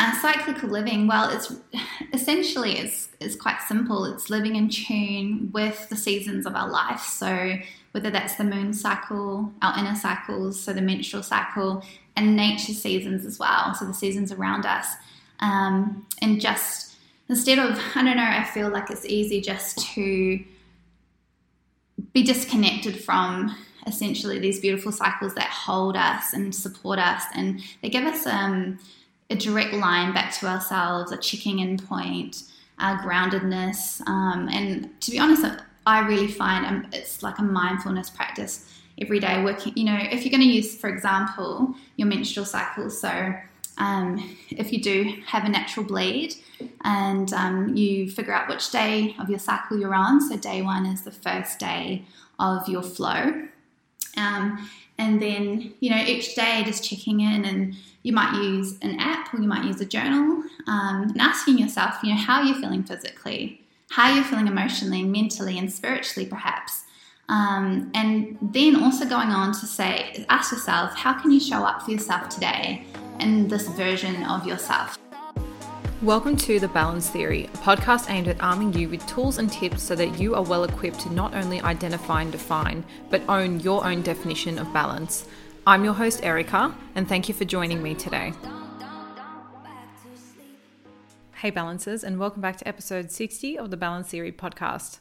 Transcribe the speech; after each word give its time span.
Uh, 0.00 0.12
cyclical 0.20 0.68
living, 0.68 1.08
well, 1.08 1.28
it's 1.28 1.52
essentially 2.12 2.78
it's, 2.78 3.08
it's 3.18 3.34
quite 3.34 3.60
simple. 3.62 4.04
It's 4.04 4.30
living 4.30 4.54
in 4.54 4.68
tune 4.68 5.50
with 5.52 5.88
the 5.88 5.96
seasons 5.96 6.46
of 6.46 6.54
our 6.54 6.68
life. 6.70 7.00
So 7.00 7.56
whether 7.90 8.08
that's 8.08 8.36
the 8.36 8.44
moon 8.44 8.72
cycle, 8.72 9.52
our 9.60 9.76
inner 9.76 9.96
cycles, 9.96 10.60
so 10.60 10.72
the 10.72 10.80
menstrual 10.80 11.24
cycle, 11.24 11.82
and 12.14 12.36
nature 12.36 12.74
seasons 12.74 13.26
as 13.26 13.40
well, 13.40 13.74
so 13.74 13.86
the 13.86 13.92
seasons 13.92 14.30
around 14.30 14.66
us. 14.66 14.86
Um, 15.40 16.06
and 16.22 16.40
just 16.40 16.94
instead 17.28 17.58
of, 17.58 17.76
I 17.96 18.04
don't 18.04 18.18
know, 18.18 18.22
I 18.22 18.44
feel 18.44 18.68
like 18.68 18.90
it's 18.90 19.04
easy 19.04 19.40
just 19.40 19.80
to 19.94 20.38
be 22.12 22.22
disconnected 22.22 23.02
from 23.02 23.56
essentially 23.84 24.38
these 24.38 24.60
beautiful 24.60 24.92
cycles 24.92 25.34
that 25.34 25.48
hold 25.48 25.96
us 25.96 26.34
and 26.34 26.54
support 26.54 27.00
us 27.00 27.24
and 27.34 27.60
they 27.82 27.88
give 27.88 28.04
us 28.04 28.26
um, 28.26 28.78
a 29.30 29.36
direct 29.36 29.74
line 29.74 30.12
back 30.12 30.32
to 30.38 30.46
ourselves, 30.46 31.12
a 31.12 31.16
checking 31.16 31.58
in 31.58 31.78
point, 31.78 32.44
our 32.78 32.98
groundedness. 32.98 34.06
Um, 34.06 34.48
and 34.50 35.00
to 35.02 35.10
be 35.10 35.18
honest, 35.18 35.44
I 35.86 36.00
really 36.00 36.28
find 36.28 36.66
um, 36.66 36.86
it's 36.92 37.22
like 37.22 37.38
a 37.38 37.42
mindfulness 37.42 38.10
practice 38.10 38.70
every 39.00 39.20
day. 39.20 39.42
Working, 39.42 39.72
you 39.76 39.84
know, 39.84 39.98
if 39.98 40.24
you're 40.24 40.30
going 40.30 40.48
to 40.48 40.54
use, 40.54 40.76
for 40.76 40.88
example, 40.88 41.74
your 41.96 42.08
menstrual 42.08 42.46
cycle. 42.46 42.90
So 42.90 43.34
um, 43.78 44.36
if 44.50 44.72
you 44.72 44.82
do 44.82 45.14
have 45.26 45.44
a 45.44 45.48
natural 45.48 45.86
bleed 45.86 46.34
and 46.84 47.32
um, 47.32 47.76
you 47.76 48.10
figure 48.10 48.32
out 48.32 48.48
which 48.48 48.70
day 48.70 49.14
of 49.18 49.30
your 49.30 49.38
cycle 49.38 49.78
you're 49.78 49.94
on, 49.94 50.20
so 50.20 50.36
day 50.36 50.62
one 50.62 50.86
is 50.86 51.02
the 51.02 51.12
first 51.12 51.58
day 51.58 52.04
of 52.38 52.68
your 52.68 52.82
flow. 52.82 53.46
Um, 54.16 54.68
and 54.98 55.22
then, 55.22 55.74
you 55.80 55.90
know, 55.90 56.02
each 56.02 56.34
day 56.34 56.62
just 56.66 56.82
checking 56.82 57.20
in 57.20 57.44
and 57.44 57.76
you 58.08 58.14
might 58.14 58.42
use 58.42 58.78
an 58.80 58.98
app 58.98 59.34
or 59.34 59.38
you 59.38 59.46
might 59.46 59.64
use 59.64 59.82
a 59.82 59.84
journal 59.84 60.42
um, 60.66 61.02
and 61.02 61.20
asking 61.20 61.58
yourself, 61.58 61.96
you 62.02 62.08
know, 62.08 62.18
how 62.18 62.40
you're 62.40 62.54
you 62.54 62.60
feeling 62.62 62.82
physically? 62.82 63.60
How 63.90 64.08
you're 64.08 64.22
you 64.22 64.24
feeling 64.24 64.46
emotionally, 64.46 65.02
mentally, 65.02 65.58
and 65.58 65.70
spiritually, 65.70 66.26
perhaps? 66.26 66.84
Um, 67.28 67.90
and 67.94 68.38
then 68.40 68.82
also 68.82 69.04
going 69.04 69.28
on 69.28 69.52
to 69.52 69.66
say, 69.66 70.24
ask 70.30 70.52
yourself, 70.52 70.94
how 70.94 71.20
can 71.20 71.30
you 71.30 71.38
show 71.38 71.58
up 71.64 71.82
for 71.82 71.90
yourself 71.90 72.30
today 72.30 72.82
in 73.20 73.46
this 73.46 73.68
version 73.68 74.24
of 74.24 74.46
yourself? 74.46 74.98
Welcome 76.00 76.38
to 76.38 76.58
The 76.58 76.68
Balance 76.68 77.10
Theory, 77.10 77.44
a 77.44 77.56
podcast 77.58 78.08
aimed 78.08 78.28
at 78.28 78.40
arming 78.40 78.72
you 78.72 78.88
with 78.88 79.06
tools 79.06 79.36
and 79.36 79.52
tips 79.52 79.82
so 79.82 79.94
that 79.94 80.18
you 80.18 80.34
are 80.34 80.42
well 80.42 80.64
equipped 80.64 81.00
to 81.00 81.12
not 81.12 81.34
only 81.34 81.60
identify 81.60 82.22
and 82.22 82.32
define, 82.32 82.84
but 83.10 83.20
own 83.28 83.60
your 83.60 83.84
own 83.84 84.00
definition 84.00 84.58
of 84.58 84.72
balance. 84.72 85.26
I'm 85.68 85.84
your 85.84 85.92
host, 85.92 86.24
Erica, 86.24 86.74
and 86.94 87.06
thank 87.06 87.28
you 87.28 87.34
for 87.34 87.44
joining 87.44 87.82
me 87.82 87.94
today. 87.94 88.32
Hey, 91.34 91.50
Balancers, 91.50 92.02
and 92.02 92.18
welcome 92.18 92.40
back 92.40 92.56
to 92.56 92.66
episode 92.66 93.10
60 93.10 93.58
of 93.58 93.70
the 93.70 93.76
Balance 93.76 94.08
Theory 94.08 94.32
podcast. 94.32 95.00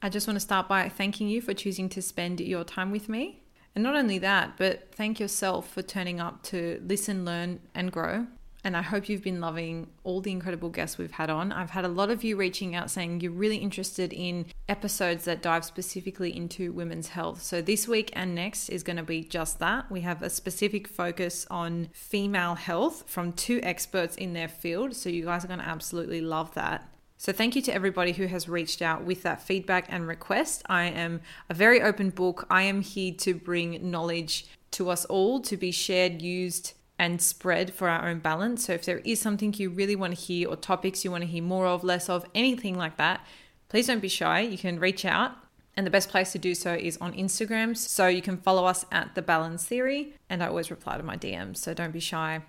I 0.00 0.08
just 0.08 0.26
want 0.26 0.36
to 0.36 0.40
start 0.40 0.68
by 0.68 0.88
thanking 0.88 1.28
you 1.28 1.42
for 1.42 1.52
choosing 1.52 1.90
to 1.90 2.00
spend 2.00 2.40
your 2.40 2.64
time 2.64 2.90
with 2.90 3.10
me. 3.10 3.42
And 3.74 3.84
not 3.84 3.94
only 3.94 4.16
that, 4.16 4.56
but 4.56 4.90
thank 4.90 5.20
yourself 5.20 5.70
for 5.70 5.82
turning 5.82 6.18
up 6.18 6.42
to 6.44 6.80
listen, 6.82 7.26
learn, 7.26 7.60
and 7.74 7.92
grow 7.92 8.26
and 8.64 8.76
I 8.76 8.82
hope 8.82 9.08
you've 9.08 9.22
been 9.22 9.40
loving 9.40 9.88
all 10.04 10.20
the 10.20 10.30
incredible 10.30 10.68
guests 10.68 10.98
we've 10.98 11.10
had 11.12 11.30
on. 11.30 11.52
I've 11.52 11.70
had 11.70 11.84
a 11.84 11.88
lot 11.88 12.10
of 12.10 12.22
you 12.22 12.36
reaching 12.36 12.74
out 12.74 12.90
saying 12.90 13.20
you're 13.20 13.32
really 13.32 13.56
interested 13.56 14.12
in 14.12 14.46
episodes 14.68 15.24
that 15.24 15.42
dive 15.42 15.64
specifically 15.64 16.36
into 16.36 16.72
women's 16.72 17.08
health. 17.08 17.42
So, 17.42 17.62
this 17.62 17.88
week 17.88 18.10
and 18.14 18.34
next 18.34 18.68
is 18.68 18.82
going 18.82 18.96
to 18.98 19.02
be 19.02 19.22
just 19.22 19.58
that. 19.60 19.90
We 19.90 20.02
have 20.02 20.22
a 20.22 20.30
specific 20.30 20.86
focus 20.88 21.46
on 21.50 21.88
female 21.92 22.54
health 22.54 23.04
from 23.06 23.32
two 23.32 23.60
experts 23.62 24.16
in 24.16 24.32
their 24.32 24.48
field. 24.48 24.94
So, 24.94 25.08
you 25.08 25.24
guys 25.24 25.44
are 25.44 25.48
going 25.48 25.60
to 25.60 25.68
absolutely 25.68 26.20
love 26.20 26.54
that. 26.54 26.86
So, 27.16 27.32
thank 27.32 27.56
you 27.56 27.62
to 27.62 27.74
everybody 27.74 28.12
who 28.12 28.26
has 28.26 28.48
reached 28.48 28.82
out 28.82 29.04
with 29.04 29.22
that 29.22 29.42
feedback 29.42 29.86
and 29.88 30.06
request. 30.06 30.62
I 30.66 30.84
am 30.84 31.20
a 31.48 31.54
very 31.54 31.82
open 31.82 32.10
book. 32.10 32.46
I 32.50 32.62
am 32.62 32.80
here 32.80 33.14
to 33.18 33.34
bring 33.34 33.90
knowledge 33.90 34.46
to 34.72 34.88
us 34.88 35.04
all 35.06 35.40
to 35.40 35.56
be 35.56 35.70
shared, 35.72 36.22
used, 36.22 36.74
and 37.00 37.22
spread 37.22 37.72
for 37.72 37.88
our 37.88 38.06
own 38.06 38.18
balance. 38.18 38.66
So 38.66 38.74
if 38.74 38.84
there 38.84 38.98
is 38.98 39.18
something 39.18 39.54
you 39.56 39.70
really 39.70 39.96
want 39.96 40.14
to 40.14 40.20
hear 40.20 40.50
or 40.50 40.54
topics 40.54 41.02
you 41.02 41.10
want 41.10 41.22
to 41.22 41.26
hear 41.26 41.42
more 41.42 41.66
of, 41.66 41.82
less 41.82 42.10
of, 42.10 42.26
anything 42.34 42.76
like 42.76 42.98
that, 42.98 43.26
please 43.70 43.86
don't 43.86 44.00
be 44.00 44.08
shy. 44.08 44.40
You 44.40 44.58
can 44.58 44.78
reach 44.78 45.06
out. 45.06 45.32
And 45.74 45.86
the 45.86 45.90
best 45.90 46.10
place 46.10 46.32
to 46.32 46.38
do 46.38 46.54
so 46.54 46.74
is 46.74 46.98
on 46.98 47.14
Instagram. 47.14 47.74
So 47.74 48.06
you 48.06 48.20
can 48.20 48.36
follow 48.36 48.66
us 48.66 48.84
at 48.92 49.14
The 49.14 49.22
Balance 49.22 49.64
Theory. 49.64 50.12
And 50.28 50.42
I 50.42 50.48
always 50.48 50.70
reply 50.70 50.98
to 50.98 51.02
my 51.02 51.16
DMs. 51.16 51.56
So 51.56 51.72
don't 51.72 51.90
be 51.90 52.00
shy. 52.00 52.42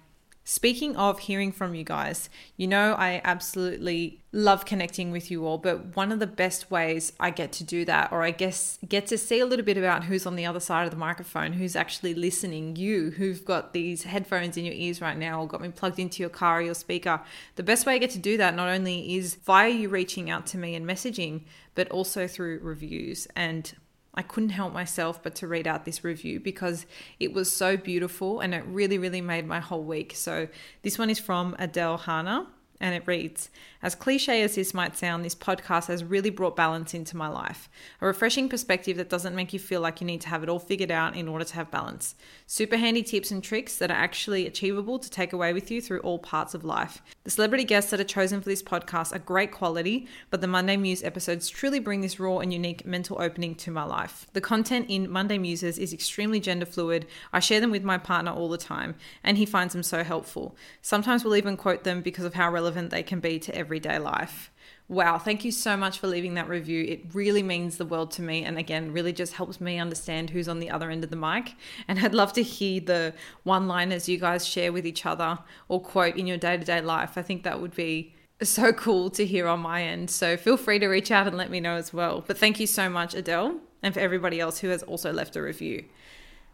Speaking 0.52 0.98
of 0.98 1.20
hearing 1.20 1.54
from 1.54 1.76
you 1.76 1.86
guys, 1.86 2.30
you 2.58 2.68
know, 2.68 2.94
I 2.96 3.22
absolutely 3.24 4.20
love 4.34 4.66
connecting 4.66 5.10
with 5.10 5.32
you 5.32 5.46
all, 5.46 5.58
but 5.58 5.96
one 5.96 6.12
of 6.12 6.20
the 6.20 6.28
best 6.28 6.70
ways 6.70 7.14
I 7.22 7.30
get 7.30 7.54
to 7.54 7.64
do 7.64 7.86
that, 7.86 8.12
or 8.12 8.22
I 8.22 8.32
guess 8.32 8.78
get 8.86 9.08
to 9.08 9.18
see 9.18 9.40
a 9.40 9.46
little 9.46 9.64
bit 9.64 9.78
about 9.78 10.04
who's 10.04 10.26
on 10.26 10.36
the 10.36 10.46
other 10.46 10.60
side 10.60 10.84
of 10.84 10.92
the 10.92 10.98
microphone, 10.98 11.54
who's 11.54 11.78
actually 11.78 12.14
listening, 12.14 12.76
you 12.76 13.12
who've 13.12 13.46
got 13.46 13.72
these 13.72 14.04
headphones 14.04 14.58
in 14.58 14.66
your 14.66 14.74
ears 14.74 15.00
right 15.00 15.18
now, 15.18 15.40
or 15.40 15.48
got 15.48 15.62
me 15.62 15.70
plugged 15.70 16.00
into 16.00 16.22
your 16.22 16.30
car 16.30 16.60
or 16.60 16.62
your 16.62 16.76
speaker. 16.76 17.22
The 17.56 17.64
best 17.64 17.86
way 17.86 17.94
I 17.94 17.98
get 17.98 18.10
to 18.10 18.20
do 18.20 18.36
that 18.36 18.54
not 18.54 18.68
only 18.68 19.16
is 19.16 19.36
via 19.36 19.70
you 19.70 19.88
reaching 19.88 20.30
out 20.30 20.46
to 20.48 20.58
me 20.58 20.76
and 20.76 20.86
messaging, 20.86 21.44
but 21.76 21.90
also 21.92 22.28
through 22.28 22.60
reviews. 22.62 23.26
And 23.38 23.72
I 24.14 24.22
couldn't 24.22 24.50
help 24.50 24.74
myself 24.74 25.24
but 25.24 25.36
to 25.36 25.48
read 25.48 25.68
out 25.68 25.86
this 25.86 26.04
review 26.04 26.40
because 26.40 26.86
it 27.20 27.34
was 27.34 27.52
so 27.52 27.78
beautiful 27.78 28.40
and 28.42 28.54
it 28.54 28.64
really, 28.66 28.98
really 28.98 29.22
made 29.22 29.48
my 29.48 29.60
whole 29.60 29.84
week. 29.84 30.14
So, 30.16 30.48
this 30.82 31.00
one 31.00 31.10
is 31.10 31.20
from 31.20 31.56
Adele 31.60 31.98
Hana 31.98 32.48
and 32.82 32.96
it 32.96 33.04
reads 33.06 33.50
As 33.82 33.96
cliche 33.96 34.42
as 34.42 34.56
this 34.56 34.74
might 34.74 34.98
sound, 34.98 35.24
this 35.24 35.36
podcast 35.36 35.88
has 35.88 36.04
really 36.04 36.32
brought 36.32 36.56
balance 36.56 36.94
into 36.94 37.16
my 37.16 37.28
life. 37.28 37.70
A 38.02 38.08
refreshing 38.08 38.50
perspective 38.50 38.98
that 38.98 39.10
doesn't 39.10 39.36
make 39.36 39.54
you 39.54 39.60
feel 39.60 39.80
like 39.80 40.02
you 40.02 40.08
need 40.08 40.22
to 40.22 40.30
have 40.30 40.44
it 40.44 40.50
all 40.50 40.60
figured 40.60 40.92
out 40.92 41.16
in 41.16 41.28
order 41.28 41.46
to 41.46 41.56
have 41.56 41.72
balance. 41.72 42.16
Super 42.48 42.78
handy 42.78 43.04
tips 43.04 43.32
and 43.32 43.44
tricks 43.44 43.78
that 43.78 43.92
are 43.92 43.98
actually 43.98 44.48
achievable 44.48 45.00
to 45.00 45.10
take 45.10 45.32
away 45.32 45.54
with 45.54 45.72
you 45.72 45.80
through 45.80 46.00
all 46.00 46.20
parts 46.20 46.54
of 46.54 46.66
life. 46.66 47.02
The 47.24 47.32
celebrity 47.32 47.64
guests 47.64 47.92
that 47.92 48.00
are 48.00 48.04
chosen 48.04 48.42
for 48.42 48.50
this 48.50 48.64
podcast 48.64 49.16
are 49.16 49.20
great 49.20 49.52
quality, 49.52 50.08
but 50.32 50.42
the 50.42 50.48
Monday 50.48 50.76
Muse 50.76 51.04
episodes 51.04 51.48
truly 51.48 51.80
bring 51.80 52.02
this 52.02 52.20
raw 52.20 52.40
and 52.40 52.52
unique 52.52 52.86
mental 52.86 53.22
opening 53.22 53.54
to 53.56 53.72
my 53.72 53.84
life. 53.84 54.26
The 54.34 54.42
content 54.42 54.88
in 54.90 55.10
Monday 55.10 55.38
Muses 55.38 55.78
is 55.78 55.94
extremely 55.94 56.40
gender 56.40 56.66
fluid. 56.66 57.06
I 57.32 57.40
share 57.40 57.62
them 57.62 57.72
with 57.72 57.84
my 57.84 58.00
partner 58.00 58.32
all 58.32 58.50
the 58.50 58.58
time, 58.58 58.96
and 59.24 59.38
he 59.38 59.46
finds 59.46 59.74
them 59.74 59.84
so 59.84 60.04
helpful. 60.04 60.56
Sometimes 60.82 61.24
we'll 61.24 61.36
even 61.36 61.58
quote 61.58 61.84
them 61.84 62.02
because 62.02 62.26
of 62.26 62.34
how 62.34 62.52
relevant 62.52 62.71
relevant 62.72 62.90
they 62.90 63.04
can 63.04 63.20
be 63.20 63.38
to 63.40 63.54
everyday 63.54 64.00
life. 64.00 64.50
Wow, 64.88 65.18
thank 65.18 65.46
you 65.46 65.52
so 65.52 65.78
much 65.78 66.00
for 66.00 66.08
leaving 66.08 66.36
that 66.36 66.50
review. 66.50 66.84
It 66.84 67.14
really 67.14 67.44
means 67.44 67.78
the 67.78 67.86
world 67.86 68.12
to 68.12 68.22
me. 68.22 68.44
And 68.44 68.58
again, 68.58 68.94
really 68.94 69.14
just 69.14 69.34
helps 69.34 69.60
me 69.62 69.80
understand 69.80 70.30
who's 70.30 70.48
on 70.48 70.60
the 70.60 70.70
other 70.70 70.90
end 70.90 71.04
of 71.04 71.10
the 71.10 71.16
mic. 71.16 71.56
And 71.88 72.00
I'd 72.00 72.14
love 72.14 72.34
to 72.34 72.44
hear 72.44 72.80
the 72.82 73.14
one 73.44 73.68
liners 73.68 74.08
you 74.08 74.18
guys 74.18 74.48
share 74.48 74.72
with 74.72 74.86
each 74.86 75.06
other 75.06 75.40
or 75.68 75.82
quote 75.82 76.16
in 76.18 76.28
your 76.28 76.38
day 76.38 76.58
to 76.58 76.64
day 76.64 76.82
life. 76.82 77.18
I 77.18 77.22
think 77.22 77.44
that 77.44 77.62
would 77.62 77.76
be 77.76 78.14
so 78.42 78.74
cool 78.74 79.10
to 79.12 79.26
hear 79.26 79.48
on 79.48 79.60
my 79.60 79.84
end. 79.84 80.10
So 80.10 80.38
feel 80.38 80.58
free 80.58 80.80
to 80.80 80.88
reach 80.88 81.12
out 81.12 81.28
and 81.28 81.38
let 81.38 81.50
me 81.50 81.60
know 81.60 81.76
as 81.76 81.94
well. 81.94 82.24
But 82.26 82.38
thank 82.38 82.60
you 82.60 82.68
so 82.68 82.90
much, 82.90 83.14
Adele, 83.14 83.60
and 83.84 83.94
for 83.94 84.00
everybody 84.00 84.40
else 84.40 84.60
who 84.60 84.70
has 84.70 84.84
also 84.84 85.12
left 85.12 85.36
a 85.36 85.42
review. 85.42 85.86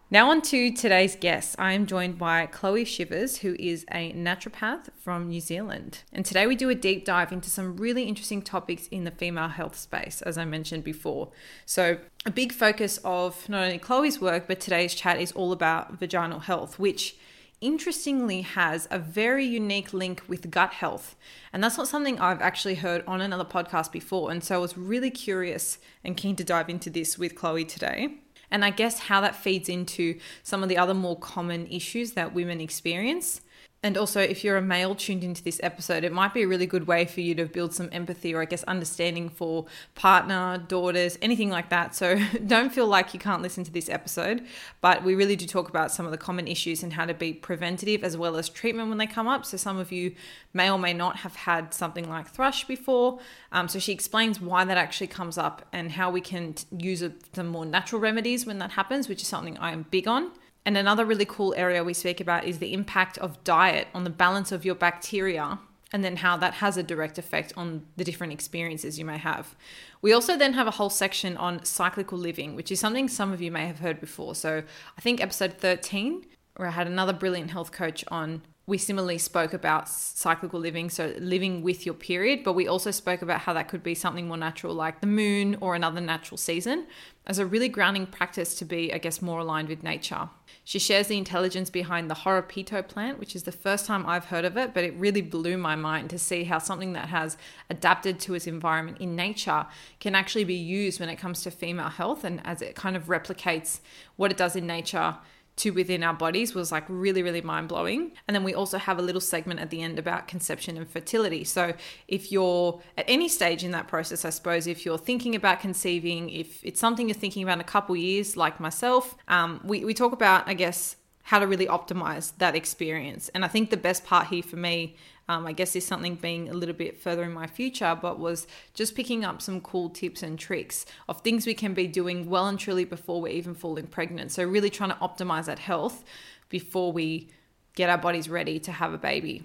Now, 0.09 0.29
on 0.31 0.41
to 0.43 0.71
today's 0.71 1.17
guest. 1.17 1.57
I 1.59 1.73
am 1.73 1.85
joined 1.85 2.17
by 2.17 2.45
Chloe 2.45 2.85
Chivers, 2.85 3.39
who 3.39 3.57
is 3.59 3.83
a 3.91 4.13
naturopath 4.13 4.87
from 4.97 5.27
New 5.27 5.41
Zealand. 5.41 6.03
And 6.13 6.25
today 6.25 6.47
we 6.47 6.55
do 6.55 6.69
a 6.69 6.75
deep 6.75 7.03
dive 7.03 7.33
into 7.33 7.49
some 7.49 7.75
really 7.75 8.03
interesting 8.03 8.41
topics 8.41 8.87
in 8.87 9.03
the 9.03 9.11
female 9.11 9.49
health 9.49 9.75
space, 9.75 10.21
as 10.21 10.37
I 10.37 10.45
mentioned 10.45 10.85
before. 10.85 11.31
So, 11.65 11.97
a 12.25 12.31
big 12.31 12.53
focus 12.53 13.01
of 13.03 13.49
not 13.49 13.65
only 13.65 13.79
Chloe's 13.79 14.21
work, 14.21 14.47
but 14.47 14.61
today's 14.61 14.95
chat 14.95 15.19
is 15.19 15.33
all 15.33 15.51
about 15.51 15.99
vaginal 15.99 16.39
health, 16.39 16.79
which 16.79 17.17
interestingly 17.59 18.43
has 18.43 18.87
a 18.89 18.99
very 18.99 19.45
unique 19.45 19.91
link 19.91 20.23
with 20.29 20.49
gut 20.49 20.71
health. 20.71 21.17
And 21.51 21.61
that's 21.61 21.77
not 21.77 21.89
something 21.89 22.17
I've 22.17 22.41
actually 22.41 22.75
heard 22.75 23.03
on 23.07 23.19
another 23.19 23.43
podcast 23.43 23.91
before. 23.91 24.31
And 24.31 24.41
so 24.41 24.55
I 24.55 24.59
was 24.59 24.77
really 24.77 25.11
curious 25.11 25.79
and 26.01 26.15
keen 26.15 26.37
to 26.37 26.45
dive 26.45 26.69
into 26.69 26.89
this 26.89 27.17
with 27.17 27.35
Chloe 27.35 27.65
today 27.65 28.19
and 28.49 28.63
I 28.63 28.69
guess 28.69 28.99
how 28.99 29.21
that 29.21 29.35
feeds 29.35 29.69
into 29.69 30.19
some 30.43 30.63
of 30.63 30.69
the 30.69 30.77
other 30.77 30.93
more 30.93 31.17
common 31.17 31.67
issues 31.67 32.13
that 32.13 32.33
women 32.33 32.61
experience. 32.61 33.41
And 33.87 33.97
also, 33.97 34.19
if 34.19 34.43
you're 34.43 34.57
a 34.57 34.61
male 34.61 34.95
tuned 34.95 35.23
into 35.23 35.41
this 35.41 35.61
episode, 35.63 36.03
it 36.03 36.11
might 36.11 36.33
be 36.33 36.41
a 36.41 36.47
really 36.47 36.65
good 36.65 36.87
way 36.87 37.05
for 37.05 37.21
you 37.21 37.33
to 37.35 37.45
build 37.45 37.73
some 37.73 37.87
empathy 37.93 38.33
or, 38.35 38.41
I 38.41 38.45
guess, 38.45 38.63
understanding 38.63 39.29
for 39.29 39.65
partner, 39.95 40.57
daughters, 40.57 41.17
anything 41.21 41.49
like 41.49 41.69
that. 41.69 41.95
So 41.95 42.19
don't 42.45 42.73
feel 42.73 42.85
like 42.85 43.13
you 43.13 43.19
can't 43.21 43.41
listen 43.41 43.63
to 43.63 43.71
this 43.71 43.87
episode. 43.87 44.45
But 44.81 45.05
we 45.05 45.15
really 45.15 45.37
do 45.37 45.45
talk 45.45 45.69
about 45.69 45.89
some 45.89 46.05
of 46.05 46.11
the 46.11 46.17
common 46.17 46.49
issues 46.49 46.83
and 46.83 46.91
how 46.91 47.05
to 47.05 47.13
be 47.13 47.31
preventative 47.31 48.03
as 48.03 48.17
well 48.17 48.35
as 48.35 48.49
treatment 48.49 48.89
when 48.89 48.97
they 48.97 49.07
come 49.07 49.29
up. 49.29 49.45
So 49.45 49.55
some 49.55 49.77
of 49.77 49.89
you 49.89 50.13
may 50.53 50.69
or 50.69 50.77
may 50.77 50.91
not 50.91 51.19
have 51.19 51.37
had 51.37 51.73
something 51.73 52.09
like 52.09 52.27
thrush 52.27 52.65
before. 52.65 53.19
Um, 53.53 53.69
so 53.69 53.79
she 53.79 53.93
explains 53.93 54.41
why 54.41 54.65
that 54.65 54.77
actually 54.77 55.07
comes 55.07 55.37
up 55.37 55.65
and 55.71 55.93
how 55.93 56.11
we 56.11 56.19
can 56.19 56.55
use 56.77 57.05
some 57.33 57.47
more 57.47 57.65
natural 57.65 58.01
remedies 58.01 58.45
when 58.45 58.59
that 58.59 58.71
happens, 58.71 59.07
which 59.07 59.21
is 59.21 59.29
something 59.29 59.57
I 59.59 59.71
am 59.71 59.85
big 59.89 60.09
on. 60.09 60.31
And 60.67 60.75
another 60.75 61.05
really 61.05 61.23
cool 61.23 61.53
area 61.55 61.81
we 61.81 61.93
speak 61.93 62.19
about 62.19 62.43
is 62.43 62.59
the 62.59 62.73
impact 62.73 63.17
of 63.19 63.41
diet 63.45 63.87
on 63.93 64.03
the 64.03 64.09
balance 64.09 64.51
of 64.51 64.65
your 64.65 64.75
bacteria 64.75 65.59
and 65.93 66.03
then 66.03 66.17
how 66.17 66.35
that 66.35 66.55
has 66.55 66.75
a 66.75 66.83
direct 66.83 67.17
effect 67.17 67.53
on 67.55 67.85
the 67.95 68.03
different 68.03 68.33
experiences 68.33 68.99
you 68.99 69.05
may 69.05 69.17
have. 69.17 69.55
We 70.01 70.11
also 70.11 70.35
then 70.35 70.51
have 70.55 70.67
a 70.67 70.71
whole 70.71 70.89
section 70.89 71.37
on 71.37 71.63
cyclical 71.63 72.17
living, 72.17 72.53
which 72.53 72.69
is 72.69 72.81
something 72.81 73.07
some 73.07 73.31
of 73.31 73.41
you 73.41 73.49
may 73.49 73.65
have 73.65 73.79
heard 73.79 74.01
before. 74.01 74.35
So 74.35 74.61
I 74.97 75.01
think 75.01 75.21
episode 75.21 75.53
13, 75.53 76.25
where 76.57 76.67
I 76.67 76.71
had 76.71 76.87
another 76.87 77.13
brilliant 77.13 77.51
health 77.51 77.71
coach 77.71 78.03
on, 78.09 78.41
we 78.67 78.77
similarly 78.77 79.17
spoke 79.17 79.53
about 79.53 79.87
cyclical 79.87 80.59
living, 80.59 80.89
so 80.89 81.13
living 81.19 81.61
with 81.61 81.85
your 81.85 81.95
period, 81.95 82.43
but 82.43 82.51
we 82.51 82.67
also 82.67 82.91
spoke 82.91 83.21
about 83.21 83.39
how 83.39 83.53
that 83.53 83.69
could 83.69 83.81
be 83.81 83.95
something 83.95 84.27
more 84.27 84.35
natural 84.35 84.73
like 84.73 84.99
the 84.99 85.07
moon 85.07 85.55
or 85.61 85.73
another 85.73 86.01
natural 86.01 86.37
season 86.37 86.85
as 87.25 87.39
a 87.39 87.45
really 87.45 87.69
grounding 87.69 88.05
practice 88.05 88.55
to 88.55 88.65
be, 88.65 88.93
I 88.93 88.97
guess, 88.97 89.21
more 89.21 89.39
aligned 89.39 89.69
with 89.69 89.83
nature. 89.83 90.29
She 90.65 90.79
shares 90.79 91.07
the 91.07 91.17
intelligence 91.17 91.69
behind 91.69 92.09
the 92.09 92.15
Horopito 92.15 92.85
plant, 92.85 93.19
which 93.19 93.37
is 93.37 93.43
the 93.43 93.53
first 93.53 93.85
time 93.85 94.05
I've 94.05 94.25
heard 94.25 94.43
of 94.43 94.57
it, 94.57 94.73
but 94.73 94.83
it 94.83 94.93
really 94.95 95.21
blew 95.21 95.57
my 95.57 95.77
mind 95.77 96.09
to 96.09 96.19
see 96.19 96.43
how 96.43 96.59
something 96.59 96.91
that 96.91 97.07
has 97.07 97.37
adapted 97.69 98.19
to 98.21 98.33
its 98.33 98.47
environment 98.47 98.97
in 98.99 99.15
nature 99.15 99.65
can 100.01 100.13
actually 100.13 100.43
be 100.43 100.55
used 100.55 100.99
when 100.99 101.07
it 101.07 101.15
comes 101.15 101.41
to 101.43 101.51
female 101.51 101.87
health 101.87 102.25
and 102.25 102.45
as 102.45 102.61
it 102.61 102.75
kind 102.75 102.97
of 102.97 103.05
replicates 103.05 103.79
what 104.17 104.29
it 104.29 104.35
does 104.35 104.57
in 104.57 104.67
nature 104.67 105.15
to 105.57 105.71
within 105.71 106.03
our 106.03 106.13
bodies 106.13 106.53
was 106.53 106.71
like 106.71 106.85
really, 106.87 107.23
really 107.23 107.41
mind 107.41 107.67
blowing. 107.67 108.11
And 108.27 108.35
then 108.35 108.43
we 108.43 108.53
also 108.53 108.77
have 108.77 108.99
a 108.99 109.01
little 109.01 109.21
segment 109.21 109.59
at 109.59 109.69
the 109.69 109.81
end 109.81 109.99
about 109.99 110.27
conception 110.27 110.77
and 110.77 110.87
fertility. 110.87 111.43
So 111.43 111.73
if 112.07 112.31
you're 112.31 112.81
at 112.97 113.05
any 113.07 113.27
stage 113.27 113.63
in 113.63 113.71
that 113.71 113.87
process, 113.87 114.23
I 114.23 114.29
suppose, 114.29 114.67
if 114.67 114.85
you're 114.85 114.99
thinking 114.99 115.35
about 115.35 115.59
conceiving, 115.59 116.29
if 116.29 116.63
it's 116.63 116.79
something 116.79 117.07
you're 117.09 117.15
thinking 117.15 117.43
about 117.43 117.53
in 117.55 117.61
a 117.61 117.65
couple 117.65 117.95
years, 117.95 118.37
like 118.37 118.59
myself, 118.59 119.15
um, 119.27 119.59
we, 119.63 119.83
we 119.83 119.93
talk 119.93 120.13
about, 120.13 120.47
I 120.47 120.53
guess, 120.53 120.95
how 121.23 121.39
to 121.39 121.47
really 121.47 121.65
optimize 121.65 122.33
that 122.37 122.55
experience. 122.55 123.29
And 123.29 123.43
I 123.43 123.47
think 123.49 123.69
the 123.69 123.77
best 123.77 124.05
part 124.05 124.27
here 124.27 124.43
for 124.43 124.55
me 124.55 124.95
um, 125.29 125.45
I 125.45 125.51
guess 125.51 125.75
is 125.75 125.85
something 125.85 126.15
being 126.15 126.49
a 126.49 126.53
little 126.53 126.75
bit 126.75 126.97
further 126.97 127.23
in 127.23 127.33
my 127.33 127.47
future, 127.47 127.97
but 128.01 128.19
was 128.19 128.47
just 128.73 128.95
picking 128.95 129.25
up 129.25 129.41
some 129.41 129.59
cool 129.61 129.89
tips 129.89 130.23
and 130.23 130.39
tricks 130.39 130.85
of 131.09 131.21
things 131.21 131.45
we 131.45 131.53
can 131.53 131.73
be 131.73 131.87
doing 131.87 132.29
well 132.29 132.47
and 132.47 132.57
truly 132.57 132.85
before 132.85 133.21
we're 133.21 133.33
even 133.33 133.53
falling 133.53 133.87
pregnant. 133.87 134.31
So, 134.31 134.43
really 134.43 134.69
trying 134.69 134.91
to 134.91 134.95
optimize 134.97 135.45
that 135.45 135.59
health 135.59 136.03
before 136.49 136.91
we 136.91 137.29
get 137.75 137.89
our 137.89 137.97
bodies 137.97 138.29
ready 138.29 138.59
to 138.59 138.71
have 138.71 138.93
a 138.93 138.97
baby. 138.97 139.43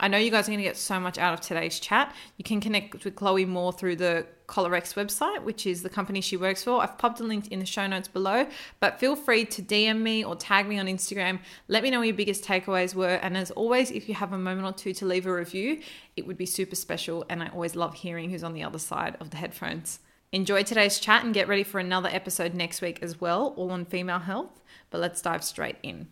I 0.00 0.06
know 0.06 0.18
you 0.18 0.30
guys 0.30 0.46
are 0.48 0.52
going 0.52 0.58
to 0.58 0.64
get 0.64 0.76
so 0.76 1.00
much 1.00 1.18
out 1.18 1.34
of 1.34 1.40
today's 1.40 1.80
chat. 1.80 2.14
You 2.36 2.44
can 2.44 2.60
connect 2.60 3.04
with 3.04 3.16
Chloe 3.16 3.44
more 3.44 3.72
through 3.72 3.96
the 3.96 4.26
Kolorex 4.46 4.94
website, 4.94 5.42
which 5.42 5.66
is 5.66 5.82
the 5.82 5.90
company 5.90 6.20
she 6.20 6.36
works 6.36 6.62
for. 6.62 6.80
I've 6.80 6.96
popped 6.98 7.18
a 7.18 7.24
link 7.24 7.48
in 7.48 7.58
the 7.58 7.66
show 7.66 7.86
notes 7.86 8.06
below, 8.06 8.46
but 8.78 9.00
feel 9.00 9.16
free 9.16 9.44
to 9.46 9.60
DM 9.60 10.00
me 10.00 10.24
or 10.24 10.36
tag 10.36 10.68
me 10.68 10.78
on 10.78 10.86
Instagram. 10.86 11.40
Let 11.66 11.82
me 11.82 11.90
know 11.90 12.02
your 12.02 12.14
biggest 12.14 12.44
takeaways 12.44 12.94
were. 12.94 13.16
And 13.16 13.36
as 13.36 13.50
always, 13.50 13.90
if 13.90 14.08
you 14.08 14.14
have 14.14 14.32
a 14.32 14.38
moment 14.38 14.66
or 14.68 14.72
two 14.72 14.94
to 14.94 15.04
leave 15.04 15.26
a 15.26 15.34
review, 15.34 15.80
it 16.16 16.26
would 16.26 16.38
be 16.38 16.46
super 16.46 16.76
special. 16.76 17.24
And 17.28 17.42
I 17.42 17.48
always 17.48 17.74
love 17.74 17.94
hearing 17.94 18.30
who's 18.30 18.44
on 18.44 18.54
the 18.54 18.62
other 18.62 18.78
side 18.78 19.16
of 19.18 19.30
the 19.30 19.36
headphones. 19.36 19.98
Enjoy 20.30 20.62
today's 20.62 21.00
chat 21.00 21.24
and 21.24 21.34
get 21.34 21.48
ready 21.48 21.64
for 21.64 21.80
another 21.80 22.08
episode 22.12 22.54
next 22.54 22.82
week 22.82 23.00
as 23.02 23.20
well, 23.20 23.54
all 23.56 23.72
on 23.72 23.84
female 23.84 24.20
health. 24.20 24.60
But 24.90 25.00
let's 25.00 25.20
dive 25.20 25.42
straight 25.42 25.76
in. 25.82 26.08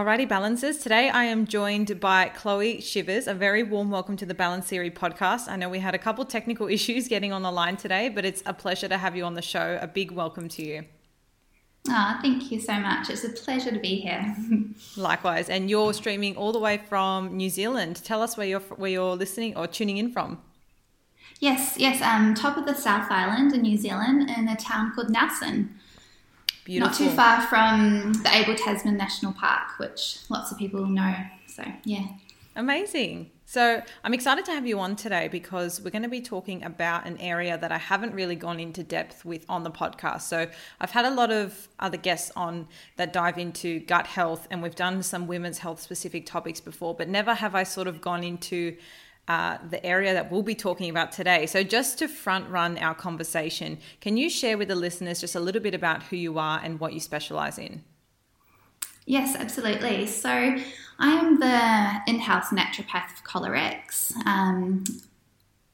Alrighty, 0.00 0.26
balancers. 0.26 0.78
Today 0.78 1.10
I 1.10 1.24
am 1.24 1.46
joined 1.46 2.00
by 2.00 2.30
Chloe 2.30 2.78
Chivers. 2.80 3.26
A 3.26 3.34
very 3.34 3.62
warm 3.62 3.90
welcome 3.90 4.16
to 4.16 4.24
the 4.24 4.32
Balance 4.32 4.66
Theory 4.66 4.90
podcast. 4.90 5.46
I 5.46 5.56
know 5.56 5.68
we 5.68 5.80
had 5.80 5.94
a 5.94 5.98
couple 5.98 6.24
technical 6.24 6.68
issues 6.76 7.06
getting 7.06 7.34
on 7.34 7.42
the 7.42 7.50
line 7.52 7.76
today, 7.76 8.08
but 8.08 8.24
it's 8.24 8.42
a 8.46 8.54
pleasure 8.54 8.88
to 8.88 8.96
have 8.96 9.14
you 9.14 9.24
on 9.24 9.34
the 9.34 9.42
show. 9.42 9.78
A 9.78 9.86
big 9.86 10.10
welcome 10.10 10.48
to 10.48 10.66
you. 10.66 10.86
Oh, 11.90 12.18
thank 12.22 12.50
you 12.50 12.58
so 12.58 12.80
much. 12.80 13.10
It's 13.10 13.24
a 13.24 13.28
pleasure 13.28 13.72
to 13.72 13.78
be 13.78 13.96
here. 13.96 14.34
Likewise, 14.96 15.50
and 15.50 15.68
you're 15.68 15.92
streaming 15.92 16.34
all 16.34 16.52
the 16.52 16.58
way 16.58 16.78
from 16.78 17.36
New 17.36 17.50
Zealand. 17.50 18.02
Tell 18.02 18.22
us 18.22 18.38
where 18.38 18.46
you're 18.46 18.60
where 18.60 18.90
you're 18.90 19.16
listening 19.16 19.54
or 19.54 19.66
tuning 19.66 19.98
in 19.98 20.10
from. 20.12 20.40
Yes, 21.40 21.74
yes. 21.76 22.00
Um, 22.00 22.34
top 22.34 22.56
of 22.56 22.64
the 22.64 22.74
South 22.74 23.10
Island 23.10 23.52
in 23.52 23.60
New 23.60 23.76
Zealand, 23.76 24.30
in 24.30 24.48
a 24.48 24.56
town 24.56 24.92
called 24.94 25.10
Nelson. 25.10 25.78
Beautiful. 26.70 27.04
Not 27.04 27.10
too 27.10 27.16
far 27.16 27.40
from 27.48 28.12
the 28.22 28.30
Abel 28.32 28.54
Tasman 28.54 28.96
National 28.96 29.32
Park, 29.32 29.76
which 29.78 30.18
lots 30.28 30.52
of 30.52 30.58
people 30.58 30.86
know. 30.86 31.16
So, 31.48 31.64
yeah. 31.82 32.06
Amazing. 32.54 33.32
So, 33.44 33.82
I'm 34.04 34.14
excited 34.14 34.44
to 34.44 34.52
have 34.52 34.64
you 34.68 34.78
on 34.78 34.94
today 34.94 35.26
because 35.26 35.80
we're 35.80 35.90
going 35.90 36.04
to 36.04 36.08
be 36.08 36.20
talking 36.20 36.62
about 36.62 37.08
an 37.08 37.18
area 37.18 37.58
that 37.58 37.72
I 37.72 37.78
haven't 37.78 38.14
really 38.14 38.36
gone 38.36 38.60
into 38.60 38.84
depth 38.84 39.24
with 39.24 39.44
on 39.48 39.64
the 39.64 39.70
podcast. 39.72 40.20
So, 40.20 40.46
I've 40.80 40.92
had 40.92 41.06
a 41.06 41.10
lot 41.10 41.32
of 41.32 41.66
other 41.80 41.96
guests 41.96 42.30
on 42.36 42.68
that 42.94 43.12
dive 43.12 43.36
into 43.36 43.80
gut 43.80 44.06
health, 44.06 44.46
and 44.48 44.62
we've 44.62 44.76
done 44.76 45.02
some 45.02 45.26
women's 45.26 45.58
health 45.58 45.80
specific 45.80 46.24
topics 46.24 46.60
before, 46.60 46.94
but 46.94 47.08
never 47.08 47.34
have 47.34 47.56
I 47.56 47.64
sort 47.64 47.88
of 47.88 48.00
gone 48.00 48.22
into 48.22 48.76
uh, 49.30 49.58
the 49.70 49.84
area 49.86 50.12
that 50.12 50.28
we'll 50.28 50.42
be 50.42 50.56
talking 50.56 50.90
about 50.90 51.12
today. 51.12 51.46
So, 51.46 51.62
just 51.62 51.98
to 52.00 52.08
front 52.08 52.50
run 52.50 52.76
our 52.78 52.96
conversation, 52.96 53.78
can 54.00 54.16
you 54.16 54.28
share 54.28 54.58
with 54.58 54.66
the 54.66 54.74
listeners 54.74 55.20
just 55.20 55.36
a 55.36 55.40
little 55.40 55.62
bit 55.62 55.72
about 55.72 56.02
who 56.02 56.16
you 56.16 56.40
are 56.40 56.60
and 56.64 56.80
what 56.80 56.94
you 56.94 56.98
specialize 56.98 57.56
in? 57.56 57.84
Yes, 59.06 59.36
absolutely. 59.36 60.08
So, 60.08 60.30
I 60.30 61.10
am 61.20 61.38
the 61.38 62.10
in 62.12 62.18
house 62.18 62.48
naturopath 62.48 63.10
for 63.10 63.24
Kolorex, 63.24 64.16
um, 64.26 64.82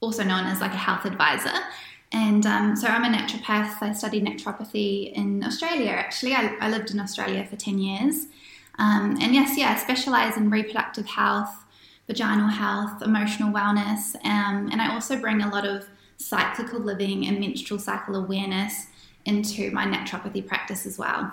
also 0.00 0.22
known 0.22 0.44
as 0.44 0.60
like 0.60 0.74
a 0.74 0.82
health 0.88 1.06
advisor. 1.06 1.58
And 2.12 2.44
um, 2.44 2.76
so, 2.76 2.88
I'm 2.88 3.04
a 3.04 3.16
naturopath. 3.16 3.80
I 3.80 3.94
studied 3.94 4.26
naturopathy 4.26 5.14
in 5.14 5.42
Australia, 5.42 5.92
actually. 5.92 6.34
I, 6.34 6.54
I 6.60 6.68
lived 6.68 6.90
in 6.90 7.00
Australia 7.00 7.46
for 7.48 7.56
10 7.56 7.78
years. 7.78 8.26
Um, 8.78 9.16
and 9.22 9.34
yes, 9.34 9.56
yeah, 9.56 9.72
I 9.72 9.76
specialize 9.78 10.36
in 10.36 10.50
reproductive 10.50 11.06
health 11.06 11.56
vaginal 12.06 12.48
health, 12.48 13.02
emotional 13.02 13.52
wellness, 13.52 14.14
um, 14.24 14.68
and 14.70 14.80
I 14.80 14.92
also 14.94 15.18
bring 15.18 15.42
a 15.42 15.50
lot 15.50 15.66
of 15.66 15.86
cyclical 16.18 16.80
living 16.80 17.26
and 17.26 17.40
menstrual 17.40 17.78
cycle 17.78 18.16
awareness 18.16 18.86
into 19.24 19.70
my 19.72 19.84
naturopathy 19.84 20.46
practice 20.46 20.86
as 20.86 20.98
well. 20.98 21.32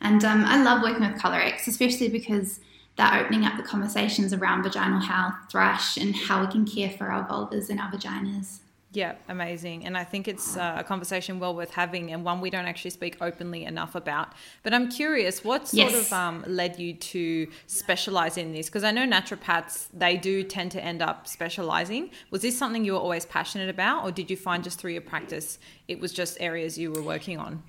And 0.00 0.24
um, 0.24 0.44
I 0.44 0.62
love 0.62 0.82
working 0.82 1.06
with 1.06 1.20
Kolorex, 1.20 1.66
especially 1.66 2.08
because 2.08 2.60
they're 2.96 3.20
opening 3.20 3.44
up 3.44 3.56
the 3.56 3.62
conversations 3.62 4.32
around 4.32 4.62
vaginal 4.62 5.00
health, 5.00 5.34
thrush, 5.50 5.96
and 5.96 6.14
how 6.14 6.44
we 6.44 6.50
can 6.50 6.64
care 6.64 6.90
for 6.90 7.10
our 7.10 7.26
vulvas 7.28 7.70
and 7.70 7.80
our 7.80 7.90
vaginas. 7.90 8.58
Yeah, 8.90 9.16
amazing. 9.28 9.84
And 9.84 9.98
I 9.98 10.04
think 10.04 10.28
it's 10.28 10.56
uh, 10.56 10.76
a 10.78 10.84
conversation 10.84 11.38
well 11.38 11.54
worth 11.54 11.72
having 11.72 12.10
and 12.10 12.24
one 12.24 12.40
we 12.40 12.48
don't 12.48 12.64
actually 12.64 12.92
speak 12.92 13.18
openly 13.20 13.64
enough 13.64 13.94
about. 13.94 14.32
But 14.62 14.72
I'm 14.72 14.88
curious, 14.88 15.44
what 15.44 15.68
sort 15.68 15.90
yes. 15.90 16.06
of 16.06 16.12
um, 16.14 16.44
led 16.46 16.78
you 16.78 16.94
to 16.94 17.48
specialize 17.66 18.38
in 18.38 18.52
this? 18.52 18.66
Because 18.66 18.84
I 18.84 18.90
know 18.90 19.04
naturopaths, 19.04 19.88
they 19.92 20.16
do 20.16 20.42
tend 20.42 20.72
to 20.72 20.82
end 20.82 21.02
up 21.02 21.26
specializing. 21.26 22.10
Was 22.30 22.40
this 22.40 22.56
something 22.56 22.82
you 22.82 22.94
were 22.94 22.98
always 22.98 23.26
passionate 23.26 23.68
about, 23.68 24.04
or 24.04 24.10
did 24.10 24.30
you 24.30 24.38
find 24.38 24.64
just 24.64 24.80
through 24.80 24.92
your 24.92 25.02
practice 25.02 25.58
it 25.86 26.00
was 26.00 26.10
just 26.10 26.38
areas 26.40 26.78
you 26.78 26.90
were 26.90 27.02
working 27.02 27.38
on? 27.38 27.62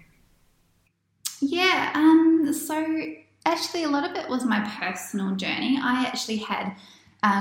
Yeah, 1.41 1.91
um, 1.95 2.53
so 2.53 3.13
actually, 3.45 3.83
a 3.83 3.89
lot 3.89 4.09
of 4.09 4.15
it 4.15 4.29
was 4.29 4.45
my 4.45 4.61
personal 4.79 5.35
journey. 5.35 5.77
I 5.81 6.05
actually 6.05 6.37
had 6.37 6.75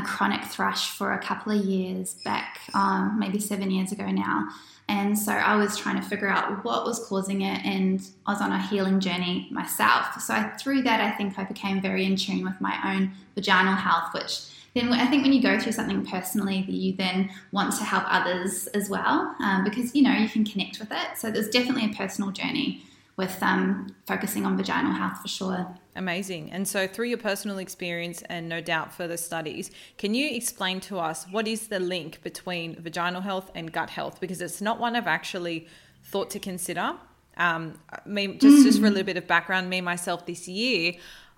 chronic 0.04 0.44
thrush 0.44 0.90
for 0.90 1.12
a 1.12 1.18
couple 1.18 1.58
of 1.58 1.64
years 1.64 2.14
back, 2.24 2.60
um, 2.74 3.16
maybe 3.18 3.38
seven 3.38 3.70
years 3.70 3.92
ago 3.92 4.06
now. 4.10 4.48
And 4.88 5.18
so 5.18 5.32
I 5.32 5.56
was 5.56 5.76
trying 5.76 6.00
to 6.00 6.08
figure 6.08 6.28
out 6.28 6.64
what 6.64 6.84
was 6.84 7.06
causing 7.06 7.42
it, 7.42 7.64
and 7.64 8.00
I 8.26 8.32
was 8.32 8.40
on 8.40 8.52
a 8.52 8.60
healing 8.60 9.00
journey 9.00 9.46
myself. 9.50 10.20
So 10.20 10.32
I, 10.34 10.48
through 10.58 10.82
that, 10.82 11.00
I 11.00 11.10
think 11.10 11.38
I 11.38 11.44
became 11.44 11.82
very 11.82 12.06
in 12.06 12.16
tune 12.16 12.42
with 12.42 12.58
my 12.60 12.78
own 12.84 13.12
vaginal 13.34 13.74
health, 13.74 14.14
which 14.14 14.46
then 14.74 14.92
I 14.92 15.06
think 15.06 15.22
when 15.22 15.32
you 15.32 15.42
go 15.42 15.58
through 15.58 15.72
something 15.72 16.06
personally, 16.06 16.62
that 16.62 16.72
you 16.72 16.94
then 16.94 17.30
want 17.52 17.74
to 17.76 17.84
help 17.84 18.04
others 18.06 18.66
as 18.68 18.88
well 18.88 19.34
um, 19.40 19.64
because 19.64 19.94
you 19.94 20.02
know 20.02 20.12
you 20.12 20.28
can 20.28 20.44
connect 20.44 20.80
with 20.80 20.90
it. 20.90 21.18
So 21.18 21.30
there's 21.30 21.48
definitely 21.50 21.90
a 21.92 21.94
personal 21.94 22.30
journey 22.30 22.82
with 23.18 23.42
um, 23.42 23.94
focusing 24.06 24.46
on 24.46 24.56
vaginal 24.56 24.92
health 24.92 25.20
for 25.20 25.28
sure. 25.28 25.66
Amazing. 25.96 26.52
And 26.52 26.66
so, 26.66 26.86
through 26.86 27.08
your 27.08 27.18
personal 27.18 27.58
experience 27.58 28.22
and 28.30 28.48
no 28.48 28.60
doubt 28.60 28.94
further 28.94 29.16
studies, 29.16 29.72
can 29.98 30.14
you 30.14 30.30
explain 30.30 30.80
to 30.82 30.98
us 31.00 31.26
what 31.30 31.48
is 31.48 31.66
the 31.66 31.80
link 31.80 32.22
between 32.22 32.80
vaginal 32.80 33.20
health 33.20 33.50
and 33.54 33.72
gut 33.72 33.90
health? 33.90 34.20
Because 34.20 34.40
it's 34.40 34.60
not 34.60 34.78
one 34.78 34.94
I've 34.94 35.08
actually 35.08 35.66
thought 36.04 36.30
to 36.30 36.38
consider. 36.38 36.94
Um, 37.36 37.78
me, 38.06 38.28
just, 38.28 38.58
mm. 38.58 38.62
just 38.62 38.80
for 38.80 38.86
a 38.86 38.90
little 38.90 39.04
bit 39.04 39.16
of 39.16 39.26
background, 39.26 39.68
me 39.68 39.80
myself 39.80 40.24
this 40.24 40.46
year, 40.46 40.94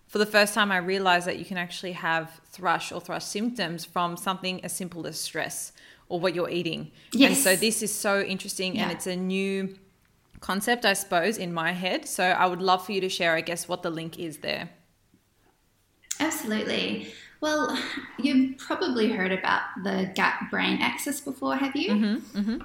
for 0.07 0.19
the 0.19 0.27
first 0.27 0.53
time, 0.53 0.71
I 0.71 0.79
realized 0.79 1.27
that 1.27 1.39
you 1.39 1.45
can 1.47 1.57
actually 1.57 1.93
have 1.93 2.41
thrush 2.51 2.93
or 2.93 3.01
thrush 3.01 3.25
symptoms 3.25 3.87
from 3.87 4.19
something 4.19 4.63
as 4.65 4.77
simple 4.77 5.07
as 5.07 5.19
stress 5.19 5.73
or 6.11 6.21
what 6.21 6.35
you're 6.35 6.51
eating. 6.51 6.91
Yes. 7.13 7.31
And 7.31 7.39
so, 7.39 7.57
this 7.57 7.83
is 7.83 7.95
so 7.95 8.21
interesting 8.21 8.77
yeah. 8.77 8.83
and 8.83 8.93
it's 8.93 9.07
a 9.07 9.17
new 9.17 9.75
concept, 10.41 10.85
I 10.85 10.95
suppose, 10.95 11.39
in 11.39 11.53
my 11.53 11.73
head. 11.73 12.07
So 12.09 12.25
I 12.25 12.47
would 12.47 12.63
love 12.63 12.85
for 12.85 12.93
you 12.93 13.01
to 13.01 13.09
share, 13.09 13.35
I 13.35 13.41
guess, 13.41 13.69
what 13.69 13.83
the 13.83 13.91
link 13.91 14.19
is 14.19 14.39
there. 14.39 14.71
Absolutely. 16.19 17.13
Well, 17.41 17.79
you've 18.19 18.59
probably 18.59 19.11
heard 19.11 19.33
about 19.33 19.63
the 19.83 20.13
gut 20.15 20.35
brain 20.51 20.79
axis 20.81 21.21
before, 21.21 21.57
have 21.57 21.75
you? 21.75 21.91
Mm-hmm, 21.91 22.39
mm-hmm. 22.39 22.59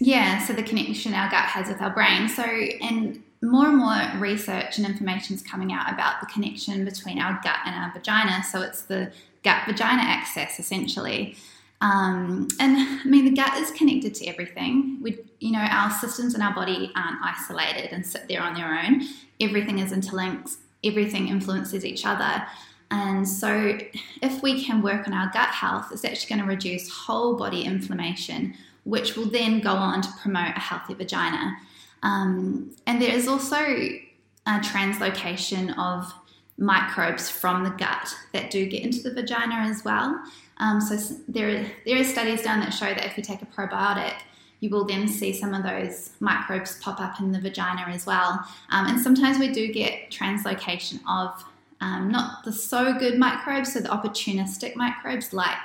Yeah, 0.00 0.38
so 0.38 0.52
the 0.52 0.62
connection 0.62 1.12
our 1.12 1.30
gut 1.30 1.44
has 1.44 1.68
with 1.68 1.82
our 1.82 1.90
brain. 1.90 2.28
So, 2.28 2.42
and 2.42 3.22
more 3.42 3.68
and 3.68 3.76
more 3.76 4.00
research 4.18 4.78
and 4.78 4.86
information 4.86 5.34
is 5.34 5.42
coming 5.42 5.72
out 5.72 5.92
about 5.92 6.20
the 6.20 6.26
connection 6.26 6.84
between 6.84 7.18
our 7.18 7.40
gut 7.42 7.58
and 7.64 7.74
our 7.74 7.92
vagina. 7.92 8.42
So 8.42 8.62
it's 8.62 8.82
the 8.82 9.12
gut 9.44 9.66
vagina 9.66 10.02
axis 10.02 10.58
essentially. 10.58 11.36
Um, 11.80 12.48
and 12.60 12.76
I 13.04 13.04
mean, 13.04 13.24
the 13.24 13.34
gut 13.34 13.56
is 13.58 13.70
connected 13.70 14.14
to 14.16 14.26
everything. 14.26 14.98
We, 15.00 15.18
you 15.40 15.52
know, 15.52 15.60
our 15.60 15.90
systems 15.90 16.34
in 16.34 16.42
our 16.42 16.54
body 16.54 16.90
aren't 16.96 17.22
isolated 17.22 17.92
and 17.92 18.04
sit 18.04 18.26
there 18.28 18.42
on 18.42 18.54
their 18.54 18.78
own. 18.78 19.02
Everything 19.40 19.78
is 19.78 19.92
interlinked. 19.92 20.50
Everything 20.84 21.28
influences 21.28 21.84
each 21.84 22.04
other. 22.04 22.46
And 22.90 23.28
so, 23.28 23.78
if 24.22 24.42
we 24.42 24.64
can 24.64 24.82
work 24.82 25.06
on 25.06 25.14
our 25.14 25.30
gut 25.30 25.50
health, 25.50 25.88
it's 25.92 26.04
actually 26.04 26.36
going 26.36 26.46
to 26.46 26.52
reduce 26.52 26.88
whole 26.90 27.36
body 27.36 27.62
inflammation, 27.62 28.54
which 28.84 29.16
will 29.16 29.30
then 29.30 29.60
go 29.60 29.72
on 29.72 30.02
to 30.02 30.08
promote 30.20 30.56
a 30.56 30.60
healthy 30.60 30.94
vagina. 30.94 31.56
Um, 32.02 32.74
and 32.86 33.02
there 33.02 33.12
is 33.12 33.26
also 33.26 33.56
a 33.56 34.60
translocation 34.60 35.76
of 35.76 36.12
microbes 36.58 37.30
from 37.30 37.64
the 37.64 37.70
gut 37.70 38.14
that 38.32 38.50
do 38.50 38.66
get 38.66 38.82
into 38.82 39.00
the 39.00 39.12
vagina 39.12 39.54
as 39.54 39.84
well. 39.84 40.20
Um, 40.58 40.80
so 40.80 40.96
there, 41.28 41.70
there 41.86 42.00
are 42.00 42.04
studies 42.04 42.42
done 42.42 42.60
that 42.60 42.70
show 42.70 42.86
that 42.86 43.06
if 43.06 43.16
you 43.16 43.22
take 43.22 43.42
a 43.42 43.46
probiotic, 43.46 44.14
you 44.60 44.70
will 44.70 44.84
then 44.84 45.06
see 45.06 45.32
some 45.32 45.54
of 45.54 45.62
those 45.62 46.10
microbes 46.18 46.78
pop 46.80 47.00
up 47.00 47.20
in 47.20 47.30
the 47.30 47.40
vagina 47.40 47.82
as 47.82 48.06
well. 48.06 48.44
Um, 48.70 48.86
and 48.86 49.00
sometimes 49.00 49.38
we 49.38 49.52
do 49.52 49.72
get 49.72 50.10
translocation 50.10 51.00
of 51.08 51.44
um, 51.80 52.10
not 52.10 52.44
the 52.44 52.52
so 52.52 52.98
good 52.98 53.18
microbes, 53.18 53.72
so 53.72 53.80
the 53.80 53.88
opportunistic 53.88 54.74
microbes 54.74 55.32
like 55.32 55.58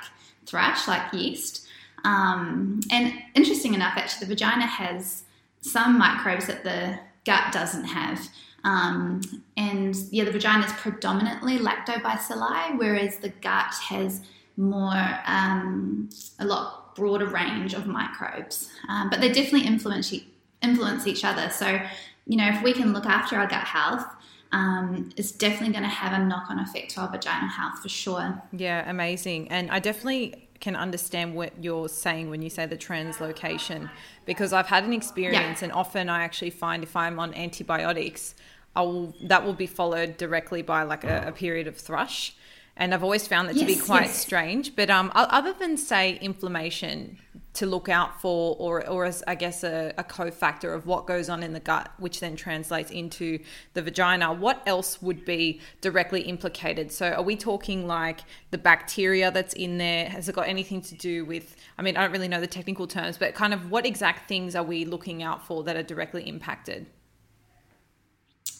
thrush, 0.46 0.86
like 0.86 1.12
yeast. 1.12 1.66
Um, 2.04 2.80
and 2.90 3.14
interesting 3.34 3.74
enough, 3.74 3.94
actually, 3.96 4.26
the 4.26 4.34
vagina 4.34 4.66
has 4.66 5.24
some 5.60 5.98
microbes 5.98 6.46
that 6.46 6.62
the 6.62 6.98
gut 7.24 7.52
doesn't 7.52 7.84
have. 7.84 8.28
Um, 8.64 9.20
and 9.56 9.94
yeah, 10.10 10.24
the 10.24 10.32
vagina 10.32 10.64
is 10.64 10.72
predominantly 10.72 11.58
lactobacilli, 11.58 12.78
whereas 12.78 13.18
the 13.18 13.28
gut 13.28 13.74
has 13.88 14.22
more, 14.56 15.20
um, 15.26 16.08
a 16.38 16.44
lot 16.44 16.94
broader 16.94 17.26
range 17.26 17.74
of 17.74 17.86
microbes. 17.86 18.70
Um, 18.88 19.10
but 19.10 19.20
they 19.20 19.28
definitely 19.28 19.66
influence, 19.66 20.14
influence 20.62 21.06
each 21.06 21.24
other. 21.24 21.50
So, 21.50 21.80
you 22.26 22.36
know, 22.36 22.48
if 22.48 22.62
we 22.62 22.72
can 22.72 22.92
look 22.92 23.06
after 23.06 23.36
our 23.36 23.46
gut 23.46 23.64
health, 23.64 24.06
um, 24.52 25.10
it's 25.16 25.32
definitely 25.32 25.72
going 25.72 25.82
to 25.82 25.88
have 25.88 26.18
a 26.18 26.24
knock 26.24 26.48
on 26.48 26.60
effect 26.60 26.92
to 26.92 27.00
our 27.00 27.10
vaginal 27.10 27.48
health 27.48 27.82
for 27.82 27.88
sure. 27.88 28.40
Yeah, 28.52 28.88
amazing. 28.88 29.48
And 29.48 29.70
I 29.70 29.80
definitely 29.80 30.48
can 30.60 30.76
understand 30.76 31.34
what 31.34 31.52
you're 31.62 31.88
saying 31.88 32.30
when 32.30 32.40
you 32.40 32.48
say 32.48 32.64
the 32.64 32.76
translocation 32.76 33.90
because 34.24 34.52
I've 34.52 34.68
had 34.68 34.84
an 34.84 34.92
experience, 34.92 35.60
yeah. 35.60 35.64
and 35.64 35.72
often 35.72 36.08
I 36.08 36.22
actually 36.22 36.50
find 36.50 36.82
if 36.84 36.94
I'm 36.94 37.18
on 37.18 37.34
antibiotics, 37.34 38.34
I 38.76 38.82
will 38.82 39.14
that 39.22 39.44
will 39.44 39.54
be 39.54 39.66
followed 39.66 40.16
directly 40.16 40.62
by 40.62 40.82
like 40.82 41.04
a, 41.04 41.28
a 41.28 41.32
period 41.32 41.66
of 41.66 41.76
thrush 41.76 42.34
and 42.76 42.92
I've 42.92 43.04
always 43.04 43.26
found 43.26 43.48
that 43.48 43.56
yes, 43.56 43.68
to 43.68 43.74
be 43.74 43.80
quite 43.80 44.06
yes. 44.06 44.18
strange. 44.18 44.74
But 44.74 44.90
um, 44.90 45.12
other 45.14 45.52
than 45.52 45.76
say 45.76 46.18
inflammation 46.20 47.18
to 47.54 47.66
look 47.66 47.88
out 47.88 48.20
for, 48.20 48.56
or 48.58 48.86
or 48.88 49.04
as 49.04 49.22
I 49.28 49.36
guess 49.36 49.62
a, 49.62 49.94
a 49.96 50.02
cofactor 50.02 50.74
of 50.74 50.86
what 50.86 51.06
goes 51.06 51.28
on 51.28 51.44
in 51.44 51.52
the 51.52 51.60
gut, 51.60 51.88
which 51.98 52.18
then 52.18 52.34
translates 52.34 52.90
into 52.90 53.38
the 53.74 53.82
vagina, 53.82 54.32
what 54.32 54.60
else 54.66 55.00
would 55.00 55.24
be 55.24 55.60
directly 55.80 56.22
implicated? 56.22 56.90
So 56.90 57.12
are 57.12 57.22
we 57.22 57.36
talking 57.36 57.86
like 57.86 58.20
the 58.50 58.58
bacteria 58.58 59.30
that's 59.30 59.54
in 59.54 59.78
there? 59.78 60.08
Has 60.08 60.28
it 60.28 60.34
got 60.34 60.48
anything 60.48 60.82
to 60.82 60.96
do 60.96 61.24
with? 61.24 61.54
I 61.78 61.82
mean, 61.82 61.96
I 61.96 62.02
don't 62.02 62.12
really 62.12 62.28
know 62.28 62.40
the 62.40 62.48
technical 62.48 62.88
terms, 62.88 63.18
but 63.18 63.34
kind 63.34 63.54
of 63.54 63.70
what 63.70 63.86
exact 63.86 64.28
things 64.28 64.56
are 64.56 64.64
we 64.64 64.84
looking 64.84 65.22
out 65.22 65.46
for 65.46 65.62
that 65.62 65.76
are 65.76 65.82
directly 65.84 66.28
impacted? 66.28 66.86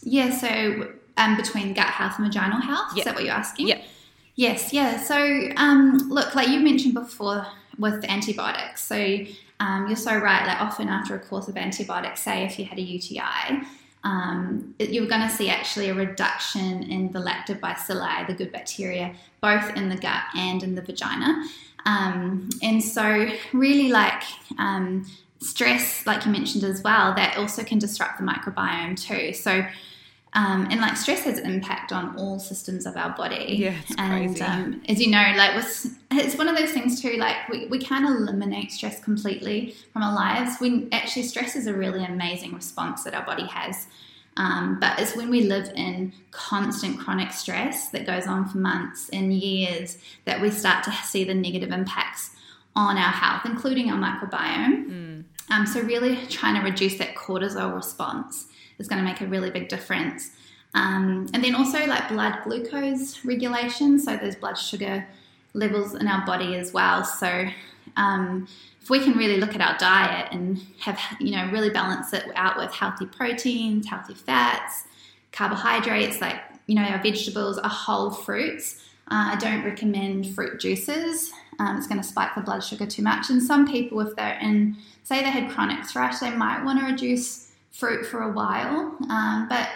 Yeah, 0.05 0.31
so 0.37 0.93
um, 1.17 1.37
between 1.37 1.75
gut 1.75 1.87
health 1.87 2.19
and 2.19 2.27
vaginal 2.27 2.61
health, 2.61 2.93
yep. 2.95 2.99
is 2.99 3.05
that 3.05 3.15
what 3.15 3.25
you're 3.25 3.35
asking? 3.35 3.69
Yeah. 3.69 3.83
Yes, 4.37 4.73
yeah. 4.73 4.99
So, 4.99 5.51
um, 5.57 5.99
look, 6.09 6.35
like 6.35 6.49
you 6.49 6.61
mentioned 6.61 6.95
before 6.95 7.47
with 7.79 8.05
antibiotics, 8.05 8.85
so 8.85 9.19
um, 9.61 9.87
you're 9.87 9.97
so 9.97 10.17
right. 10.17 10.47
Like, 10.47 10.61
often 10.61 10.89
after 10.89 11.15
a 11.15 11.21
course 11.21 11.49
of 11.49 11.57
antibiotics, 11.57 12.23
say 12.23 12.45
if 12.45 12.59
you 12.59 12.65
had 12.65 12.79
a 12.79 12.83
UTI, 12.83 13.63
um, 14.03 14.75
you're 14.79 15.07
going 15.07 15.23
to 15.23 15.31
see 15.31 15.49
actually 15.49 15.89
a 15.89 15.95
reduction 15.95 16.83
in 16.83 17.13
the 17.13 17.21
lactobacilli, 17.21 18.27
the 18.27 18.35
good 18.35 18.53
bacteria, 18.53 19.15
both 19.41 19.75
in 19.77 19.89
the 19.89 19.97
gut 19.97 20.25
and 20.37 20.63
in 20.63 20.75
the 20.75 20.83
vagina. 20.83 21.47
Um, 21.87 22.49
and 22.61 22.83
so, 22.83 23.29
really, 23.53 23.91
like 23.91 24.23
um, 24.59 25.07
stress, 25.41 26.05
like 26.07 26.27
you 26.27 26.33
mentioned 26.33 26.65
as 26.65 26.83
well, 26.83 27.15
that 27.15 27.37
also 27.39 27.63
can 27.63 27.79
disrupt 27.79 28.19
the 28.19 28.25
microbiome 28.25 29.01
too. 29.01 29.33
So, 29.33 29.65
um, 30.35 30.67
and 30.71 30.81
like 30.81 30.97
stress 30.97 31.23
has 31.23 31.39
an 31.39 31.47
impact 31.47 31.93
on 31.93 32.17
all 32.17 32.41
systems 32.41 32.87
of 32.87 32.97
our 32.97 33.15
body. 33.17 33.57
Yeah, 33.57 33.77
it's 33.83 33.95
and 33.97 34.29
crazy. 34.29 34.43
Um, 34.43 34.83
as 34.89 35.01
you 35.01 35.11
know, 35.11 35.33
like 35.37 35.55
with, 35.55 35.97
it's 36.11 36.37
one 36.37 36.49
of 36.49 36.57
those 36.57 36.73
things 36.73 37.01
too. 37.01 37.17
Like 37.19 37.49
we, 37.49 37.67
we 37.67 37.79
can't 37.79 38.05
eliminate 38.05 38.73
stress 38.73 39.03
completely 39.03 39.77
from 39.93 40.03
our 40.03 40.13
lives. 40.13 40.61
We 40.61 40.89
actually 40.91 41.23
stress 41.23 41.55
is 41.55 41.69
a 41.69 41.73
really 41.73 42.05
amazing 42.05 42.53
response 42.53 43.05
that 43.05 43.15
our 43.15 43.25
body 43.25 43.47
has. 43.47 43.87
Um, 44.37 44.81
but 44.81 44.99
it's 44.99 45.15
when 45.15 45.31
we 45.31 45.45
live 45.45 45.69
in 45.77 46.13
constant 46.33 46.99
chronic 46.99 47.31
stress 47.31 47.91
that 47.91 48.05
goes 48.05 48.27
on 48.27 48.49
for 48.49 48.59
months 48.59 49.09
and 49.11 49.33
years 49.33 49.99
that 50.25 50.41
we 50.41 50.51
start 50.51 50.83
to 50.85 50.91
see 50.91 51.23
the 51.23 51.35
negative 51.35 51.71
impacts 51.71 52.31
on 52.75 52.97
our 52.97 53.13
health, 53.13 53.43
including 53.45 53.89
our 53.93 53.97
microbiome. 53.97 54.91
Mm. 54.91 55.25
Um, 55.51 55.67
so 55.67 55.81
really 55.81 56.17
trying 56.27 56.57
to 56.57 56.63
reduce 56.63 56.99
that 56.99 57.15
cortisol 57.15 57.73
response 57.73 58.47
is 58.79 58.89
going 58.89 58.99
to 58.99 59.05
make 59.05 59.21
a 59.21 59.27
really 59.27 59.51
big 59.51 59.69
difference. 59.69 60.31
Um, 60.75 61.29
and 61.33 61.43
then 61.43 61.55
also 61.55 61.87
like 61.87 62.09
blood 62.09 62.39
glucose 62.45 63.25
regulation, 63.25 63.99
so 63.99 64.17
those 64.17 64.35
blood 64.35 64.59
sugar 64.59 65.07
levels 65.53 65.95
in 65.95 66.09
our 66.09 66.27
body 66.27 66.57
as 66.57 66.73
well. 66.73 67.05
So 67.05 67.47
um, 67.97 68.49
if 68.83 68.91
we 68.91 69.01
can 69.01 69.17
really 69.17 69.39
look 69.39 69.55
at 69.55 69.61
our 69.61 69.79
diet 69.79 70.29
and 70.33 70.61
have 70.81 71.01
you 71.21 71.31
know 71.31 71.49
really 71.51 71.71
balance 71.71 72.13
it 72.13 72.25
out 72.35 72.57
with 72.59 72.73
healthy 72.73 73.07
proteins, 73.07 73.87
healthy 73.87 74.15
fats, 74.15 74.85
carbohydrates 75.33 76.21
like 76.21 76.41
you 76.67 76.75
know 76.75 76.83
our 76.83 77.03
vegetables, 77.03 77.59
our 77.59 77.71
whole 77.71 78.11
fruits. 78.11 78.81
Uh, 79.11 79.33
I 79.33 79.37
don't 79.37 79.65
recommend 79.65 80.35
fruit 80.35 80.59
juices. 80.59 81.31
Um, 81.59 81.77
it's 81.77 81.87
going 81.87 82.01
to 82.01 82.07
spike 82.07 82.35
the 82.35 82.41
blood 82.41 82.65
sugar 82.65 82.87
too 82.87 83.03
much. 83.03 83.31
And 83.31 83.43
some 83.43 83.67
people, 83.67 84.01
if 84.01 84.17
they're 84.17 84.39
in, 84.41 84.77
say 85.03 85.21
they 85.23 85.31
had 85.31 85.51
chronic 85.51 85.85
thrush, 85.85 86.19
they 86.19 86.31
might 86.31 86.65
want 86.65 86.81
to 86.81 86.87
reduce 86.87 87.44
fruit 87.75 88.07
for 88.07 88.23
a 88.23 88.33
while, 88.33 88.97
um, 89.11 89.49
but 89.49 89.69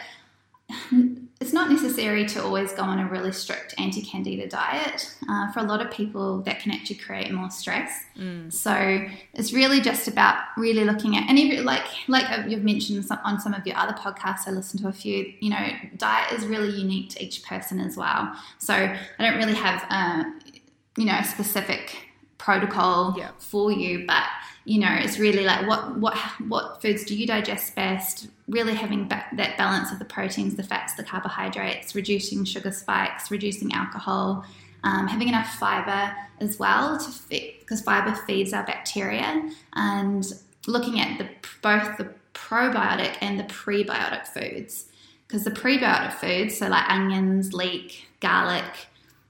it's 1.41 1.53
not 1.53 1.71
necessary 1.71 2.27
to 2.27 2.43
always 2.43 2.73
go 2.73 2.83
on 2.83 2.99
a 2.99 3.09
really 3.09 3.33
strict 3.33 3.75
anti-candida 3.79 4.47
diet. 4.47 5.17
Uh, 5.29 5.51
for 5.53 5.61
a 5.61 5.63
lot 5.63 5.81
of 5.85 5.91
people, 5.91 6.43
that 6.43 6.61
can 6.61 6.71
actually 6.73 6.97
create 6.97 7.33
more 7.33 7.51
stress. 7.51 7.91
Mm. 8.17 8.53
So 8.53 9.07
it's 9.35 9.53
really 9.53 9.81
just 9.81 10.09
about 10.09 10.37
really 10.57 10.85
looking 10.85 11.17
at, 11.17 11.29
and 11.29 11.39
even 11.39 11.65
like 11.65 11.87
like 12.07 12.27
you've 12.49 12.65
mentioned 12.65 13.05
on 13.25 13.41
some 13.41 13.55
of 13.55 13.67
your 13.67 13.77
other 13.77 13.95
podcasts, 13.95 14.47
I 14.47 14.51
listened 14.51 14.83
to 14.83 14.89
a 14.89 14.93
few. 14.93 15.33
You 15.41 15.51
know, 15.51 15.67
diet 15.97 16.33
is 16.33 16.47
really 16.47 16.71
unique 16.71 17.11
to 17.11 17.25
each 17.25 17.43
person 17.43 17.81
as 17.81 17.97
well. 17.97 18.33
So 18.59 18.75
I 18.75 18.97
don't 19.19 19.39
really 19.39 19.55
have, 19.55 19.83
a, 19.91 20.25
you 20.97 21.07
know, 21.07 21.17
a 21.19 21.25
specific 21.25 21.97
protocol 22.37 23.15
yeah. 23.17 23.31
for 23.39 23.73
you, 23.73 24.07
but 24.07 24.25
you 24.69 24.79
know 24.79 24.95
it's 25.01 25.19
really 25.19 25.45
like 25.45 25.67
what 25.67 25.99
what 25.99 26.17
what 26.47 26.83
foods 26.83 27.05
do 27.05 27.17
you 27.17 27.27
digest 27.27 27.75
best? 27.75 28.29
Really 28.49 28.75
having 28.75 29.09
ba- 29.09 29.27
that 29.33 29.57
balance 29.57 29.91
of 29.91 29.99
the 29.99 30.05
proteins 30.05 30.57
the 30.57 30.63
fats 30.63 30.95
the 30.95 31.05
carbohydrates 31.05 31.95
reducing 31.95 32.45
sugar 32.45 32.71
spikes 32.71 33.31
reducing 33.31 33.73
alcohol 33.73 34.45
um, 34.85 35.09
having 35.09 35.29
enough 35.29 35.55
fiber 35.55 36.15
as 36.41 36.59
well 36.59 36.99
to 36.99 37.41
because 37.61 37.81
fiber 37.81 38.15
feeds 38.27 38.53
our 38.53 38.65
bacteria 38.65 39.51
and 39.75 40.33
looking 40.67 41.01
at 41.01 41.19
the 41.19 41.29
both 41.63 41.97
the 41.97 42.13
probiotic 42.35 43.17
and 43.21 43.39
the 43.39 43.45
prebiotic 43.45 44.27
foods. 44.27 44.87
Because 45.27 45.45
the 45.45 45.51
prebiotic 45.51 46.13
foods 46.15 46.59
so 46.59 46.69
like 46.69 46.89
onions 46.89 47.53
leek 47.53 48.07
garlic 48.21 48.87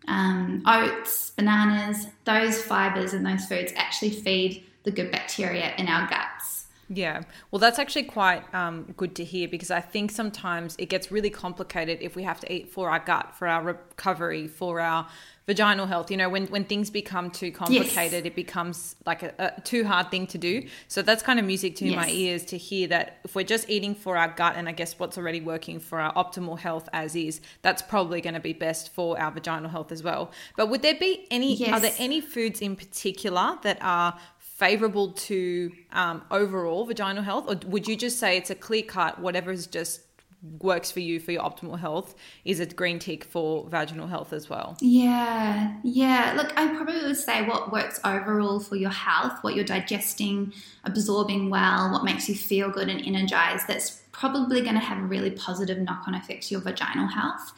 um, 0.07 0.63
oats 0.67 1.31
bananas 1.31 2.07
those 2.25 2.63
fibers 2.63 3.13
and 3.13 3.27
those 3.27 3.45
foods 3.47 3.73
actually 3.77 4.11
feed 4.11 4.65
the 4.89 5.03
good 5.03 5.11
bacteria 5.11 5.75
in 5.77 5.87
our 5.87 6.09
guts. 6.09 6.67
Yeah, 6.89 7.23
well, 7.51 7.59
that's 7.59 7.79
actually 7.79 8.05
quite 8.05 8.43
um, 8.55 8.95
good 8.97 9.15
to 9.17 9.25
hear 9.25 9.47
because 9.47 9.71
I 9.71 9.83
think 9.83 10.11
sometimes 10.11 10.75
it 10.79 10.89
gets 10.89 11.13
really 11.13 11.29
complicated 11.29 11.99
if 12.01 12.17
we 12.17 12.23
have 12.23 12.41
to 12.41 12.51
eat 12.51 12.71
for 12.71 12.89
our 12.89 12.99
gut, 12.99 13.35
for 13.35 13.47
our 13.47 13.63
recovery, 13.63 14.49
for 14.49 14.81
our 14.81 15.07
vaginal 15.47 15.87
health. 15.87 16.11
You 16.11 16.17
know, 16.17 16.31
when, 16.31 16.47
when 16.47 16.65
things 16.65 16.89
become 16.89 17.31
too 17.31 17.53
complicated, 17.53 18.25
yes. 18.25 18.27
it 18.27 18.35
becomes 18.35 18.97
like 19.05 19.23
a, 19.23 19.35
a, 19.39 19.61
too 19.63 19.85
hard 19.85 20.11
thing 20.11 20.27
to 20.29 20.39
do. 20.39 20.67
So 20.89 21.03
that's 21.03 21.23
kind 21.23 21.39
of 21.39 21.45
music 21.45 21.77
to 21.77 21.87
yes. 21.87 21.97
my 21.97 22.09
ears 22.09 22.45
to 22.47 22.57
hear 22.57 22.89
that 22.89 23.19
if 23.25 23.35
we're 23.35 23.45
just 23.45 23.69
eating 23.69 23.95
for 23.95 24.17
our 24.17 24.29
gut 24.29 24.55
and 24.57 24.67
I 24.67 24.73
guess 24.73 24.99
what's 24.99 25.19
already 25.19 25.43
working 25.43 25.81
for 25.81 26.01
our 26.01 26.15
optimal 26.15 26.59
health 26.59 26.89
as 26.95 27.15
is, 27.15 27.43
that's 27.61 27.83
probably 27.83 28.23
going 28.23 28.35
to 28.35 28.41
be 28.41 28.55
best 28.55 28.95
for 28.95 29.21
our 29.21 29.31
vaginal 29.31 29.69
health 29.69 29.93
as 29.93 30.03
well. 30.03 30.33
But 30.57 30.69
would 30.71 30.81
there 30.81 30.99
be 30.99 31.27
any, 31.31 31.55
yes. 31.57 31.73
are 31.73 31.81
there 31.81 31.95
any 31.99 32.23
foods 32.23 32.63
in 32.63 32.77
particular 32.77 33.59
that 33.63 33.79
are 33.83 34.19
favorable 34.59 35.13
to 35.13 35.71
um, 35.93 36.21
overall 36.33 36.85
vaginal 36.85 37.23
health, 37.23 37.45
or 37.47 37.57
would 37.69 37.87
you 37.87 37.97
just 37.97 38.19
say 38.19 38.37
it's 38.37 38.51
a 38.51 38.57
clear 38.57 38.83
cut, 38.83 39.21
whatever 39.21 39.53
is 39.53 39.69
just 39.69 40.01
works 40.61 40.91
for 40.91 41.01
you 41.01 41.19
for 41.19 41.33
your 41.33 41.43
optimal 41.43 41.79
health 41.79 42.15
is 42.45 42.61
a 42.61 42.67
green 42.67 43.01
tick 43.01 43.25
for 43.25 43.69
vaginal 43.69 44.09
health 44.09 44.33
as 44.33 44.51
well? 44.51 44.77
Yeah, 44.81 45.77
yeah. 45.85 46.35
Look, 46.37 46.53
I 46.57 46.67
probably 46.75 47.05
would 47.05 47.17
say 47.17 47.47
what 47.47 47.71
works 47.71 48.01
overall 48.05 48.59
for 48.59 48.75
your 48.75 48.91
health, 48.91 49.39
what 49.43 49.55
you're 49.55 49.65
digesting, 49.65 50.53
absorbing 50.83 51.51
well, 51.51 51.93
what 51.93 52.03
makes 52.03 52.29
you 52.29 52.35
feel 52.35 52.69
good 52.69 52.89
and 52.89 53.05
energized. 53.07 53.69
That's 53.69 54.03
probably 54.11 54.61
going 54.61 54.75
to 54.75 54.81
have 54.81 54.99
a 54.99 55.07
really 55.07 55.31
positive 55.31 55.79
knock 55.79 56.03
on 56.09 56.15
effect 56.15 56.49
to 56.49 56.55
your 56.55 56.61
vaginal 56.61 57.07
health. 57.07 57.53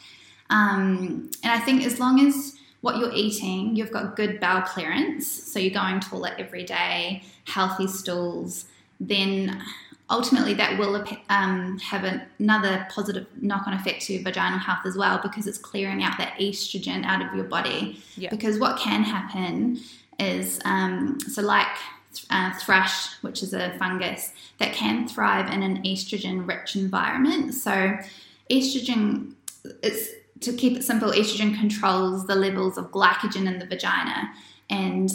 Um, 0.50 1.30
and 1.42 1.52
I 1.52 1.60
think 1.60 1.84
as 1.84 1.98
long 1.98 2.20
as 2.26 2.56
what 2.80 2.96
you're 2.98 3.12
eating, 3.12 3.76
you've 3.76 3.90
got 3.90 4.16
good 4.16 4.40
bowel 4.40 4.62
clearance, 4.62 5.26
so 5.30 5.58
you're 5.58 5.74
going 5.74 6.00
toilet 6.00 6.34
every 6.38 6.64
day, 6.64 7.22
healthy 7.44 7.86
stools, 7.86 8.66
then 8.98 9.62
ultimately 10.08 10.54
that 10.54 10.78
will 10.78 11.04
um, 11.28 11.78
have 11.78 12.20
another 12.38 12.86
positive 12.90 13.26
knock-on 13.40 13.74
effect 13.74 14.02
to 14.02 14.22
vaginal 14.22 14.58
health 14.58 14.84
as 14.84 14.96
well 14.96 15.20
because 15.22 15.46
it's 15.46 15.58
clearing 15.58 16.02
out 16.02 16.18
that 16.18 16.34
estrogen 16.38 17.04
out 17.04 17.24
of 17.24 17.34
your 17.34 17.44
body. 17.44 18.02
Yeah. 18.16 18.30
Because 18.30 18.58
what 18.58 18.78
can 18.78 19.02
happen 19.02 19.80
is 20.18 20.58
um, 20.64 21.18
so 21.20 21.42
like 21.42 21.68
uh, 22.30 22.52
thrush, 22.54 23.14
which 23.22 23.42
is 23.42 23.54
a 23.54 23.76
fungus 23.78 24.32
that 24.58 24.72
can 24.72 25.06
thrive 25.06 25.52
in 25.52 25.62
an 25.62 25.82
estrogen-rich 25.84 26.76
environment. 26.76 27.54
So 27.54 27.96
estrogen, 28.50 29.34
it's 29.82 30.08
to 30.40 30.52
keep 30.52 30.76
it 30.76 30.82
simple, 30.82 31.10
estrogen 31.10 31.58
controls 31.58 32.26
the 32.26 32.34
levels 32.34 32.78
of 32.78 32.90
glycogen 32.90 33.46
in 33.46 33.58
the 33.58 33.66
vagina 33.66 34.30
and 34.68 35.10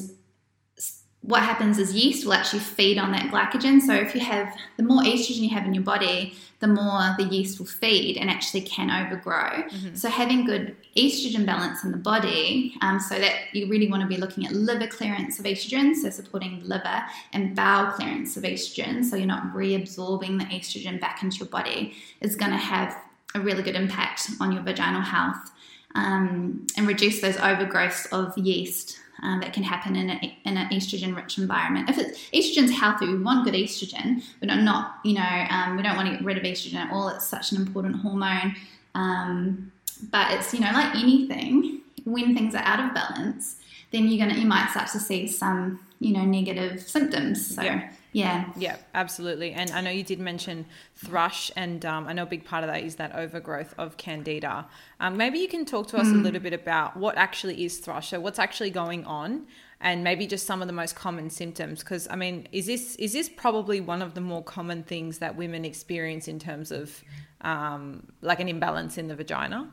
what 1.25 1.41
happens 1.41 1.79
is 1.79 1.93
yeast 1.93 2.25
will 2.25 2.33
actually 2.33 2.59
feed 2.59 2.97
on 2.97 3.11
that 3.11 3.31
glycogen. 3.31 3.81
So 3.81 3.93
if 3.93 4.13
you 4.13 4.21
have 4.21 4.55
the 4.77 4.83
more 4.83 5.01
estrogen 5.01 5.39
you 5.39 5.49
have 5.49 5.65
in 5.65 5.73
your 5.73 5.83
body, 5.83 6.35
the 6.59 6.67
more 6.67 7.15
the 7.17 7.23
yeast 7.23 7.59
will 7.59 7.65
feed 7.65 8.17
and 8.17 8.29
actually 8.29 8.61
can 8.61 8.89
overgrow. 8.89 9.63
Mm-hmm. 9.63 9.95
So 9.95 10.09
having 10.09 10.45
good 10.45 10.75
estrogen 10.95 11.45
balance 11.45 11.83
in 11.83 11.91
the 11.91 11.97
body, 11.97 12.75
um, 12.81 12.99
so 12.99 13.19
that 13.19 13.53
you 13.53 13.67
really 13.67 13.89
want 13.89 14.01
to 14.03 14.07
be 14.07 14.17
looking 14.17 14.45
at 14.45 14.53
liver 14.53 14.87
clearance 14.87 15.39
of 15.39 15.45
estrogen, 15.45 15.95
so 15.95 16.09
supporting 16.09 16.59
the 16.59 16.65
liver 16.65 17.03
and 17.33 17.55
bowel 17.55 17.91
clearance 17.91 18.37
of 18.37 18.43
estrogen, 18.43 19.03
so 19.03 19.15
you're 19.15 19.25
not 19.25 19.53
reabsorbing 19.53 20.37
the 20.39 20.45
estrogen 20.45 20.99
back 20.99 21.23
into 21.23 21.37
your 21.37 21.47
body, 21.47 21.95
is 22.21 22.35
going 22.35 22.51
to 22.51 22.57
have 22.57 22.95
a 23.35 23.39
really 23.39 23.61
good 23.61 23.75
impact 23.75 24.31
on 24.39 24.51
your 24.51 24.63
vaginal 24.63 25.01
health 25.01 25.51
um, 25.93 26.65
and 26.77 26.87
reduce 26.87 27.21
those 27.21 27.35
overgrowths 27.35 28.11
of 28.11 28.35
yeast 28.37 28.97
um, 29.21 29.39
that 29.41 29.53
can 29.53 29.63
happen 29.63 29.95
in, 29.95 30.09
a, 30.09 30.37
in 30.45 30.57
an 30.57 30.69
estrogen 30.69 31.15
rich 31.15 31.37
environment. 31.37 31.89
If 31.89 31.97
it's, 31.97 32.19
estrogen's 32.31 32.71
healthy, 32.71 33.07
we 33.07 33.17
want 33.17 33.45
good 33.45 33.53
estrogen, 33.53 34.23
but 34.39 34.47
not, 34.47 34.99
you 35.03 35.13
know, 35.13 35.45
um, 35.49 35.77
we 35.77 35.83
don't 35.83 35.95
want 35.95 36.09
to 36.09 36.15
get 36.15 36.25
rid 36.25 36.37
of 36.37 36.43
estrogen 36.43 36.75
at 36.75 36.91
all. 36.91 37.09
It's 37.09 37.27
such 37.27 37.51
an 37.51 37.61
important 37.61 37.97
hormone. 37.97 38.55
Um, 38.93 39.71
but 40.11 40.31
it's, 40.31 40.53
you 40.53 40.59
know, 40.59 40.71
like 40.71 40.95
anything, 40.95 41.81
when 42.05 42.35
things 42.35 42.55
are 42.55 42.63
out 42.63 42.79
of 42.79 42.93
balance, 42.93 43.57
then 43.91 44.07
you're 44.07 44.25
gonna, 44.25 44.39
you 44.39 44.47
might 44.47 44.69
start 44.71 44.89
to 44.91 44.99
see 44.99 45.27
some, 45.27 45.79
you 45.99 46.13
know, 46.13 46.25
negative 46.25 46.81
symptoms. 46.81 47.55
So, 47.55 47.61
yeah. 47.61 47.91
Yeah. 48.15 48.45
Yeah, 48.55 48.77
absolutely. 48.93 49.51
And 49.51 49.69
I 49.71 49.81
know 49.81 49.89
you 49.89 50.03
did 50.03 50.19
mention 50.19 50.65
thrush, 50.95 51.51
and 51.57 51.85
um, 51.85 52.07
I 52.07 52.13
know 52.13 52.23
a 52.23 52.25
big 52.25 52.45
part 52.45 52.63
of 52.63 52.69
that 52.69 52.81
is 52.81 52.95
that 52.95 53.13
overgrowth 53.13 53.75
of 53.77 53.97
candida. 53.97 54.65
Um, 55.01 55.17
maybe 55.17 55.37
you 55.39 55.49
can 55.49 55.65
talk 55.65 55.87
to 55.87 55.97
us 55.97 56.07
mm. 56.07 56.13
a 56.13 56.23
little 56.23 56.39
bit 56.39 56.53
about 56.53 56.95
what 56.95 57.17
actually 57.17 57.65
is 57.65 57.79
thrush. 57.79 58.09
So, 58.11 58.21
what's 58.21 58.39
actually 58.39 58.69
going 58.69 59.03
on, 59.03 59.47
and 59.81 60.01
maybe 60.01 60.27
just 60.27 60.45
some 60.45 60.61
of 60.61 60.67
the 60.67 60.73
most 60.73 60.95
common 60.95 61.29
symptoms. 61.29 61.79
Because 61.79 62.07
I 62.09 62.15
mean, 62.15 62.47
is 62.53 62.67
this 62.67 62.95
is 62.95 63.11
this 63.11 63.27
probably 63.27 63.81
one 63.81 64.01
of 64.01 64.13
the 64.13 64.21
more 64.21 64.43
common 64.43 64.83
things 64.83 65.17
that 65.19 65.35
women 65.35 65.65
experience 65.65 66.29
in 66.29 66.39
terms 66.39 66.71
of 66.71 67.03
um, 67.41 68.07
like 68.21 68.39
an 68.39 68.47
imbalance 68.47 68.97
in 68.97 69.09
the 69.09 69.15
vagina? 69.15 69.69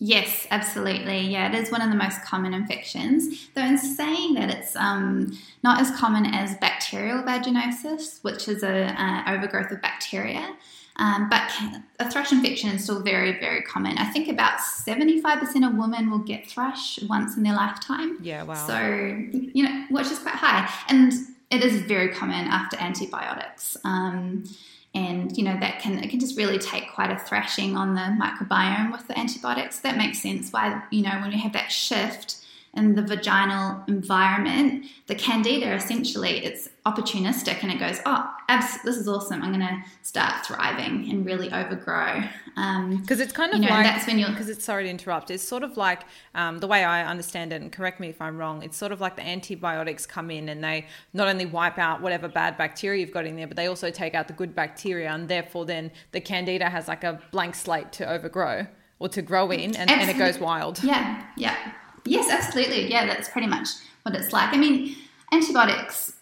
Yes, 0.00 0.46
absolutely. 0.50 1.20
Yeah, 1.22 1.52
it 1.52 1.54
is 1.60 1.72
one 1.72 1.82
of 1.82 1.90
the 1.90 1.96
most 1.96 2.22
common 2.22 2.54
infections. 2.54 3.48
Though, 3.54 3.64
in 3.64 3.78
saying 3.78 4.34
that, 4.34 4.50
it's 4.50 4.76
um, 4.76 5.36
not 5.64 5.80
as 5.80 5.90
common 5.90 6.26
as 6.26 6.56
bacterial 6.58 7.22
vaginosis, 7.22 8.22
which 8.22 8.46
is 8.46 8.62
a 8.62 8.94
uh, 9.00 9.34
overgrowth 9.34 9.72
of 9.72 9.82
bacteria. 9.82 10.54
Um, 10.96 11.28
but 11.28 11.42
a 12.00 12.10
thrush 12.10 12.32
infection 12.32 12.70
is 12.70 12.82
still 12.82 13.02
very, 13.02 13.38
very 13.38 13.62
common. 13.62 13.98
I 13.98 14.06
think 14.06 14.28
about 14.28 14.58
75% 14.58 15.66
of 15.66 15.76
women 15.76 16.10
will 16.10 16.18
get 16.18 16.48
thrush 16.48 17.00
once 17.02 17.36
in 17.36 17.44
their 17.44 17.54
lifetime. 17.54 18.18
Yeah, 18.20 18.42
wow. 18.42 18.54
So, 18.54 18.78
you 19.32 19.64
know, 19.64 19.86
which 19.90 20.08
is 20.08 20.18
quite 20.18 20.34
high. 20.34 20.68
And 20.88 21.12
it 21.50 21.64
is 21.64 21.82
very 21.82 22.12
common 22.12 22.46
after 22.46 22.76
antibiotics. 22.78 23.76
Um, 23.84 24.44
and 24.94 25.36
you 25.36 25.44
know 25.44 25.58
that 25.60 25.80
can 25.80 25.98
it 26.02 26.10
can 26.10 26.20
just 26.20 26.36
really 26.36 26.58
take 26.58 26.92
quite 26.92 27.10
a 27.10 27.18
thrashing 27.18 27.76
on 27.76 27.94
the 27.94 28.16
microbiome 28.20 28.90
with 28.92 29.06
the 29.06 29.18
antibiotics. 29.18 29.80
That 29.80 29.96
makes 29.96 30.20
sense. 30.20 30.52
Why 30.52 30.82
you 30.90 31.02
know 31.02 31.18
when 31.20 31.32
you 31.32 31.38
have 31.38 31.52
that 31.52 31.70
shift 31.70 32.36
in 32.74 32.94
the 32.94 33.02
vaginal 33.02 33.82
environment, 33.88 34.86
the 35.06 35.14
candida 35.14 35.74
essentially 35.74 36.44
it's 36.44 36.68
opportunistic 36.92 37.62
and 37.62 37.70
it 37.70 37.78
goes, 37.78 38.00
oh, 38.06 38.30
abs- 38.48 38.82
this 38.82 38.96
is 38.96 39.08
awesome. 39.08 39.42
I'm 39.42 39.52
going 39.52 39.66
to 39.66 39.82
start 40.02 40.46
thriving 40.46 41.10
and 41.10 41.24
really 41.26 41.52
overgrow. 41.52 42.22
Because 42.46 42.56
um, 42.56 43.04
it's 43.08 43.32
kind 43.32 43.52
of 43.52 43.60
you 43.60 43.68
know, 43.68 43.74
like 43.74 43.84
that's 43.84 44.06
when 44.06 44.18
you're 44.18 44.30
because 44.30 44.48
it's 44.48 44.64
sorry 44.64 44.84
to 44.84 44.90
interrupt. 44.90 45.30
It's 45.30 45.46
sort 45.46 45.62
of 45.62 45.76
like 45.76 46.02
um, 46.34 46.58
the 46.58 46.66
way 46.66 46.82
I 46.82 47.04
understand 47.04 47.52
it, 47.52 47.62
and 47.62 47.70
correct 47.70 48.00
me 48.00 48.08
if 48.08 48.20
I'm 48.20 48.36
wrong. 48.36 48.62
It's 48.62 48.76
sort 48.76 48.90
of 48.90 49.00
like 49.00 49.16
the 49.16 49.26
antibiotics 49.26 50.06
come 50.06 50.30
in 50.30 50.48
and 50.48 50.64
they 50.64 50.86
not 51.12 51.28
only 51.28 51.46
wipe 51.46 51.78
out 51.78 52.00
whatever 52.00 52.26
bad 52.28 52.58
bacteria 52.58 53.00
you've 53.00 53.12
got 53.12 53.26
in 53.26 53.36
there, 53.36 53.46
but 53.46 53.56
they 53.56 53.66
also 53.66 53.90
take 53.90 54.14
out 54.14 54.26
the 54.26 54.34
good 54.34 54.54
bacteria, 54.54 55.10
and 55.10 55.28
therefore 55.28 55.66
then 55.66 55.90
the 56.12 56.20
candida 56.20 56.68
has 56.68 56.88
like 56.88 57.04
a 57.04 57.20
blank 57.30 57.54
slate 57.54 57.92
to 57.92 58.10
overgrow 58.10 58.66
or 58.98 59.08
to 59.08 59.22
grow 59.22 59.50
in, 59.50 59.76
and, 59.76 59.90
and 59.90 60.10
it 60.10 60.18
goes 60.18 60.38
wild. 60.38 60.82
Yeah, 60.82 61.24
yeah. 61.36 61.56
Yes, 62.04 62.30
absolutely. 62.30 62.90
Yeah, 62.90 63.06
that's 63.06 63.28
pretty 63.28 63.46
much 63.46 63.68
what 64.02 64.14
it's 64.14 64.32
like. 64.32 64.52
I 64.52 64.56
mean, 64.56 64.96
antibiotics, 65.32 66.14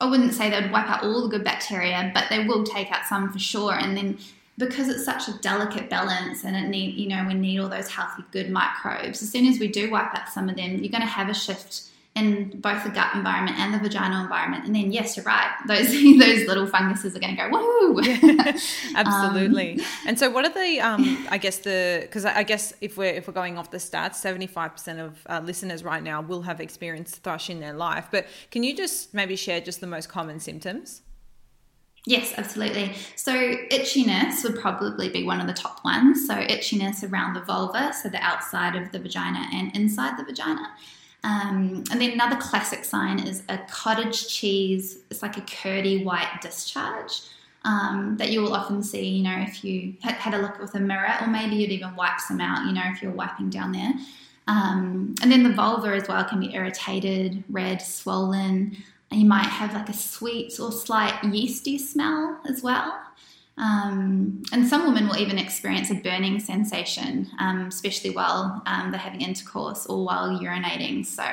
I 0.00 0.10
wouldn't 0.10 0.34
say 0.34 0.50
they 0.50 0.60
would 0.60 0.72
wipe 0.72 0.88
out 0.88 1.04
all 1.04 1.22
the 1.22 1.28
good 1.28 1.44
bacteria, 1.44 2.10
but 2.14 2.26
they 2.28 2.44
will 2.44 2.64
take 2.64 2.90
out 2.90 3.06
some 3.06 3.32
for 3.32 3.38
sure. 3.38 3.74
And 3.74 3.96
then 3.96 4.18
because 4.58 4.88
it's 4.88 5.04
such 5.04 5.28
a 5.28 5.38
delicate 5.38 5.90
balance 5.90 6.44
and 6.44 6.56
it 6.56 6.68
need, 6.68 6.94
you 6.94 7.08
know, 7.08 7.24
we 7.26 7.34
need 7.34 7.58
all 7.58 7.68
those 7.68 7.88
healthy, 7.88 8.22
good 8.30 8.50
microbes, 8.50 9.22
as 9.22 9.30
soon 9.30 9.46
as 9.46 9.58
we 9.58 9.68
do 9.68 9.90
wipe 9.90 10.14
out 10.14 10.28
some 10.28 10.48
of 10.48 10.56
them, 10.56 10.78
you're 10.78 10.92
going 10.92 11.00
to 11.00 11.06
have 11.06 11.28
a 11.28 11.34
shift 11.34 11.88
in 12.16 12.60
both 12.60 12.84
the 12.84 12.90
gut 12.90 13.12
environment 13.14 13.58
and 13.58 13.74
the 13.74 13.78
vaginal 13.78 14.22
environment. 14.22 14.64
And 14.64 14.74
then, 14.74 14.92
yes, 14.92 15.16
you're 15.16 15.24
right. 15.24 15.50
Those 15.66 15.88
those 15.90 16.46
little 16.46 16.66
funguses 16.66 17.16
are 17.16 17.18
going 17.18 17.36
to 17.36 17.42
go 17.42 17.48
woo. 17.50 18.00
Yeah, 18.02 18.56
absolutely. 18.94 19.80
Um, 19.80 19.86
and 20.06 20.18
so, 20.18 20.30
what 20.30 20.44
are 20.44 20.52
the? 20.52 20.80
Um, 20.80 21.26
I 21.30 21.38
guess 21.38 21.58
the 21.58 22.00
because 22.02 22.24
I 22.24 22.42
guess 22.42 22.72
if 22.80 22.96
we're 22.96 23.12
if 23.14 23.26
we're 23.26 23.34
going 23.34 23.58
off 23.58 23.70
the 23.70 23.78
stats, 23.78 24.16
seventy 24.16 24.46
five 24.46 24.72
percent 24.72 25.00
of 25.00 25.26
uh, 25.28 25.40
listeners 25.44 25.82
right 25.82 26.02
now 26.02 26.20
will 26.20 26.42
have 26.42 26.60
experienced 26.60 27.16
thrush 27.22 27.50
in 27.50 27.60
their 27.60 27.72
life. 27.72 28.06
But 28.10 28.26
can 28.50 28.62
you 28.62 28.76
just 28.76 29.14
maybe 29.14 29.36
share 29.36 29.60
just 29.60 29.80
the 29.80 29.86
most 29.86 30.08
common 30.08 30.38
symptoms? 30.38 31.02
Yes, 32.06 32.34
absolutely. 32.36 32.92
So, 33.16 33.32
itchiness 33.32 34.44
would 34.44 34.60
probably 34.60 35.08
be 35.08 35.24
one 35.24 35.40
of 35.40 35.46
the 35.46 35.54
top 35.54 35.82
ones. 35.84 36.26
So, 36.26 36.34
itchiness 36.34 37.10
around 37.10 37.32
the 37.32 37.40
vulva, 37.40 37.94
so 37.94 38.10
the 38.10 38.22
outside 38.22 38.76
of 38.76 38.92
the 38.92 38.98
vagina 38.98 39.48
and 39.52 39.74
inside 39.74 40.18
the 40.18 40.24
vagina. 40.24 40.68
Um, 41.24 41.84
and 41.90 42.00
then 42.00 42.12
another 42.12 42.36
classic 42.36 42.84
sign 42.84 43.18
is 43.18 43.42
a 43.48 43.58
cottage 43.70 44.28
cheese. 44.28 44.98
It's 45.10 45.22
like 45.22 45.38
a 45.38 45.40
curdy 45.40 46.04
white 46.04 46.40
discharge 46.42 47.22
um, 47.64 48.16
that 48.18 48.30
you 48.30 48.42
will 48.42 48.54
often 48.54 48.82
see, 48.82 49.08
you 49.08 49.22
know, 49.22 49.36
if 49.38 49.64
you 49.64 49.94
had, 50.02 50.34
a 50.34 50.38
look 50.38 50.60
with 50.60 50.74
a 50.74 50.80
mirror, 50.80 51.14
or 51.22 51.26
maybe 51.26 51.56
you'd 51.56 51.70
even 51.70 51.96
wipe 51.96 52.20
some 52.20 52.42
out, 52.42 52.66
you 52.66 52.72
know, 52.72 52.82
if 52.86 53.02
you're 53.02 53.10
wiping 53.10 53.48
down 53.48 53.72
there. 53.72 53.94
Um, 54.46 55.14
and 55.22 55.32
then 55.32 55.42
the 55.42 55.52
vulva 55.52 55.88
as 55.88 56.06
well 56.06 56.22
can 56.24 56.40
be 56.40 56.54
irritated, 56.54 57.42
red, 57.48 57.80
swollen. 57.80 58.76
And 59.10 59.20
you 59.20 59.26
might 59.26 59.46
have 59.46 59.72
like 59.72 59.88
a 59.88 59.94
sweet 59.94 60.60
or 60.60 60.72
slight 60.72 61.24
yeasty 61.24 61.78
smell 61.78 62.38
as 62.46 62.62
well. 62.62 63.00
Um, 63.56 64.42
and 64.52 64.66
some 64.66 64.84
women 64.84 65.08
will 65.08 65.18
even 65.18 65.38
experience 65.38 65.90
a 65.90 65.94
burning 65.94 66.40
sensation, 66.40 67.30
um, 67.38 67.66
especially 67.66 68.10
while 68.10 68.62
um, 68.66 68.90
they're 68.90 69.00
having 69.00 69.20
intercourse 69.20 69.86
or 69.86 70.04
while 70.04 70.38
urinating. 70.38 71.06
So, 71.06 71.24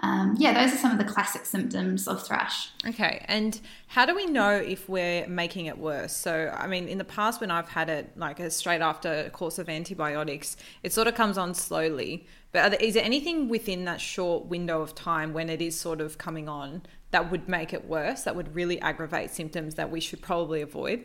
um, 0.00 0.34
yeah, 0.38 0.52
those 0.52 0.74
are 0.74 0.78
some 0.78 0.92
of 0.92 0.98
the 0.98 1.10
classic 1.10 1.46
symptoms 1.46 2.06
of 2.06 2.22
thrush. 2.26 2.68
Okay, 2.86 3.24
and 3.26 3.58
how 3.86 4.04
do 4.04 4.14
we 4.14 4.26
know 4.26 4.50
if 4.50 4.88
we're 4.88 5.26
making 5.26 5.66
it 5.66 5.78
worse? 5.78 6.14
So, 6.14 6.54
I 6.54 6.66
mean, 6.66 6.86
in 6.88 6.98
the 6.98 7.04
past, 7.04 7.40
when 7.40 7.50
I've 7.50 7.68
had 7.68 7.88
it 7.88 8.10
like 8.16 8.40
a 8.40 8.50
straight 8.50 8.82
after 8.82 9.10
a 9.10 9.30
course 9.30 9.58
of 9.58 9.70
antibiotics, 9.70 10.58
it 10.82 10.92
sort 10.92 11.08
of 11.08 11.14
comes 11.14 11.38
on 11.38 11.54
slowly. 11.54 12.26
But 12.52 12.70
there, 12.70 12.80
is 12.80 12.94
there 12.94 13.04
anything 13.04 13.48
within 13.48 13.86
that 13.86 14.00
short 14.00 14.46
window 14.46 14.82
of 14.82 14.94
time 14.94 15.32
when 15.32 15.48
it 15.48 15.62
is 15.62 15.80
sort 15.80 16.02
of 16.02 16.18
coming 16.18 16.48
on 16.48 16.82
that 17.10 17.30
would 17.30 17.48
make 17.48 17.72
it 17.72 17.86
worse, 17.88 18.24
that 18.24 18.36
would 18.36 18.54
really 18.54 18.78
aggravate 18.80 19.30
symptoms 19.30 19.76
that 19.76 19.90
we 19.90 20.00
should 20.00 20.20
probably 20.20 20.60
avoid? 20.60 21.04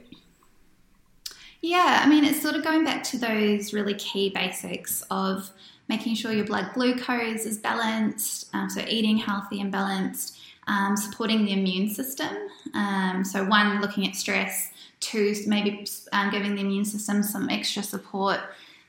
Yeah, 1.62 2.02
I 2.04 2.08
mean, 2.08 2.24
it's 2.24 2.41
sort 2.41 2.56
of 2.56 2.63
going 2.63 2.86
back 2.86 3.04
to 3.06 3.17
those 3.17 3.74
really 3.74 3.93
key 3.95 4.30
basics 4.30 5.04
of 5.12 5.50
making 5.89 6.15
sure 6.15 6.32
your 6.32 6.45
blood 6.45 6.72
glucose 6.74 7.45
is 7.45 7.58
balanced, 7.58 8.48
um, 8.54 8.69
so 8.69 8.82
eating 8.88 9.17
healthy 9.17 9.60
and 9.60 9.72
balanced, 9.72 10.38
um, 10.67 10.95
supporting 10.95 11.43
the 11.43 11.52
immune 11.52 11.89
system. 11.89 12.30
Um, 12.74 13.26
so, 13.26 13.43
one, 13.43 13.82
looking 13.82 14.08
at 14.08 14.15
stress, 14.15 14.72
two, 15.02 15.36
maybe 15.48 15.86
um, 16.13 16.30
giving 16.32 16.56
the 16.56 16.62
immune 16.62 16.86
system 16.86 17.24
some 17.24 17.50
extra 17.50 17.84
support 17.84 18.39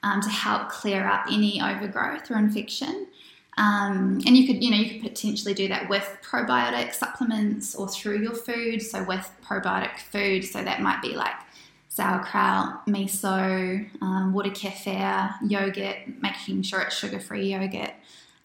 um, 0.05 0.21
to 0.21 0.29
help 0.29 0.69
clear 0.69 1.07
up 1.07 1.27
any 1.29 1.61
overgrowth 1.61 2.31
or 2.31 2.37
infection. 2.37 3.09
Um, 3.59 4.21
and 4.27 4.37
you 4.37 4.47
could, 4.47 4.63
you 4.63 4.71
know, 4.71 4.77
you 4.77 5.01
could 5.01 5.11
potentially 5.11 5.55
do 5.55 5.69
that 5.69 5.89
with 5.89 6.09
probiotic 6.23 6.95
supplements 6.95 7.75
or 7.75 7.89
through 7.89 8.21
your 8.21 8.35
food. 8.35 8.81
So 8.81 9.03
with 9.03 9.31
probiotic 9.45 9.99
food, 9.99 10.45
so 10.45 10.63
that 10.63 10.81
might 10.81 11.03
be 11.03 11.15
like 11.15 11.35
sauerkraut, 11.91 12.87
miso, 12.87 13.87
um, 14.01 14.33
water 14.33 14.51
kefir, 14.51 15.35
yogurt, 15.47 15.97
making 16.23 16.63
sure 16.63 16.81
it's 16.81 16.97
sugar-free 16.97 17.51
yogurt. 17.53 17.93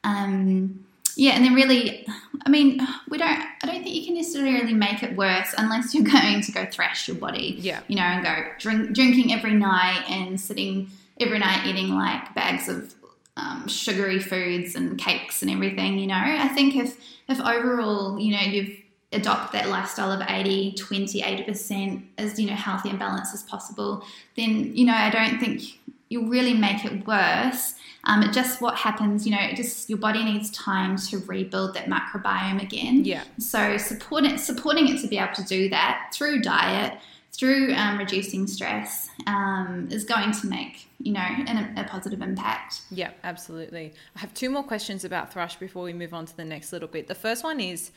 Um, 0.03 0.83
yeah, 1.15 1.31
and 1.31 1.45
then 1.45 1.53
really, 1.53 2.05
I 2.45 2.49
mean, 2.49 2.85
we 3.07 3.17
don't. 3.17 3.29
I 3.29 3.65
don't 3.65 3.83
think 3.83 3.95
you 3.95 4.05
can 4.05 4.15
necessarily 4.15 4.73
make 4.73 5.01
it 5.01 5.15
worse 5.15 5.53
unless 5.57 5.93
you're 5.93 6.03
going 6.11 6.41
to 6.41 6.51
go 6.51 6.65
thrash 6.65 7.07
your 7.07 7.17
body. 7.17 7.55
Yeah. 7.59 7.79
You 7.87 7.95
know, 7.95 8.01
and 8.01 8.25
go 8.25 8.35
drink, 8.59 8.93
drinking 8.93 9.31
every 9.31 9.53
night 9.53 10.03
and 10.09 10.39
sitting 10.39 10.89
every 11.19 11.39
night 11.39 11.65
eating 11.65 11.95
like 11.95 12.35
bags 12.35 12.67
of 12.67 12.93
um, 13.37 13.67
sugary 13.67 14.19
foods 14.19 14.75
and 14.75 14.97
cakes 14.97 15.41
and 15.41 15.49
everything. 15.49 15.99
You 15.99 16.07
know, 16.07 16.21
I 16.21 16.49
think 16.49 16.75
if 16.75 16.99
if 17.29 17.39
overall, 17.39 18.19
you 18.19 18.35
know, 18.35 18.41
you've 18.41 18.77
adopt 19.11 19.53
that 19.53 19.69
lifestyle 19.69 20.11
of 20.11 20.21
80 20.27 20.73
20 20.73 21.21
80% 21.21 22.03
as 22.17 22.39
you 22.39 22.47
know 22.47 22.55
healthy 22.55 22.89
and 22.89 22.99
balanced 22.99 23.33
as 23.33 23.43
possible 23.43 24.03
then 24.35 24.75
you 24.75 24.85
know 24.85 24.93
i 24.93 25.09
don't 25.09 25.39
think 25.39 25.61
you'll 26.09 26.27
really 26.29 26.53
make 26.53 26.83
it 26.85 27.05
worse 27.07 27.75
um, 28.07 28.21
it 28.21 28.31
just 28.33 28.61
what 28.61 28.75
happens 28.75 29.25
you 29.25 29.31
know 29.35 29.41
it 29.41 29.55
just 29.55 29.89
your 29.89 29.97
body 29.99 30.23
needs 30.23 30.49
time 30.51 30.97
to 30.97 31.17
rebuild 31.19 31.73
that 31.75 31.85
microbiome 31.87 32.61
again 32.61 33.05
Yeah. 33.05 33.23
so 33.39 33.77
supporting 33.77 34.37
supporting 34.37 34.87
it 34.87 34.99
to 35.01 35.07
be 35.07 35.17
able 35.17 35.33
to 35.35 35.43
do 35.43 35.69
that 35.69 36.09
through 36.13 36.41
diet 36.41 36.99
through 37.31 37.73
um, 37.73 37.97
reducing 37.97 38.47
stress 38.47 39.09
um, 39.27 39.87
is 39.91 40.03
going 40.05 40.31
to 40.31 40.47
make 40.47 40.87
you 40.99 41.11
know 41.11 41.19
an, 41.19 41.77
a 41.77 41.83
positive 41.83 42.21
impact 42.21 42.81
Yeah, 42.91 43.11
absolutely. 43.23 43.93
I 44.15 44.19
have 44.19 44.33
two 44.33 44.49
more 44.49 44.63
questions 44.63 45.03
about 45.03 45.33
thrush 45.33 45.55
before 45.57 45.83
we 45.83 45.91
move 45.93 46.13
on 46.13 46.25
to 46.27 46.35
the 46.37 46.45
next 46.45 46.71
little 46.71 46.87
bit. 46.87 47.07
The 47.07 47.15
first 47.15 47.43
one 47.43 47.59
is 47.59 47.91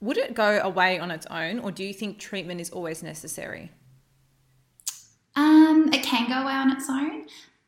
Would 0.00 0.18
it 0.18 0.34
go 0.34 0.60
away 0.62 0.98
on 0.98 1.10
its 1.10 1.26
own, 1.26 1.58
or 1.58 1.72
do 1.72 1.82
you 1.84 1.94
think 1.94 2.18
treatment 2.18 2.60
is 2.60 2.70
always 2.70 3.02
necessary? 3.02 3.72
Um, 5.34 5.90
it 5.92 6.02
can 6.02 6.28
go 6.28 6.42
away 6.42 6.52
on 6.52 6.70
its 6.72 6.88
own, 6.88 7.26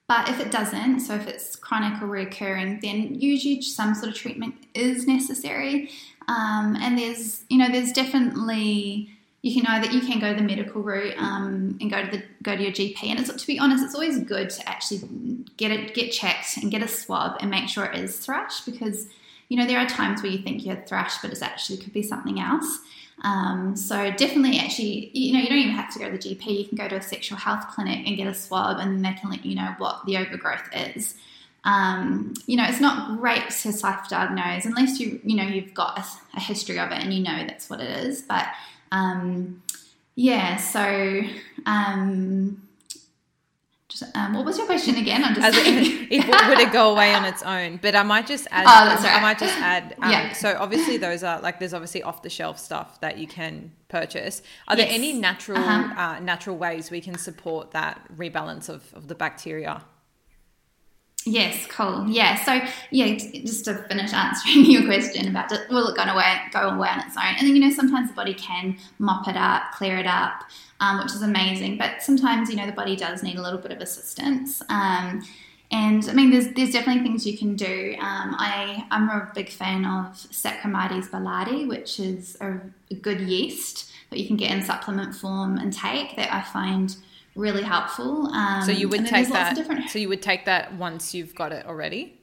but 0.08 0.28
if 0.28 0.40
it 0.40 0.50
doesn't, 0.50 1.00
so 1.00 1.14
if 1.14 1.26
it's 1.26 1.56
chronic 1.56 2.02
or 2.02 2.06
recurring, 2.06 2.80
then 2.82 3.14
usually 3.14 3.60
some 3.62 3.94
sort 3.94 4.08
of 4.08 4.14
treatment 4.14 4.54
is 4.74 5.06
necessary. 5.06 5.90
Um, 6.28 6.76
and 6.80 6.98
there's, 6.98 7.44
you 7.48 7.58
know, 7.58 7.68
there's 7.70 7.92
definitely 7.92 9.10
you 9.42 9.54
can 9.54 9.66
either 9.72 9.90
you 9.90 10.00
can 10.00 10.18
go 10.18 10.34
the 10.34 10.42
medical 10.42 10.82
route 10.82 11.14
um, 11.16 11.78
and 11.80 11.90
go 11.90 12.04
to 12.04 12.10
the 12.10 12.22
go 12.42 12.56
to 12.56 12.62
your 12.62 12.72
GP. 12.72 13.04
And 13.04 13.20
it's 13.20 13.32
to 13.32 13.46
be 13.46 13.58
honest, 13.58 13.84
it's 13.84 13.94
always 13.94 14.18
good 14.20 14.50
to 14.50 14.68
actually 14.68 15.00
get 15.56 15.70
it 15.70 15.94
get 15.94 16.10
checked 16.10 16.56
and 16.56 16.70
get 16.70 16.82
a 16.82 16.88
swab 16.88 17.36
and 17.40 17.50
make 17.50 17.68
sure 17.68 17.84
it 17.84 17.98
is 17.98 18.18
thrush 18.18 18.62
because 18.62 19.06
you 19.48 19.56
know 19.56 19.66
there 19.66 19.78
are 19.78 19.86
times 19.86 20.22
where 20.22 20.32
you 20.32 20.38
think 20.38 20.64
you're 20.64 20.82
thrush, 20.86 21.18
but 21.18 21.30
it's 21.30 21.42
actually 21.42 21.78
could 21.78 21.92
be 21.92 22.02
something 22.02 22.40
else. 22.40 22.80
Um, 23.24 23.74
so 23.74 24.12
definitely, 24.12 24.58
actually, 24.58 25.10
you 25.12 25.32
know, 25.32 25.40
you 25.40 25.48
don't 25.48 25.58
even 25.58 25.74
have 25.74 25.92
to 25.94 25.98
go 25.98 26.04
to 26.10 26.12
the 26.12 26.18
GP. 26.18 26.58
You 26.58 26.64
can 26.68 26.78
go 26.78 26.88
to 26.88 26.96
a 26.96 27.02
sexual 27.02 27.38
health 27.38 27.66
clinic 27.68 28.06
and 28.06 28.16
get 28.16 28.26
a 28.26 28.34
swab, 28.34 28.78
and 28.78 29.04
they 29.04 29.12
can 29.14 29.30
let 29.30 29.44
you 29.44 29.56
know 29.56 29.74
what 29.78 30.04
the 30.06 30.16
overgrowth 30.18 30.68
is. 30.72 31.14
Um, 31.64 32.34
you 32.46 32.56
know, 32.56 32.64
it's 32.64 32.80
not 32.80 33.18
great 33.18 33.50
to 33.50 33.72
self-diagnose 33.72 34.64
unless 34.64 35.00
you, 35.00 35.20
you 35.24 35.36
know, 35.36 35.42
you've 35.42 35.74
got 35.74 35.98
a, 35.98 36.36
a 36.36 36.40
history 36.40 36.78
of 36.78 36.90
it 36.92 37.02
and 37.02 37.12
you 37.12 37.22
know 37.22 37.44
that's 37.46 37.68
what 37.68 37.80
it 37.80 37.90
is. 38.06 38.22
But 38.22 38.46
um, 38.92 39.62
yeah, 40.14 40.56
so 40.56 41.22
um, 41.66 42.62
um, 44.14 44.34
what 44.34 44.44
was 44.44 44.56
your 44.58 44.66
question 44.66 44.96
again? 44.96 45.22
I'm 45.24 45.34
just 45.34 45.56
it, 45.58 46.08
if 46.10 46.26
would 46.48 46.58
it 46.58 46.72
go 46.72 46.90
away 46.94 47.14
on 47.14 47.24
its 47.24 47.42
own? 47.42 47.78
But 47.82 47.94
I 47.94 48.02
might 48.02 48.26
just 48.26 48.46
add. 48.50 48.64
Oh, 48.66 48.88
that's 48.88 49.02
right. 49.04 49.16
I 49.16 49.20
might 49.20 49.38
just 49.38 49.56
add. 49.58 49.94
Um, 50.02 50.10
Yeah. 50.10 50.32
So 50.32 50.56
obviously 50.58 50.96
those 50.96 51.22
are 51.22 51.40
like 51.40 51.58
there's 51.58 51.74
obviously 51.74 52.02
off 52.02 52.22
the 52.22 52.30
shelf 52.30 52.58
stuff 52.58 53.00
that 53.00 53.18
you 53.18 53.26
can 53.26 53.72
purchase. 53.88 54.42
Are 54.68 54.76
there 54.76 54.86
any 54.88 55.12
natural 55.12 55.58
Uh-huh. 55.58 56.00
uh, 56.00 56.20
natural 56.20 56.56
ways 56.56 56.90
we 56.90 57.00
can 57.00 57.16
support 57.18 57.70
that 57.72 58.00
rebalance 58.16 58.68
of, 58.68 58.82
of 58.94 59.08
the 59.08 59.14
bacteria? 59.14 59.82
Yes, 61.24 61.66
cool. 61.66 62.06
Yeah, 62.08 62.42
so 62.42 62.60
yeah, 62.90 63.16
just 63.16 63.66
to 63.66 63.74
finish 63.88 64.12
answering 64.12 64.64
your 64.70 64.84
question 64.86 65.28
about 65.28 65.50
will 65.68 65.88
it 65.88 65.96
go 65.96 66.04
away, 66.04 66.38
go 66.52 66.60
away 66.60 66.88
on 66.88 67.00
its 67.00 67.16
own? 67.16 67.34
And 67.38 67.46
then 67.46 67.54
you 67.54 67.60
know 67.60 67.70
sometimes 67.70 68.08
the 68.08 68.14
body 68.14 68.34
can 68.34 68.78
mop 68.98 69.28
it 69.28 69.36
up, 69.36 69.72
clear 69.72 69.98
it 69.98 70.06
up, 70.06 70.44
um, 70.80 70.98
which 70.98 71.12
is 71.12 71.22
amazing. 71.22 71.76
But 71.76 72.02
sometimes 72.02 72.48
you 72.48 72.56
know 72.56 72.66
the 72.66 72.72
body 72.72 72.96
does 72.96 73.22
need 73.22 73.36
a 73.36 73.42
little 73.42 73.58
bit 73.58 73.72
of 73.72 73.80
assistance. 73.80 74.62
Um, 74.70 75.22
and 75.70 76.08
I 76.08 76.14
mean, 76.14 76.30
there's 76.30 76.48
there's 76.54 76.70
definitely 76.70 77.02
things 77.02 77.26
you 77.26 77.36
can 77.36 77.54
do. 77.54 77.94
Um, 77.98 78.34
I 78.38 78.86
I'm 78.90 79.10
a 79.10 79.30
big 79.34 79.50
fan 79.50 79.84
of 79.84 80.14
Saccharomyces 80.14 81.10
boulardii, 81.10 81.68
which 81.68 82.00
is 82.00 82.38
a 82.40 82.60
good 83.02 83.20
yeast 83.20 83.90
that 84.10 84.18
you 84.18 84.26
can 84.26 84.36
get 84.36 84.50
in 84.50 84.62
supplement 84.62 85.14
form 85.14 85.58
and 85.58 85.72
take 85.72 86.16
that 86.16 86.32
I 86.32 86.40
find 86.40 86.96
really 87.38 87.62
helpful. 87.62 88.26
Um, 88.34 88.62
So 88.62 88.72
you 88.72 88.88
would 88.88 89.06
take 89.06 89.28
that. 89.28 89.54
different 89.54 89.88
So 89.90 89.98
you 89.98 90.08
would 90.08 90.22
take 90.22 90.44
that 90.44 90.74
once 90.74 91.14
you've 91.14 91.34
got 91.34 91.52
it 91.52 91.64
already. 91.66 92.14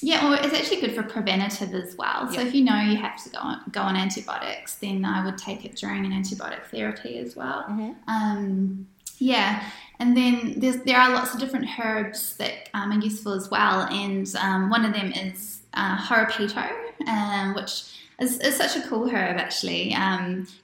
Yeah, 0.00 0.22
well, 0.30 0.44
it's 0.44 0.54
actually 0.54 0.80
good 0.80 0.94
for 0.94 1.02
preventative 1.02 1.74
as 1.74 1.96
well. 1.96 2.30
So 2.32 2.40
if 2.40 2.54
you 2.54 2.62
know 2.62 2.78
you 2.80 2.96
have 2.96 3.20
to 3.24 3.30
go 3.30 3.38
on, 3.38 3.62
go 3.72 3.80
on 3.80 3.96
antibiotics, 3.96 4.76
then 4.76 5.04
I 5.04 5.24
would 5.24 5.36
take 5.36 5.64
it 5.64 5.74
during 5.74 6.06
an 6.06 6.12
antibiotic 6.12 6.66
therapy 6.66 7.18
as 7.18 7.34
well. 7.34 7.64
Um, 8.06 8.86
yeah, 9.18 9.64
and 9.98 10.16
then 10.16 10.54
there's, 10.58 10.76
there 10.82 10.96
are 10.96 11.10
lots 11.10 11.34
of 11.34 11.40
different 11.40 11.66
herbs 11.80 12.36
that 12.36 12.70
um, 12.74 12.92
are 12.92 13.00
useful 13.00 13.32
as 13.32 13.50
well, 13.50 13.88
and 13.90 14.32
um, 14.36 14.70
one 14.70 14.84
of 14.84 14.92
them 14.92 15.10
is 15.10 15.62
uh, 15.74 15.98
horopito, 15.98 16.70
um, 17.08 17.54
which 17.56 17.97
is 18.18 18.56
such 18.56 18.76
a 18.76 18.86
cool 18.88 19.08
herb 19.08 19.36
actually, 19.36 19.90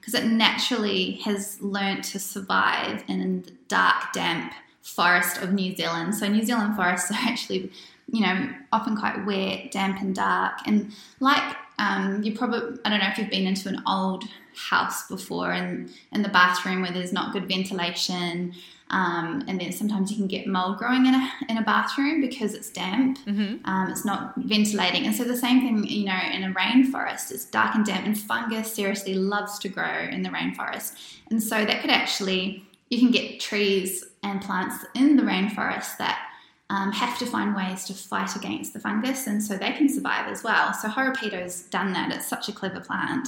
because 0.00 0.14
it 0.14 0.24
naturally 0.24 1.12
has 1.24 1.60
learnt 1.60 2.04
to 2.04 2.18
survive 2.18 3.04
in 3.08 3.42
the 3.42 3.52
dark, 3.68 4.12
damp 4.12 4.52
forest 4.82 5.38
of 5.38 5.52
New 5.52 5.74
Zealand. 5.74 6.14
So 6.14 6.28
New 6.28 6.44
Zealand 6.44 6.76
forests 6.76 7.10
are 7.10 7.14
actually, 7.14 7.70
you 8.10 8.20
know, 8.22 8.50
often 8.72 8.96
quite 8.96 9.24
wet, 9.24 9.70
damp, 9.70 10.00
and 10.00 10.14
dark. 10.14 10.58
And 10.66 10.92
like 11.20 11.56
um, 11.78 12.22
you 12.22 12.36
probably, 12.36 12.78
I 12.84 12.90
don't 12.90 13.00
know 13.00 13.08
if 13.08 13.18
you've 13.18 13.30
been 13.30 13.46
into 13.46 13.68
an 13.68 13.82
old 13.86 14.24
house 14.54 15.08
before, 15.08 15.52
and 15.52 15.90
in 16.12 16.22
the 16.22 16.28
bathroom 16.28 16.82
where 16.82 16.92
there's 16.92 17.12
not 17.12 17.32
good 17.32 17.48
ventilation. 17.48 18.54
Um, 18.94 19.42
and 19.48 19.60
then 19.60 19.72
sometimes 19.72 20.12
you 20.12 20.16
can 20.16 20.28
get 20.28 20.46
mold 20.46 20.78
growing 20.78 21.06
in 21.06 21.14
a, 21.14 21.30
in 21.48 21.56
a 21.58 21.62
bathroom 21.62 22.20
because 22.20 22.54
it's 22.54 22.70
damp. 22.70 23.18
Um, 23.64 23.90
it's 23.90 24.04
not 24.04 24.34
ventilating. 24.36 25.04
And 25.04 25.14
so 25.14 25.24
the 25.24 25.36
same 25.36 25.58
thing, 25.62 25.84
you 25.84 26.04
know, 26.04 26.20
in 26.32 26.44
a 26.44 26.54
rainforest, 26.54 27.32
it's 27.32 27.44
dark 27.44 27.74
and 27.74 27.84
damp, 27.84 28.06
and 28.06 28.16
fungus 28.16 28.72
seriously 28.72 29.14
loves 29.14 29.58
to 29.58 29.68
grow 29.68 29.98
in 30.14 30.22
the 30.22 30.28
rainforest. 30.28 30.90
And 31.30 31.42
so 31.42 31.64
that 31.64 31.80
could 31.80 31.90
actually, 31.90 32.64
you 32.88 32.98
can 33.00 33.10
get 33.10 33.40
trees 33.40 34.04
and 34.22 34.40
plants 34.40 34.76
in 34.94 35.16
the 35.16 35.24
rainforest 35.24 35.96
that 35.98 36.18
um, 36.70 36.92
have 36.92 37.18
to 37.18 37.26
find 37.26 37.56
ways 37.56 37.84
to 37.86 37.94
fight 37.94 38.36
against 38.36 38.74
the 38.74 38.80
fungus, 38.80 39.26
and 39.26 39.42
so 39.42 39.56
they 39.56 39.72
can 39.72 39.88
survive 39.88 40.28
as 40.28 40.44
well. 40.44 40.72
So 40.72 40.88
Horopito's 40.88 41.62
done 41.62 41.92
that. 41.94 42.12
It's 42.12 42.28
such 42.28 42.48
a 42.48 42.52
clever 42.52 42.80
plant, 42.80 43.26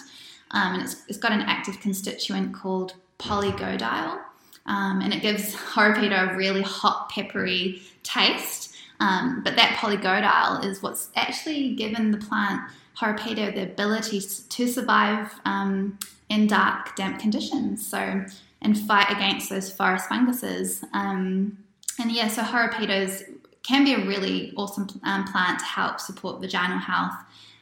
um, 0.53 0.75
and 0.75 0.83
it's, 0.85 1.03
it's 1.09 1.19
got 1.19 1.33
an 1.33 1.43
active 1.43 1.81
constituent 1.81 2.55
called 2.55 2.95
polygodial, 3.19 4.21
um, 4.67 5.01
and 5.01 5.13
it 5.13 5.23
gives 5.23 5.55
Horopito 5.55 6.33
a 6.33 6.37
really 6.37 6.63
hot, 6.63 7.09
peppery 7.11 7.83
taste. 8.03 8.75
Um, 8.99 9.43
but 9.45 9.57
that 9.57 9.77
polygodial 9.77 10.65
is 10.65 10.83
what's 10.83 11.11
actually 11.17 11.75
given 11.75 12.11
the 12.11 12.19
plant 12.19 12.63
Horopito 12.99 13.55
the 13.55 13.65
ability 13.65 14.21
to 14.21 14.67
survive 14.67 15.39
um, 15.45 15.99
in 16.31 16.47
dark, 16.47 16.97
damp 16.97 17.21
conditions. 17.21 17.87
So 17.87 18.25
and 18.63 18.79
fight 18.79 19.11
against 19.11 19.51
those 19.51 19.71
forest 19.71 20.09
funguses. 20.09 20.85
Um, 20.93 21.59
and 21.99 22.11
yeah, 22.11 22.29
so 22.29 22.43
Horopitos 22.43 23.23
can 23.63 23.85
be 23.85 23.95
a 23.95 24.07
really 24.07 24.53
awesome 24.57 24.89
um, 25.05 25.25
plant 25.25 25.59
to 25.61 25.65
help 25.65 26.01
support 26.01 26.41
vaginal 26.41 26.79
health 26.79 27.15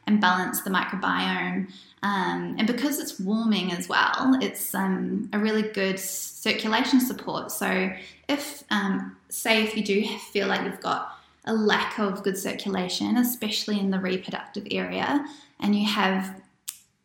and 0.07 0.21
balance 0.21 0.63
the 0.63 0.71
microbiome. 0.71 1.71
Um, 2.05 2.57
and 2.59 2.67
because 2.67 2.99
it's 2.99 3.19
warming 3.19 3.73
as 3.73 3.89
well, 3.89 4.39
it's 4.43 4.75
um, 4.75 5.31
a 5.33 5.39
really 5.39 5.63
good 5.63 5.99
circulation 5.99 7.01
support. 7.01 7.51
So 7.51 7.91
if, 8.29 8.63
um, 8.71 9.17
say, 9.31 9.63
if 9.63 9.75
you 9.75 9.83
do 9.83 10.05
feel 10.33 10.47
like 10.47 10.65
you've 10.65 10.83
got 10.83 11.19
a 11.47 11.55
lack 11.55 11.99
of 11.99 12.23
good 12.23 12.37
circulation, 12.37 13.17
especially 13.17 13.81
in 13.81 13.91
the 13.91 13.99
reproductive 13.99 14.67
area, 14.71 15.25
and 15.61 15.75
you 15.75 15.87
have 15.87 16.43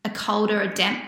a 0.04 0.10
cold 0.10 0.52
or 0.52 0.62
a 0.62 0.74
damp 0.74 1.02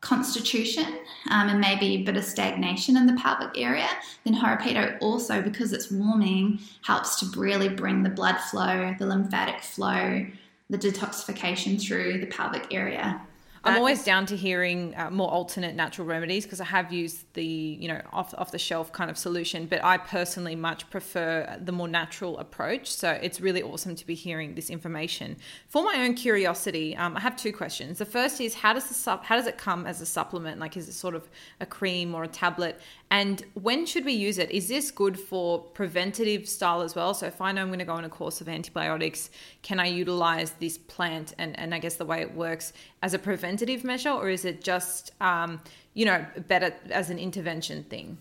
constitution 0.00 0.86
um, 1.30 1.48
and 1.48 1.60
maybe 1.60 1.86
a 1.86 2.02
bit 2.04 2.16
of 2.16 2.24
stagnation 2.24 2.96
in 2.96 3.04
the 3.04 3.20
pelvic 3.20 3.50
area, 3.58 3.88
then 4.24 4.34
Horopito 4.34 4.96
also, 5.02 5.42
because 5.42 5.74
it's 5.74 5.90
warming, 5.90 6.58
helps 6.82 7.20
to 7.20 7.26
really 7.38 7.68
bring 7.68 8.02
the 8.02 8.08
blood 8.08 8.38
flow, 8.38 8.94
the 8.98 9.06
lymphatic 9.06 9.62
flow, 9.62 10.24
the 10.70 10.78
detoxification 10.78 11.80
through 11.80 12.18
the 12.20 12.26
pelvic 12.26 12.72
area. 12.72 13.20
I'm 13.66 13.78
always 13.78 14.04
down 14.04 14.26
to 14.26 14.36
hearing 14.36 14.94
uh, 14.96 15.10
more 15.10 15.30
alternate 15.30 15.74
natural 15.74 16.06
remedies 16.06 16.44
because 16.44 16.60
I 16.60 16.64
have 16.64 16.92
used 16.92 17.32
the 17.34 17.44
you 17.44 17.88
know 17.88 18.00
off 18.12 18.34
off 18.38 18.50
the 18.52 18.58
shelf 18.58 18.92
kind 18.92 19.10
of 19.10 19.18
solution, 19.18 19.66
but 19.66 19.82
I 19.84 19.98
personally 19.98 20.54
much 20.54 20.88
prefer 20.90 21.58
the 21.62 21.72
more 21.72 21.88
natural 21.88 22.38
approach. 22.38 22.90
So 22.92 23.10
it's 23.10 23.40
really 23.40 23.62
awesome 23.62 23.94
to 23.96 24.06
be 24.06 24.14
hearing 24.14 24.54
this 24.54 24.70
information. 24.70 25.36
For 25.68 25.82
my 25.82 26.04
own 26.04 26.14
curiosity, 26.14 26.96
um, 26.96 27.16
I 27.16 27.20
have 27.20 27.36
two 27.36 27.52
questions. 27.52 27.98
The 27.98 28.04
first 28.04 28.40
is 28.40 28.54
how 28.54 28.72
does 28.72 28.88
the 28.88 28.94
sup- 28.94 29.24
how 29.24 29.36
does 29.36 29.46
it 29.46 29.58
come 29.58 29.86
as 29.86 30.00
a 30.00 30.06
supplement? 30.06 30.60
Like 30.60 30.76
is 30.76 30.88
it 30.88 30.92
sort 30.92 31.14
of 31.14 31.28
a 31.60 31.66
cream 31.66 32.14
or 32.14 32.24
a 32.24 32.28
tablet? 32.28 32.80
And 33.10 33.44
when 33.54 33.86
should 33.86 34.04
we 34.04 34.12
use 34.14 34.38
it? 34.38 34.50
Is 34.50 34.66
this 34.66 34.90
good 34.90 35.18
for 35.18 35.60
preventative 35.60 36.48
style 36.48 36.82
as 36.82 36.96
well? 36.96 37.14
So 37.14 37.26
if 37.26 37.40
I 37.40 37.52
know 37.52 37.62
I'm 37.62 37.68
going 37.68 37.78
to 37.78 37.84
go 37.84 37.92
on 37.92 38.04
a 38.04 38.08
course 38.08 38.40
of 38.40 38.48
antibiotics, 38.48 39.30
can 39.62 39.78
I 39.78 39.86
utilize 39.86 40.50
this 40.52 40.76
plant 40.76 41.32
and, 41.38 41.56
and 41.58 41.72
I 41.72 41.78
guess 41.78 41.94
the 41.96 42.04
way 42.04 42.20
it 42.20 42.34
works 42.34 42.72
as 43.02 43.14
a 43.14 43.18
preventative 43.18 43.84
measure, 43.84 44.10
or 44.10 44.28
is 44.28 44.44
it 44.44 44.62
just, 44.62 45.12
um, 45.20 45.60
you 45.94 46.04
know, 46.04 46.24
better 46.48 46.74
as 46.90 47.10
an 47.10 47.18
intervention 47.18 47.84
thing? 47.84 48.18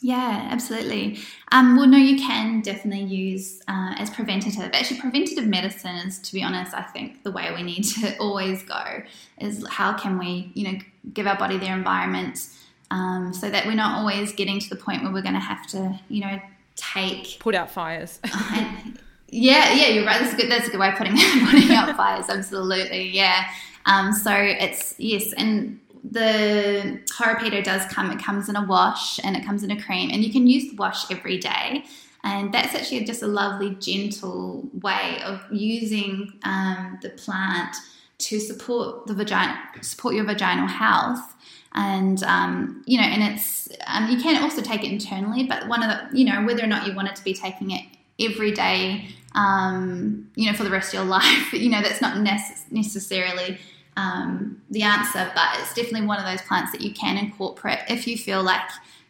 Yeah, 0.00 0.48
absolutely. 0.50 1.18
Um, 1.50 1.76
well, 1.76 1.88
no, 1.88 1.98
you 1.98 2.18
can 2.18 2.60
definitely 2.60 3.04
use 3.04 3.60
uh, 3.66 3.94
as 3.98 4.10
preventative. 4.10 4.70
Actually, 4.72 5.00
preventative 5.00 5.46
medicine 5.46 5.96
is, 5.96 6.20
to 6.20 6.32
be 6.32 6.42
honest, 6.42 6.72
I 6.72 6.82
think 6.82 7.24
the 7.24 7.32
way 7.32 7.52
we 7.52 7.62
need 7.62 7.82
to 7.82 8.16
always 8.20 8.62
go 8.62 9.02
is 9.38 9.66
how 9.68 9.94
can 9.94 10.18
we, 10.18 10.52
you 10.54 10.70
know, 10.70 10.78
give 11.12 11.26
our 11.26 11.36
body 11.36 11.58
their 11.58 11.74
environment 11.74 12.48
um, 12.90 13.32
so 13.34 13.50
that 13.50 13.66
we're 13.66 13.74
not 13.74 13.98
always 13.98 14.32
getting 14.32 14.60
to 14.60 14.68
the 14.68 14.76
point 14.76 15.02
where 15.02 15.12
we're 15.12 15.22
going 15.22 15.34
to 15.34 15.40
have 15.40 15.66
to, 15.68 15.98
you 16.08 16.20
know, 16.20 16.40
take 16.76 17.38
put 17.40 17.56
out 17.56 17.70
fires. 17.70 18.20
and, 18.52 18.97
yeah, 19.28 19.72
yeah, 19.72 19.88
you're 19.88 20.06
right. 20.06 20.20
That's 20.20 20.34
a 20.34 20.36
good. 20.36 20.50
That's 20.50 20.68
a 20.68 20.70
good 20.70 20.80
way 20.80 20.88
of 20.88 20.96
putting 20.96 21.16
putting 21.50 21.70
out 21.72 21.94
fires. 21.96 22.26
Absolutely, 22.28 23.10
yeah. 23.10 23.44
Um, 23.86 24.12
so 24.12 24.32
it's 24.32 24.94
yes, 24.98 25.32
and 25.34 25.80
the 26.02 27.00
Horopito 27.10 27.62
does 27.62 27.84
come. 27.92 28.10
It 28.10 28.22
comes 28.22 28.48
in 28.48 28.56
a 28.56 28.64
wash 28.64 29.18
and 29.24 29.36
it 29.36 29.44
comes 29.44 29.62
in 29.62 29.70
a 29.70 29.80
cream, 29.80 30.10
and 30.10 30.24
you 30.24 30.32
can 30.32 30.46
use 30.46 30.70
the 30.70 30.76
wash 30.76 31.10
every 31.10 31.38
day. 31.38 31.84
And 32.24 32.52
that's 32.52 32.74
actually 32.74 33.04
just 33.04 33.22
a 33.22 33.28
lovely, 33.28 33.76
gentle 33.76 34.68
way 34.82 35.20
of 35.24 35.40
using 35.52 36.32
um, 36.42 36.98
the 37.00 37.10
plant 37.10 37.76
to 38.18 38.40
support 38.40 39.06
the 39.06 39.14
vagina, 39.14 39.56
support 39.82 40.14
your 40.14 40.24
vaginal 40.24 40.66
health 40.66 41.36
and 41.74 42.22
um, 42.24 42.82
you 42.86 42.98
know, 42.98 43.04
and 43.04 43.34
it's 43.34 43.68
um, 43.86 44.08
you 44.08 44.20
can 44.20 44.42
also 44.42 44.62
take 44.62 44.82
it 44.82 44.90
internally, 44.90 45.44
but 45.44 45.68
one 45.68 45.82
of 45.82 45.90
the 45.90 46.18
you 46.18 46.24
know 46.24 46.44
whether 46.44 46.64
or 46.64 46.66
not 46.66 46.86
you 46.86 46.94
want 46.94 47.08
it 47.08 47.16
to 47.16 47.24
be 47.24 47.34
taking 47.34 47.70
it 47.70 47.84
every 48.18 48.52
day, 48.52 49.08
um, 49.34 50.30
you 50.34 50.50
know, 50.50 50.56
for 50.56 50.64
the 50.64 50.70
rest 50.70 50.88
of 50.88 50.94
your 50.94 51.04
life, 51.18 51.52
you 51.52 51.70
know, 51.70 51.82
that's 51.82 52.00
not 52.00 52.16
necess- 52.16 52.70
necessarily 52.70 53.58
um, 53.96 54.62
the 54.70 54.82
answer, 54.82 55.30
but 55.34 55.48
it's 55.58 55.74
definitely 55.74 56.06
one 56.06 56.18
of 56.18 56.24
those 56.24 56.42
plants 56.42 56.72
that 56.72 56.80
you 56.80 56.92
can 56.92 57.16
incorporate 57.16 57.80
if 57.88 58.06
you 58.06 58.16
feel 58.16 58.42
like 58.42 58.62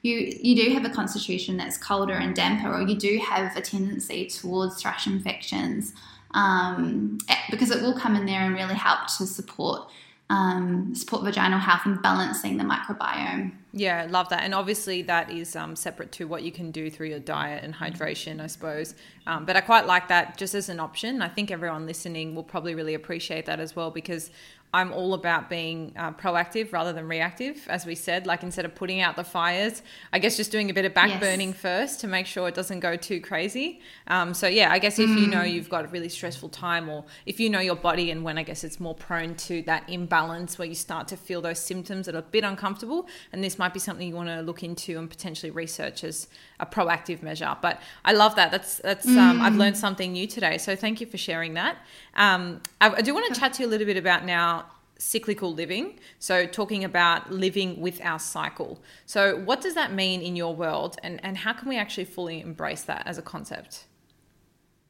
you 0.03 0.33
you 0.41 0.57
do 0.57 0.73
have 0.73 0.85
a 0.85 0.91
constitution 0.91 1.57
that's 1.57 1.77
colder 1.77 2.15
and 2.15 2.35
damper, 2.35 2.73
or 2.73 2.83
you 2.83 2.97
do 2.97 3.19
have 3.19 3.57
a 3.57 3.61
tendency 3.61 4.27
towards 4.27 4.81
thrush 4.81 5.07
infections, 5.07 5.93
um, 6.31 7.19
because 7.51 7.71
it 7.71 7.83
will 7.83 7.99
come 7.99 8.17
in 8.17 8.25
there 8.25 8.43
and 8.43 8.55
really 8.55 8.75
help 8.75 9.07
to 9.19 9.27
support 9.27 9.91
um, 10.31 10.95
support 10.95 11.25
vaginal 11.25 11.59
health 11.59 11.83
and 11.87 12.01
balancing 12.03 12.59
the 12.59 12.65
microbiome. 12.65 13.53
Yeah, 13.73 14.07
love 14.11 14.29
that. 14.29 14.43
And 14.43 14.55
obviously, 14.55 15.03
that 15.03 15.31
is 15.31 15.57
um, 15.57 15.75
separate 15.75 16.13
to 16.13 16.27
what 16.27 16.43
you 16.43 16.53
can 16.53 16.71
do 16.71 16.91
through 16.91 17.09
your 17.09 17.19
diet 17.19 17.65
and 17.65 17.75
hydration, 17.75 18.41
I 18.41 18.47
suppose. 18.47 18.95
Um, 19.27 19.45
but 19.45 19.57
I 19.57 19.61
quite 19.61 19.87
like 19.87 20.09
that 20.09 20.37
just 20.37 20.55
as 20.55 20.69
an 20.69 20.81
option. 20.81 21.23
I 21.23 21.29
think 21.29 21.51
everyone 21.51 21.87
listening 21.87 22.35
will 22.35 22.43
probably 22.43 22.75
really 22.75 22.95
appreciate 22.95 23.47
that 23.47 23.61
as 23.61 23.77
well 23.77 23.91
because 23.91 24.31
I'm 24.73 24.93
all 24.93 25.15
about 25.15 25.49
being 25.49 25.95
uh, 25.97 26.13
proactive 26.13 26.73
rather 26.73 26.93
than 26.93 27.09
reactive, 27.09 27.67
as 27.69 27.87
we 27.87 27.95
said. 27.95 28.27
Like 28.27 28.43
instead 28.43 28.67
of 28.67 28.75
putting 28.75 29.01
out 29.01 29.17
the 29.17 29.25
fires, 29.25 29.83
I 30.13 30.19
guess 30.19 30.37
just 30.37 30.53
doing 30.53 30.69
a 30.69 30.75
bit 30.75 30.85
of 30.85 30.93
back 30.93 31.09
yes. 31.09 31.21
burning 31.21 31.55
first 31.55 32.01
to 32.01 32.07
make 32.07 32.27
sure 32.27 32.49
it 32.49 32.55
doesn't 32.55 32.81
go 32.81 32.95
too 32.97 33.21
crazy. 33.21 33.81
Um, 34.09 34.35
so 34.35 34.47
yeah, 34.47 34.71
I 34.71 34.79
guess 34.79 34.99
if 34.99 35.09
mm. 35.09 35.21
you 35.21 35.27
know 35.27 35.39
mm. 35.39 35.53
you've 35.53 35.71
got 35.71 35.87
a 35.87 35.89
really 35.89 36.11
stressful 36.11 36.51
time, 36.51 36.91
or 36.91 37.05
if 37.25 37.41
you 37.41 37.49
know 37.49 37.61
your 37.61 37.77
body 37.77 38.11
and 38.11 38.23
when 38.23 38.37
I 38.37 38.43
guess 38.43 38.63
it's 38.63 38.79
more 38.79 38.95
prone 38.95 39.35
to 39.37 39.63
that 39.63 39.89
imbalance 39.89 40.59
where 40.59 40.69
you 40.69 40.75
start 40.75 41.09
to 41.09 41.17
feel 41.17 41.41
those 41.41 41.59
symptoms 41.59 42.05
that 42.07 42.15
are 42.15 42.19
a 42.19 42.23
bit 42.23 42.45
uncomfortable, 42.45 43.09
and 43.33 43.43
this 43.43 43.59
might 43.59 43.73
be 43.73 43.81
something 43.81 44.07
you 44.07 44.17
want 44.17 44.29
to 44.29 44.43
look 44.43 44.63
into 44.63 44.99
and 44.99 45.09
potentially 45.09 45.51
research 45.51 46.05
as 46.05 46.29
a 46.61 46.67
proactive 46.67 47.23
measure. 47.23 47.57
But 47.61 47.81
I 48.05 48.13
love 48.13 48.37
that. 48.37 48.51
That's 48.51 48.77
that's 48.79 49.07
mm. 49.07 49.17
um, 49.17 49.41
I've 49.41 49.53
mm. 49.53 49.59
learned 49.59 49.77
something 49.77 50.13
new 50.13 50.27
today. 50.27 50.59
So 50.59 50.75
thank 50.77 51.01
you 51.01 51.07
for 51.07 51.19
sharing 51.19 51.55
that. 51.55 51.79
Um, 52.15 52.61
I, 52.81 52.91
I 52.91 53.01
do 53.03 53.15
want 53.15 53.33
to 53.33 53.41
chat 53.41 53.55
to 53.55 53.63
you 53.63 53.69
a 53.69 53.71
little 53.71 53.87
bit 53.87 53.97
about 53.97 54.25
now 54.25 54.67
cyclical 54.99 55.55
living. 55.55 55.99
So, 56.19 56.47
talking 56.47 56.85
about 56.85 57.31
living 57.31 57.81
with 57.81 58.01
our 58.05 58.19
cycle. 58.19 58.83
So, 59.07 59.39
what 59.39 59.61
does 59.61 59.75
that 59.75 59.93
mean 59.93 60.21
in 60.21 60.37
your 60.37 60.55
world, 60.55 60.97
and, 61.03 61.25
and 61.25 61.39
how 61.39 61.53
can 61.53 61.69
we 61.69 61.79
actually 61.79 62.05
fully 62.05 62.41
embrace 62.41 62.83
that 62.83 63.07
as 63.07 63.19
a 63.19 63.23
concept? 63.23 63.85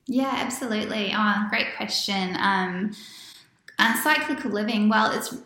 Yeah, 0.07 0.33
absolutely. 0.35 1.13
Oh, 1.15 1.47
great 1.51 1.77
question. 1.77 2.35
Um, 2.41 2.93
uh, 3.79 4.03
cyclical 4.03 4.51
living, 4.51 4.89
well, 4.89 5.13
it's 5.13 5.37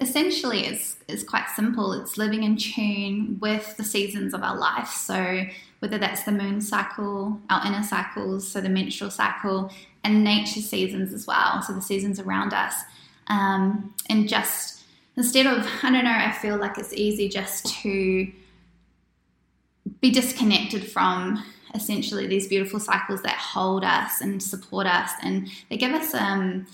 essentially 0.00 0.66
it's, 0.66 0.96
it's 1.08 1.22
quite 1.22 1.48
simple. 1.54 1.92
It's 1.92 2.16
living 2.16 2.42
in 2.42 2.56
tune 2.56 3.38
with 3.40 3.76
the 3.76 3.84
seasons 3.84 4.32
of 4.34 4.42
our 4.42 4.56
life. 4.56 4.88
So, 4.88 5.44
whether 5.80 5.98
that's 5.98 6.22
the 6.22 6.32
moon 6.32 6.62
cycle, 6.62 7.38
our 7.50 7.66
inner 7.66 7.82
cycles, 7.82 8.48
so 8.48 8.62
the 8.62 8.70
menstrual 8.70 9.10
cycle, 9.10 9.70
and 10.02 10.24
nature 10.24 10.60
seasons 10.60 11.12
as 11.12 11.26
well, 11.26 11.60
so 11.60 11.74
the 11.74 11.82
seasons 11.82 12.18
around 12.18 12.54
us 12.54 12.74
um, 13.28 13.94
and 14.08 14.28
just 14.28 14.84
instead 15.16 15.46
of 15.46 15.66
I 15.82 15.90
don't 15.90 16.04
know, 16.04 16.10
I 16.10 16.32
feel 16.32 16.56
like 16.56 16.78
it's 16.78 16.92
easy 16.92 17.28
just 17.28 17.66
to 17.82 18.30
be 20.00 20.10
disconnected 20.10 20.86
from 20.90 21.44
essentially 21.74 22.26
these 22.26 22.46
beautiful 22.46 22.78
cycles 22.78 23.22
that 23.22 23.36
hold 23.36 23.84
us 23.84 24.20
and 24.20 24.42
support 24.42 24.86
us, 24.86 25.10
and 25.22 25.48
they 25.70 25.76
give 25.76 25.92
us 25.92 26.14
um, 26.14 26.66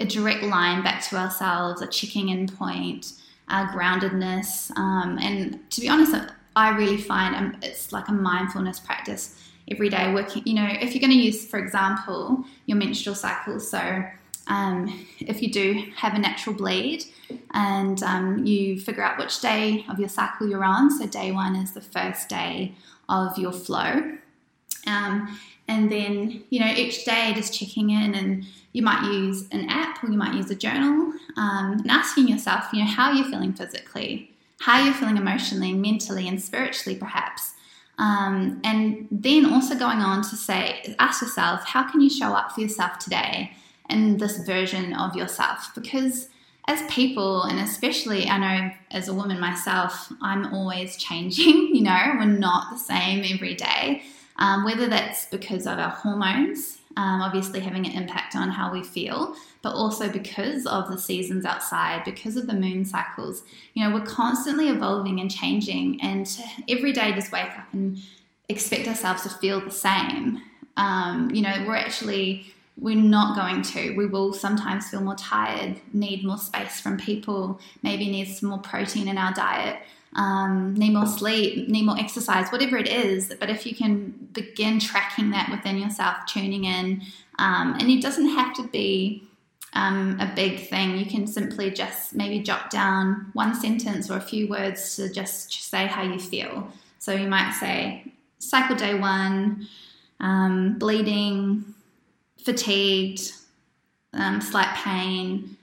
a 0.00 0.04
direct 0.04 0.42
line 0.42 0.82
back 0.82 1.02
to 1.08 1.16
ourselves, 1.16 1.80
a 1.80 1.86
checking 1.86 2.28
in 2.28 2.46
point, 2.48 3.12
our 3.48 3.68
groundedness, 3.68 4.76
um, 4.76 5.18
and 5.20 5.70
to 5.70 5.80
be 5.80 5.88
honest, 5.88 6.14
I 6.54 6.70
really 6.70 6.96
find 6.96 7.34
um, 7.34 7.56
it's 7.62 7.92
like 7.92 8.08
a 8.08 8.12
mindfulness 8.12 8.80
practice 8.80 9.40
every 9.70 9.88
day. 9.88 10.12
Working, 10.12 10.42
you 10.46 10.54
know, 10.54 10.66
if 10.68 10.94
you're 10.94 11.00
going 11.00 11.12
to 11.12 11.24
use, 11.24 11.46
for 11.46 11.58
example, 11.58 12.44
your 12.66 12.78
menstrual 12.78 13.14
cycle, 13.14 13.60
so 13.60 14.04
um, 14.48 15.06
if 15.18 15.42
you 15.42 15.50
do 15.50 15.84
have 15.96 16.14
a 16.14 16.18
natural 16.18 16.54
bleed 16.54 17.04
and 17.52 18.02
um, 18.02 18.46
you 18.46 18.80
figure 18.80 19.02
out 19.02 19.18
which 19.18 19.40
day 19.40 19.84
of 19.88 19.98
your 19.98 20.08
cycle 20.08 20.48
you're 20.48 20.64
on. 20.64 20.90
So, 20.90 21.06
day 21.06 21.32
one 21.32 21.56
is 21.56 21.72
the 21.72 21.80
first 21.80 22.28
day 22.28 22.74
of 23.08 23.36
your 23.38 23.52
flow. 23.52 24.16
Um, 24.86 25.38
and 25.68 25.90
then, 25.90 26.44
you 26.50 26.60
know, 26.60 26.72
each 26.72 27.04
day 27.04 27.32
just 27.34 27.58
checking 27.58 27.90
in, 27.90 28.14
and 28.14 28.44
you 28.72 28.82
might 28.82 29.04
use 29.10 29.48
an 29.52 29.68
app 29.68 30.02
or 30.02 30.10
you 30.10 30.18
might 30.18 30.34
use 30.34 30.50
a 30.50 30.54
journal 30.54 31.12
um, 31.36 31.72
and 31.72 31.90
asking 31.90 32.28
yourself, 32.28 32.66
you 32.72 32.80
know, 32.80 32.90
how 32.90 33.12
you're 33.12 33.24
you 33.24 33.30
feeling 33.30 33.52
physically? 33.52 34.30
How 34.60 34.78
you're 34.78 34.88
you 34.88 34.94
feeling 34.94 35.16
emotionally, 35.16 35.72
mentally, 35.72 36.28
and 36.28 36.40
spiritually, 36.40 36.98
perhaps? 36.98 37.52
Um, 37.98 38.60
and 38.64 39.08
then 39.10 39.46
also 39.46 39.74
going 39.74 39.98
on 39.98 40.22
to 40.22 40.36
say, 40.36 40.94
ask 40.98 41.22
yourself, 41.22 41.64
how 41.64 41.90
can 41.90 42.00
you 42.00 42.10
show 42.10 42.32
up 42.34 42.52
for 42.52 42.60
yourself 42.60 42.98
today? 42.98 43.52
in 43.88 44.16
this 44.18 44.38
version 44.38 44.92
of 44.94 45.14
yourself 45.14 45.70
because 45.74 46.28
as 46.68 46.82
people 46.90 47.42
and 47.44 47.60
especially 47.60 48.28
i 48.28 48.38
know 48.38 48.70
as 48.90 49.08
a 49.08 49.14
woman 49.14 49.38
myself 49.38 50.12
i'm 50.20 50.52
always 50.52 50.96
changing 50.96 51.74
you 51.74 51.82
know 51.82 52.12
we're 52.16 52.24
not 52.24 52.70
the 52.72 52.78
same 52.78 53.24
every 53.32 53.54
day 53.54 54.02
um, 54.38 54.64
whether 54.64 54.86
that's 54.86 55.26
because 55.26 55.66
of 55.66 55.78
our 55.78 55.90
hormones 55.90 56.78
um, 56.96 57.20
obviously 57.20 57.60
having 57.60 57.84
an 57.86 57.92
impact 57.92 58.34
on 58.34 58.48
how 58.48 58.72
we 58.72 58.82
feel 58.82 59.34
but 59.62 59.74
also 59.74 60.08
because 60.08 60.66
of 60.66 60.88
the 60.88 60.98
seasons 60.98 61.44
outside 61.44 62.02
because 62.04 62.36
of 62.36 62.46
the 62.46 62.54
moon 62.54 62.84
cycles 62.84 63.42
you 63.74 63.82
know 63.82 63.94
we're 63.94 64.06
constantly 64.06 64.68
evolving 64.68 65.20
and 65.20 65.30
changing 65.30 66.00
and 66.00 66.40
every 66.68 66.92
day 66.92 67.12
just 67.12 67.32
wake 67.32 67.50
up 67.58 67.66
and 67.72 67.98
expect 68.48 68.86
ourselves 68.88 69.22
to 69.22 69.28
feel 69.28 69.60
the 69.60 69.70
same 69.70 70.40
um, 70.76 71.30
you 71.32 71.42
know 71.42 71.64
we're 71.66 71.76
actually 71.76 72.46
we're 72.78 72.96
not 72.96 73.36
going 73.36 73.62
to. 73.62 73.96
We 73.96 74.06
will 74.06 74.32
sometimes 74.32 74.90
feel 74.90 75.00
more 75.00 75.14
tired, 75.14 75.80
need 75.92 76.24
more 76.24 76.38
space 76.38 76.80
from 76.80 76.98
people, 76.98 77.58
maybe 77.82 78.10
need 78.10 78.26
some 78.26 78.50
more 78.50 78.58
protein 78.58 79.08
in 79.08 79.16
our 79.16 79.32
diet, 79.32 79.78
um, 80.16 80.74
need 80.74 80.94
more 80.94 81.06
sleep, 81.06 81.68
need 81.68 81.84
more 81.84 81.98
exercise, 81.98 82.48
whatever 82.48 82.76
it 82.76 82.88
is. 82.88 83.32
But 83.38 83.50
if 83.50 83.66
you 83.66 83.74
can 83.74 84.28
begin 84.32 84.80
tracking 84.80 85.30
that 85.30 85.50
within 85.50 85.78
yourself, 85.78 86.16
tuning 86.26 86.64
in, 86.64 87.02
um, 87.38 87.76
and 87.78 87.90
it 87.90 88.02
doesn't 88.02 88.30
have 88.30 88.54
to 88.54 88.66
be 88.68 89.22
um, 89.74 90.18
a 90.18 90.32
big 90.34 90.68
thing. 90.68 90.96
You 90.96 91.04
can 91.04 91.26
simply 91.26 91.70
just 91.70 92.14
maybe 92.14 92.40
jot 92.40 92.70
down 92.70 93.30
one 93.34 93.54
sentence 93.54 94.10
or 94.10 94.16
a 94.16 94.22
few 94.22 94.48
words 94.48 94.96
to 94.96 95.12
just 95.12 95.52
say 95.52 95.86
how 95.86 96.02
you 96.02 96.18
feel. 96.18 96.72
So 96.98 97.12
you 97.12 97.28
might 97.28 97.52
say, 97.52 98.10
cycle 98.38 98.74
day 98.74 98.98
one, 98.98 99.68
um, 100.18 100.78
bleeding, 100.78 101.74
fatigued, 102.42 103.32
um, 104.14 104.40
slight 104.40 104.74
pain, 104.76 105.58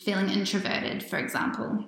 feeling 0.00 0.30
introverted, 0.30 1.02
for 1.02 1.18
example. 1.18 1.84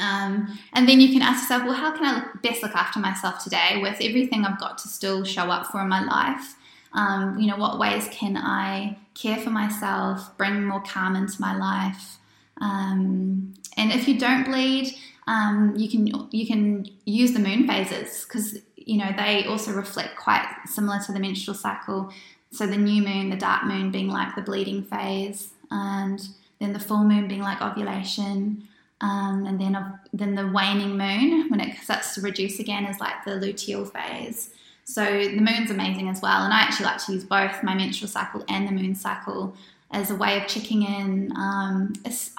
Um, 0.00 0.58
and 0.72 0.88
then 0.88 1.00
you 1.00 1.12
can 1.12 1.22
ask 1.22 1.42
yourself, 1.42 1.64
well, 1.64 1.74
how 1.74 1.92
can 1.96 2.04
I 2.04 2.26
best 2.42 2.62
look 2.62 2.74
after 2.74 2.98
myself 2.98 3.42
today 3.42 3.78
with 3.82 3.96
everything 4.00 4.44
I've 4.44 4.58
got 4.58 4.78
to 4.78 4.88
still 4.88 5.24
show 5.24 5.50
up 5.50 5.66
for 5.66 5.80
in 5.80 5.88
my 5.88 6.02
life? 6.04 6.56
Um, 6.94 7.38
you 7.38 7.46
know, 7.46 7.56
what 7.56 7.78
ways 7.78 8.08
can 8.10 8.36
I 8.36 8.98
care 9.14 9.38
for 9.38 9.50
myself, 9.50 10.36
bring 10.36 10.64
more 10.64 10.82
calm 10.82 11.16
into 11.16 11.40
my 11.40 11.56
life? 11.56 12.18
Um, 12.60 13.54
and 13.76 13.92
if 13.92 14.06
you 14.06 14.18
don't 14.18 14.44
bleed, 14.44 14.94
um, 15.26 15.74
you 15.76 15.88
can 15.88 16.28
you 16.30 16.46
can 16.46 16.86
use 17.04 17.32
the 17.32 17.38
moon 17.38 17.66
phases 17.66 18.24
because 18.24 18.58
you 18.76 18.98
know 18.98 19.10
they 19.16 19.44
also 19.44 19.72
reflect 19.72 20.16
quite 20.16 20.46
similar 20.66 20.98
to 21.06 21.12
the 21.12 21.20
menstrual 21.20 21.56
cycle. 21.56 22.12
So 22.50 22.66
the 22.66 22.76
new 22.76 23.02
moon, 23.02 23.30
the 23.30 23.36
dark 23.36 23.64
moon 23.64 23.90
being 23.90 24.08
like 24.08 24.34
the 24.34 24.42
bleeding 24.42 24.82
phase, 24.82 25.50
and 25.70 26.20
then 26.60 26.72
the 26.72 26.78
full 26.78 27.04
moon 27.04 27.28
being 27.28 27.40
like 27.40 27.62
ovulation. 27.62 28.68
Um, 29.02 29.46
and 29.46 29.60
then 29.60 29.98
then 30.12 30.34
the 30.36 30.48
waning 30.48 30.96
moon 30.96 31.50
when 31.50 31.60
it 31.60 31.76
starts 31.78 32.14
to 32.14 32.20
reduce 32.20 32.60
again 32.60 32.84
is 32.84 33.00
like 33.00 33.24
the 33.24 33.32
luteal 33.32 33.90
phase. 33.90 34.50
So 34.84 35.04
the 35.04 35.40
moon's 35.40 35.70
amazing 35.70 36.08
as 36.08 36.22
well, 36.22 36.44
and 36.44 36.52
I 36.52 36.60
actually 36.60 36.86
like 36.86 37.04
to 37.06 37.12
use 37.12 37.24
both 37.24 37.62
my 37.62 37.74
menstrual 37.74 38.08
cycle 38.08 38.44
and 38.48 38.66
the 38.66 38.72
moon 38.72 38.94
cycle 38.94 39.54
as 39.90 40.10
a 40.10 40.14
way 40.14 40.40
of 40.40 40.46
checking 40.46 40.82
in. 40.82 41.32
Um, 41.36 41.92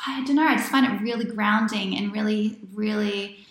I 0.08 0.24
don't 0.26 0.36
know, 0.36 0.48
I 0.48 0.56
just 0.56 0.72
find 0.72 0.86
it 0.86 1.02
really 1.02 1.26
grounding 1.26 1.96
and 1.98 2.12
really, 2.12 2.58
really 2.74 3.46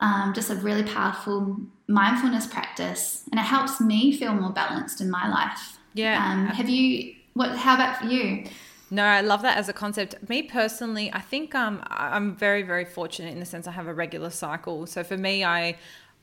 um, 0.00 0.32
just 0.34 0.50
a 0.50 0.54
really 0.56 0.82
powerful 0.82 1.58
mindfulness 1.88 2.46
practice, 2.46 3.24
and 3.30 3.38
it 3.38 3.44
helps 3.44 3.80
me 3.80 4.16
feel 4.16 4.32
more 4.32 4.50
balanced 4.50 5.00
in 5.00 5.10
my 5.10 5.28
life. 5.28 5.78
Yeah. 5.94 6.22
Um, 6.22 6.46
have 6.46 6.68
you? 6.68 7.14
What? 7.34 7.56
How 7.56 7.74
about 7.74 7.98
for 7.98 8.06
you? 8.06 8.46
No, 8.90 9.02
I 9.02 9.20
love 9.20 9.42
that 9.42 9.58
as 9.58 9.68
a 9.68 9.72
concept. 9.72 10.28
Me 10.28 10.42
personally, 10.42 11.12
I 11.12 11.20
think 11.20 11.54
um, 11.54 11.82
I'm 11.88 12.36
very, 12.36 12.62
very 12.62 12.84
fortunate 12.84 13.32
in 13.32 13.40
the 13.40 13.46
sense 13.46 13.66
I 13.66 13.72
have 13.72 13.88
a 13.88 13.94
regular 13.94 14.30
cycle. 14.30 14.86
So 14.86 15.02
for 15.02 15.16
me, 15.16 15.44
I 15.44 15.76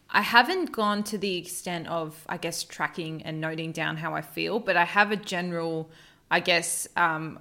I 0.09 0.21
haven't 0.21 0.71
gone 0.71 1.03
to 1.05 1.17
the 1.17 1.37
extent 1.37 1.87
of, 1.87 2.23
I 2.29 2.37
guess, 2.37 2.63
tracking 2.63 3.23
and 3.23 3.41
noting 3.41 3.71
down 3.71 3.97
how 3.97 4.13
I 4.13 4.21
feel, 4.21 4.59
but 4.59 4.77
I 4.77 4.85
have 4.85 5.11
a 5.11 5.15
general, 5.15 5.89
I 6.29 6.39
guess, 6.39 6.87
um, 6.95 7.39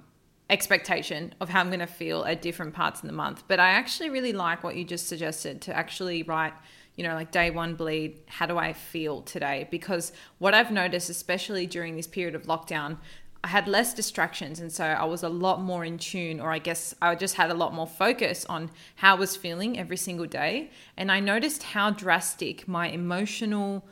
expectation 0.49 1.35
of 1.39 1.49
how 1.49 1.59
I'm 1.59 1.67
going 1.67 1.81
to 1.81 1.85
feel 1.85 2.25
at 2.25 2.41
different 2.41 2.73
parts 2.73 3.01
in 3.01 3.07
the 3.07 3.13
month. 3.13 3.43
But 3.47 3.59
I 3.59 3.69
actually 3.69 4.09
really 4.09 4.33
like 4.33 4.63
what 4.63 4.75
you 4.75 4.85
just 4.85 5.07
suggested 5.07 5.61
to 5.61 5.75
actually 5.75 6.23
write, 6.23 6.53
you 6.95 7.03
know, 7.03 7.13
like 7.13 7.31
day 7.31 7.51
one 7.51 7.75
bleed, 7.75 8.21
how 8.27 8.47
do 8.47 8.57
I 8.57 8.73
feel 8.73 9.21
today? 9.21 9.67
Because 9.69 10.11
what 10.39 10.55
I've 10.55 10.71
noticed, 10.71 11.11
especially 11.11 11.67
during 11.67 11.95
this 11.95 12.07
period 12.07 12.33
of 12.33 12.43
lockdown, 12.43 12.97
I 13.43 13.47
had 13.47 13.67
less 13.67 13.93
distractions. 13.93 14.61
And 14.61 14.71
so 14.71 14.85
I 14.85 15.03
was 15.03 15.21
a 15.21 15.29
lot 15.29 15.61
more 15.61 15.83
in 15.83 15.97
tune, 15.97 16.39
or 16.39 16.51
I 16.51 16.59
guess 16.59 16.95
I 17.01 17.13
just 17.15 17.35
had 17.35 17.51
a 17.51 17.53
lot 17.53 17.73
more 17.73 17.87
focus 17.87 18.45
on 18.47 18.71
how 18.95 19.15
I 19.15 19.19
was 19.19 19.35
feeling 19.35 19.77
every 19.77 19.97
single 19.97 20.25
day. 20.25 20.71
And 20.95 21.11
I 21.11 21.19
noticed 21.19 21.63
how 21.63 21.91
drastic 21.91 22.67
my 22.69 22.87
emotional, 22.87 23.85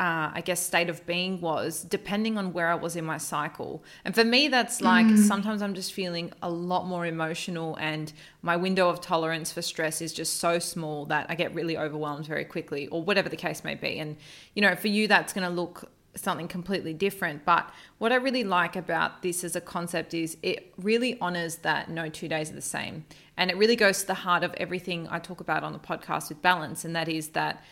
uh, 0.00 0.32
I 0.32 0.42
guess, 0.42 0.64
state 0.64 0.88
of 0.88 1.04
being 1.04 1.42
was 1.42 1.82
depending 1.82 2.38
on 2.38 2.54
where 2.54 2.68
I 2.68 2.74
was 2.74 2.96
in 2.96 3.04
my 3.04 3.18
cycle. 3.18 3.84
And 4.06 4.14
for 4.14 4.24
me, 4.24 4.48
that's 4.48 4.80
like 4.80 5.04
mm. 5.04 5.18
sometimes 5.18 5.60
I'm 5.60 5.74
just 5.74 5.92
feeling 5.92 6.32
a 6.40 6.48
lot 6.48 6.86
more 6.86 7.04
emotional, 7.04 7.76
and 7.76 8.10
my 8.40 8.56
window 8.56 8.88
of 8.88 9.02
tolerance 9.02 9.52
for 9.52 9.60
stress 9.60 10.00
is 10.00 10.14
just 10.14 10.38
so 10.38 10.58
small 10.58 11.04
that 11.06 11.26
I 11.28 11.34
get 11.34 11.54
really 11.54 11.76
overwhelmed 11.76 12.24
very 12.24 12.46
quickly, 12.46 12.88
or 12.88 13.02
whatever 13.02 13.28
the 13.28 13.36
case 13.36 13.62
may 13.62 13.74
be. 13.74 13.98
And, 13.98 14.16
you 14.54 14.62
know, 14.62 14.74
for 14.74 14.88
you, 14.88 15.06
that's 15.06 15.34
going 15.34 15.46
to 15.46 15.54
look 15.54 15.90
something 16.14 16.48
completely 16.48 16.92
different. 16.92 17.44
But 17.44 17.70
what 17.98 18.12
I 18.12 18.16
really 18.16 18.44
like 18.44 18.76
about 18.76 19.22
this 19.22 19.44
as 19.44 19.54
a 19.54 19.60
concept 19.60 20.12
is 20.14 20.36
it 20.42 20.72
really 20.76 21.18
honors 21.20 21.56
that 21.56 21.88
no 21.88 22.08
two 22.08 22.28
days 22.28 22.50
are 22.50 22.54
the 22.54 22.60
same. 22.60 23.04
And 23.36 23.50
it 23.50 23.56
really 23.56 23.76
goes 23.76 24.00
to 24.00 24.06
the 24.06 24.14
heart 24.14 24.42
of 24.42 24.52
everything 24.54 25.08
I 25.10 25.18
talk 25.18 25.40
about 25.40 25.62
on 25.62 25.72
the 25.72 25.78
podcast 25.78 26.28
with 26.28 26.42
balance. 26.42 26.84
And 26.84 26.94
that 26.96 27.08
is 27.08 27.28
that 27.30 27.62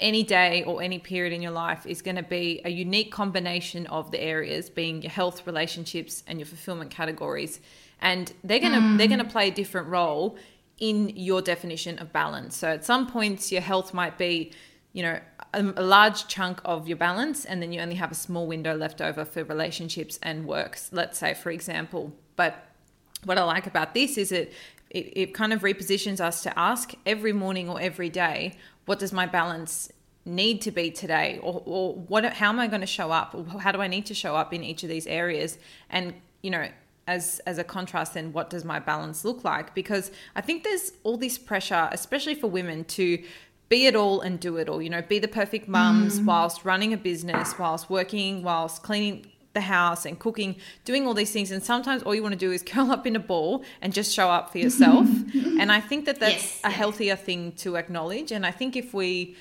any 0.00 0.22
day 0.22 0.64
or 0.64 0.82
any 0.82 0.98
period 0.98 1.32
in 1.32 1.40
your 1.40 1.52
life 1.52 1.86
is 1.86 2.02
going 2.02 2.16
to 2.16 2.22
be 2.22 2.60
a 2.64 2.70
unique 2.70 3.12
combination 3.12 3.86
of 3.86 4.10
the 4.10 4.20
areas 4.20 4.68
being 4.68 5.02
your 5.02 5.10
health 5.10 5.46
relationships 5.46 6.24
and 6.26 6.38
your 6.38 6.46
fulfillment 6.46 6.90
categories 6.90 7.60
and 8.00 8.32
they're 8.42 8.58
going 8.58 8.72
to 8.72 8.80
mm. 8.80 8.98
they're 8.98 9.06
going 9.06 9.20
to 9.20 9.24
play 9.24 9.48
a 9.48 9.52
different 9.52 9.86
role 9.86 10.36
in 10.78 11.10
your 11.10 11.40
definition 11.40 11.96
of 12.00 12.12
balance 12.12 12.56
so 12.56 12.70
at 12.70 12.84
some 12.84 13.06
points 13.06 13.52
your 13.52 13.62
health 13.62 13.94
might 13.94 14.18
be 14.18 14.52
you 14.94 15.02
know 15.02 15.20
a, 15.52 15.62
large 15.82 16.26
chunk 16.28 16.60
of 16.64 16.88
your 16.88 16.96
balance 16.96 17.44
and 17.44 17.60
then 17.60 17.72
you 17.72 17.80
only 17.80 17.96
have 17.96 18.10
a 18.10 18.14
small 18.14 18.46
window 18.46 18.74
left 18.74 19.02
over 19.02 19.24
for 19.24 19.44
relationships 19.44 20.18
and 20.22 20.46
works 20.46 20.88
let's 20.92 21.18
say 21.18 21.34
for 21.34 21.50
example. 21.50 22.12
But 22.36 22.66
what 23.24 23.38
i 23.38 23.44
like 23.44 23.66
about 23.66 23.94
this 23.94 24.16
is 24.16 24.32
it, 24.32 24.52
it 24.90 25.12
it 25.22 25.34
kind 25.34 25.52
of 25.52 25.60
repositions 25.60 26.20
us 26.20 26.42
to 26.42 26.58
ask 26.58 26.94
every 27.04 27.32
morning 27.32 27.68
or 27.68 27.80
every 27.80 28.08
day 28.08 28.54
what 28.86 28.98
does 28.98 29.12
my 29.12 29.26
balance 29.26 29.90
need 30.26 30.62
to 30.62 30.70
be 30.70 30.90
today? 30.90 31.38
Or, 31.42 31.62
or 31.66 31.94
what 31.94 32.24
how 32.24 32.48
am 32.48 32.58
i 32.58 32.66
going 32.66 32.80
to 32.80 32.86
show 32.86 33.10
up? 33.10 33.34
Or 33.34 33.60
how 33.60 33.72
do 33.72 33.80
i 33.80 33.88
need 33.88 34.06
to 34.06 34.14
show 34.14 34.36
up 34.36 34.52
in 34.54 34.62
each 34.62 34.82
of 34.82 34.88
these 34.88 35.06
areas? 35.06 35.58
And 35.90 36.14
you 36.42 36.50
know 36.50 36.68
as 37.06 37.40
as 37.46 37.58
a 37.58 37.64
contrast 37.64 38.14
then 38.14 38.32
what 38.32 38.48
does 38.48 38.64
my 38.64 38.78
balance 38.78 39.24
look 39.24 39.44
like? 39.44 39.74
Because 39.74 40.10
i 40.36 40.40
think 40.40 40.64
there's 40.64 40.92
all 41.02 41.16
this 41.16 41.36
pressure 41.38 41.88
especially 41.92 42.34
for 42.34 42.48
women 42.48 42.84
to 42.84 43.22
be 43.74 43.86
it 43.86 43.96
all 43.96 44.20
and 44.20 44.38
do 44.38 44.56
it 44.56 44.68
all. 44.68 44.80
You 44.80 44.88
know, 44.88 45.02
be 45.02 45.18
the 45.18 45.26
perfect 45.26 45.66
mums 45.66 46.20
mm. 46.20 46.26
whilst 46.26 46.64
running 46.64 46.92
a 46.92 46.96
business, 46.96 47.58
whilst 47.58 47.90
working, 47.90 48.44
whilst 48.44 48.84
cleaning 48.84 49.26
the 49.52 49.62
house 49.62 50.06
and 50.06 50.16
cooking, 50.16 50.54
doing 50.84 51.08
all 51.08 51.14
these 51.14 51.32
things. 51.32 51.50
And 51.50 51.60
sometimes 51.60 52.04
all 52.04 52.14
you 52.14 52.22
want 52.22 52.34
to 52.34 52.38
do 52.38 52.52
is 52.52 52.62
curl 52.72 52.92
up 52.92 53.04
in 53.04 53.16
a 53.16 53.24
ball 53.32 53.64
and 53.82 53.92
just 53.92 54.14
show 54.14 54.30
up 54.30 54.52
for 54.52 54.58
yourself. 54.58 55.08
and 55.34 55.72
I 55.72 55.80
think 55.80 56.04
that 56.04 56.20
that's 56.20 56.44
yes, 56.44 56.60
a 56.62 56.68
yes. 56.68 56.78
healthier 56.78 57.16
thing 57.16 57.50
to 57.62 57.74
acknowledge. 57.74 58.30
And 58.30 58.46
I 58.46 58.52
think 58.52 58.76
if 58.76 58.94
we, 58.94 59.34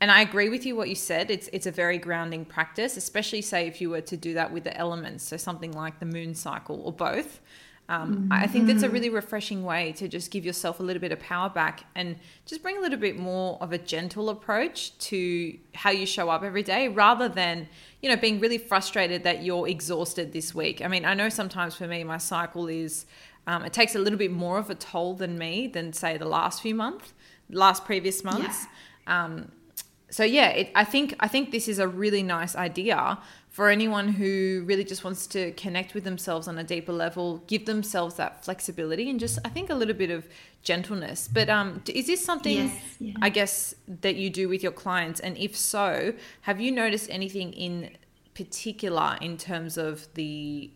and 0.00 0.10
I 0.10 0.22
agree 0.22 0.48
with 0.48 0.64
you 0.64 0.76
what 0.76 0.88
you 0.88 0.94
said, 0.94 1.30
it's 1.30 1.50
it's 1.52 1.66
a 1.66 1.74
very 1.82 1.98
grounding 1.98 2.46
practice, 2.46 2.96
especially 2.96 3.42
say 3.42 3.66
if 3.66 3.82
you 3.82 3.90
were 3.90 4.00
to 4.12 4.16
do 4.16 4.32
that 4.32 4.50
with 4.50 4.64
the 4.64 4.74
elements, 4.74 5.24
so 5.24 5.36
something 5.36 5.72
like 5.72 6.00
the 6.00 6.06
moon 6.06 6.34
cycle 6.34 6.80
or 6.86 6.92
both. 6.92 7.38
Um. 7.86 8.28
I 8.30 8.46
think 8.46 8.66
that's 8.66 8.82
a 8.82 8.88
really 8.88 9.10
refreshing 9.10 9.62
way 9.62 9.92
to 9.92 10.08
just 10.08 10.30
give 10.30 10.42
yourself 10.42 10.80
a 10.80 10.82
little 10.82 11.00
bit 11.00 11.12
of 11.12 11.20
power 11.20 11.50
back 11.50 11.84
and 11.94 12.16
just 12.46 12.62
bring 12.62 12.78
a 12.78 12.80
little 12.80 12.98
bit 12.98 13.18
more 13.18 13.58
of 13.60 13.72
a 13.72 13.78
gentle 13.78 14.30
approach 14.30 14.96
to 15.10 15.58
how 15.74 15.90
you 15.90 16.06
show 16.06 16.30
up 16.30 16.42
every 16.42 16.62
day 16.62 16.88
rather 16.88 17.28
than, 17.28 17.68
you 18.00 18.08
know, 18.08 18.16
being 18.16 18.40
really 18.40 18.56
frustrated 18.56 19.22
that 19.24 19.42
you're 19.42 19.68
exhausted 19.68 20.32
this 20.32 20.54
week. 20.54 20.80
I 20.82 20.88
mean, 20.88 21.04
I 21.04 21.12
know 21.12 21.28
sometimes 21.28 21.74
for 21.74 21.86
me, 21.86 22.04
my 22.04 22.16
cycle 22.16 22.68
is, 22.68 23.04
um, 23.46 23.64
it 23.66 23.74
takes 23.74 23.94
a 23.94 23.98
little 23.98 24.18
bit 24.18 24.32
more 24.32 24.58
of 24.58 24.70
a 24.70 24.74
toll 24.74 25.14
than 25.14 25.36
me 25.36 25.66
than, 25.66 25.92
say, 25.92 26.16
the 26.16 26.24
last 26.24 26.62
few 26.62 26.74
months, 26.74 27.12
last 27.50 27.84
previous 27.84 28.24
months. 28.24 28.66
Yeah. 29.06 29.24
Um, 29.24 29.52
so 30.14 30.22
yeah, 30.22 30.50
it, 30.50 30.70
I 30.76 30.84
think 30.84 31.16
I 31.18 31.26
think 31.26 31.50
this 31.50 31.66
is 31.66 31.80
a 31.80 31.88
really 31.88 32.22
nice 32.22 32.54
idea 32.54 33.18
for 33.48 33.68
anyone 33.68 34.06
who 34.06 34.62
really 34.64 34.84
just 34.84 35.02
wants 35.02 35.26
to 35.26 35.50
connect 35.54 35.92
with 35.92 36.04
themselves 36.04 36.46
on 36.46 36.56
a 36.56 36.62
deeper 36.62 36.92
level, 36.92 37.42
give 37.48 37.66
themselves 37.66 38.14
that 38.14 38.44
flexibility 38.44 39.10
and 39.10 39.18
just 39.18 39.40
I 39.44 39.48
think 39.48 39.70
a 39.70 39.74
little 39.74 39.96
bit 39.96 40.10
of 40.10 40.28
gentleness. 40.62 41.26
But 41.26 41.50
um, 41.50 41.82
is 41.88 42.06
this 42.06 42.24
something 42.24 42.68
yes, 42.68 42.96
yeah. 43.00 43.14
I 43.22 43.28
guess 43.28 43.74
that 44.02 44.14
you 44.14 44.30
do 44.30 44.48
with 44.48 44.62
your 44.62 44.70
clients? 44.70 45.18
And 45.18 45.36
if 45.36 45.56
so, 45.56 46.14
have 46.42 46.60
you 46.60 46.70
noticed 46.70 47.10
anything 47.10 47.52
in 47.52 47.90
particular 48.34 49.18
in 49.20 49.36
terms 49.36 49.76
of 49.76 50.06
the 50.14 50.70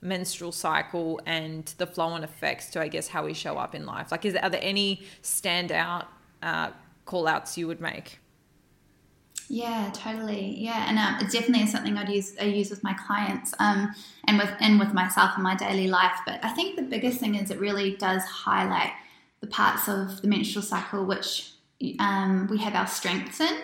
menstrual 0.00 0.52
cycle 0.52 1.20
and 1.26 1.74
the 1.76 1.86
flow 1.86 2.06
on 2.06 2.24
effects 2.24 2.70
to 2.70 2.80
I 2.80 2.88
guess 2.88 3.08
how 3.08 3.26
we 3.26 3.34
show 3.34 3.58
up 3.58 3.74
in 3.74 3.84
life? 3.84 4.10
Like, 4.10 4.24
is 4.24 4.34
are 4.34 4.48
there 4.48 4.64
any 4.64 5.02
standout 5.22 6.06
uh, 6.42 6.70
call 7.04 7.28
outs 7.28 7.58
you 7.58 7.66
would 7.66 7.82
make? 7.82 8.18
Yeah, 9.48 9.90
totally. 9.94 10.56
Yeah, 10.58 10.88
and 10.88 10.98
um, 10.98 11.24
it 11.24 11.30
definitely 11.30 11.62
is 11.62 11.70
something 11.72 11.96
I'd 11.96 12.08
use 12.08 12.34
I 12.40 12.44
use 12.44 12.70
with 12.70 12.82
my 12.82 12.94
clients, 12.94 13.54
um, 13.60 13.94
and 14.24 14.38
with 14.38 14.50
and 14.60 14.78
with 14.78 14.92
myself 14.92 15.36
in 15.36 15.42
my 15.42 15.54
daily 15.54 15.86
life. 15.86 16.18
But 16.26 16.44
I 16.44 16.50
think 16.50 16.76
the 16.76 16.82
biggest 16.82 17.20
thing 17.20 17.36
is 17.36 17.50
it 17.50 17.60
really 17.60 17.96
does 17.96 18.24
highlight 18.24 18.92
the 19.40 19.46
parts 19.46 19.88
of 19.88 20.20
the 20.22 20.28
menstrual 20.28 20.64
cycle 20.64 21.04
which 21.04 21.52
um, 22.00 22.48
we 22.50 22.58
have 22.58 22.74
our 22.74 22.86
strengths 22.86 23.40
in. 23.40 23.58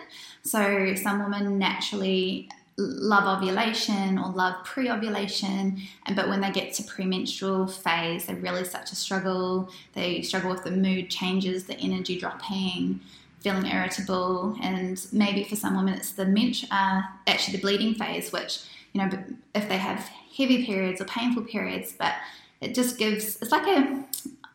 So 0.45 0.95
some 0.95 1.23
women 1.23 1.59
naturally 1.59 2.49
love 2.79 3.39
ovulation 3.39 4.19
or 4.19 4.31
love 4.31 4.65
pre-ovulation 4.65 5.79
and 6.07 6.17
but 6.17 6.29
when 6.29 6.41
they 6.41 6.51
get 6.51 6.73
to 6.73 6.83
premenstrual 6.85 7.67
phase 7.67 8.25
they 8.27 8.35
really 8.35 8.65
start 8.65 8.87
to 8.87 8.97
struggle 8.97 9.71
they 9.93 10.23
struggle 10.23 10.51
with 10.51 10.65
the 10.65 10.71
mood 10.71 11.11
changes 11.11 11.65
the 11.65 11.75
energy 11.75 12.19
dropping 12.19 12.99
feeling 13.43 13.67
irritable, 13.67 14.57
and 14.63 15.07
maybe 15.13 15.45
for 15.45 15.57
some 15.57 15.77
women 15.77 15.95
it's 15.95 16.13
the 16.13 16.27
ment- 16.27 16.65
uh, 16.71 17.03
actually 17.27 17.57
the 17.57 17.63
bleeding 17.63 17.95
phase, 17.95 18.33
which 18.33 18.61
you 18.93 19.01
know 19.01 19.11
if 19.55 19.69
they 19.69 19.79
have 19.79 20.09
heavy 20.37 20.65
periods 20.65 21.01
or 21.01 21.05
painful 21.05 21.43
periods, 21.45 21.95
but 21.99 22.15
it 22.61 22.75
just 22.75 22.99
gives 22.99 23.41
it's 23.43 23.53
like 23.53 23.67
a 23.67 24.05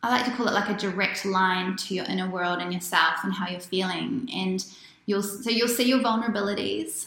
I 0.02 0.10
like 0.10 0.24
to 0.26 0.30
call 0.32 0.48
it 0.48 0.54
like 0.54 0.68
a 0.68 0.76
direct 0.76 1.24
line 1.24 1.76
to 1.76 1.94
your 1.94 2.04
inner 2.06 2.30
world 2.30 2.60
and 2.60 2.72
yourself 2.72 3.24
and 3.24 3.32
how 3.32 3.48
you're 3.48 3.60
feeling, 3.60 4.28
and 4.34 4.64
you'll 5.06 5.22
so 5.22 5.50
you'll 5.50 5.68
see 5.68 5.84
your 5.84 6.00
vulnerabilities 6.00 7.06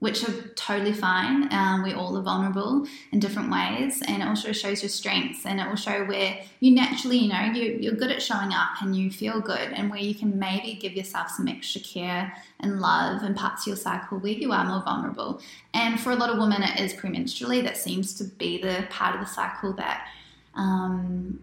which 0.00 0.28
are 0.28 0.32
totally 0.54 0.92
fine. 0.92 1.52
Um, 1.52 1.82
we 1.82 1.92
all 1.92 2.16
are 2.16 2.22
vulnerable 2.22 2.86
in 3.10 3.18
different 3.18 3.50
ways, 3.50 4.00
and 4.06 4.22
it 4.22 4.28
also 4.28 4.52
shows 4.52 4.82
your 4.82 4.90
strengths, 4.90 5.44
and 5.44 5.60
it 5.60 5.68
will 5.68 5.76
show 5.76 6.04
where 6.04 6.38
you 6.60 6.70
naturally, 6.72 7.18
you 7.18 7.28
know, 7.28 7.40
you, 7.52 7.78
you're 7.80 7.94
good 7.94 8.12
at 8.12 8.22
showing 8.22 8.52
up 8.52 8.80
and 8.80 8.94
you 8.94 9.10
feel 9.10 9.40
good, 9.40 9.72
and 9.72 9.90
where 9.90 9.98
you 9.98 10.14
can 10.14 10.38
maybe 10.38 10.74
give 10.74 10.92
yourself 10.92 11.30
some 11.30 11.48
extra 11.48 11.80
care 11.80 12.32
and 12.60 12.80
love 12.80 13.22
and 13.22 13.36
parts 13.36 13.62
of 13.62 13.68
your 13.68 13.76
cycle 13.76 14.18
where 14.18 14.32
you 14.32 14.52
are 14.52 14.64
more 14.64 14.82
vulnerable. 14.82 15.40
And 15.74 15.98
for 15.98 16.12
a 16.12 16.16
lot 16.16 16.30
of 16.30 16.38
women, 16.38 16.62
it 16.62 16.78
is 16.80 16.94
premenstrually 16.94 17.62
that 17.64 17.76
seems 17.76 18.14
to 18.14 18.24
be 18.24 18.62
the 18.62 18.86
part 18.90 19.14
of 19.14 19.20
the 19.20 19.26
cycle 19.26 19.72
that, 19.74 20.06
um, 20.54 21.42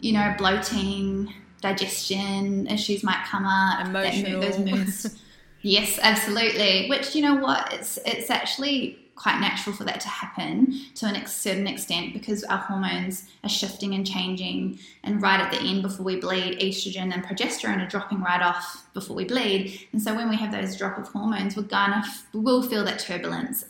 you 0.00 0.12
know, 0.12 0.32
bloating, 0.38 1.32
digestion 1.60 2.68
issues 2.68 3.02
might 3.02 3.24
come 3.26 3.46
up, 3.46 3.86
emotional. 3.86 4.40
That, 4.40 4.52
those 4.52 4.58
moods. 4.60 5.18
Yes, 5.66 5.98
absolutely. 6.00 6.88
Which 6.88 7.16
you 7.16 7.22
know 7.22 7.34
what, 7.34 7.72
it's 7.72 7.98
it's 8.06 8.30
actually 8.30 9.00
quite 9.16 9.40
natural 9.40 9.74
for 9.74 9.82
that 9.82 9.98
to 9.98 10.08
happen 10.08 10.80
to 10.94 11.06
a 11.06 11.26
certain 11.26 11.66
extent 11.66 12.12
because 12.12 12.44
our 12.44 12.58
hormones 12.58 13.24
are 13.42 13.48
shifting 13.48 13.92
and 13.94 14.06
changing. 14.06 14.78
And 15.02 15.20
right 15.20 15.40
at 15.40 15.50
the 15.50 15.58
end, 15.58 15.82
before 15.82 16.04
we 16.04 16.20
bleed, 16.20 16.60
estrogen 16.60 17.12
and 17.12 17.24
progesterone 17.24 17.84
are 17.84 17.88
dropping 17.88 18.20
right 18.20 18.42
off 18.42 18.86
before 18.94 19.16
we 19.16 19.24
bleed. 19.24 19.88
And 19.92 20.00
so 20.00 20.14
when 20.14 20.28
we 20.28 20.36
have 20.36 20.52
those 20.52 20.76
drop 20.76 20.98
of 20.98 21.08
hormones, 21.08 21.56
we're 21.56 21.64
gonna 21.64 22.04
we'll 22.32 22.62
feel 22.62 22.84
that 22.84 23.00
turbulence. 23.00 23.64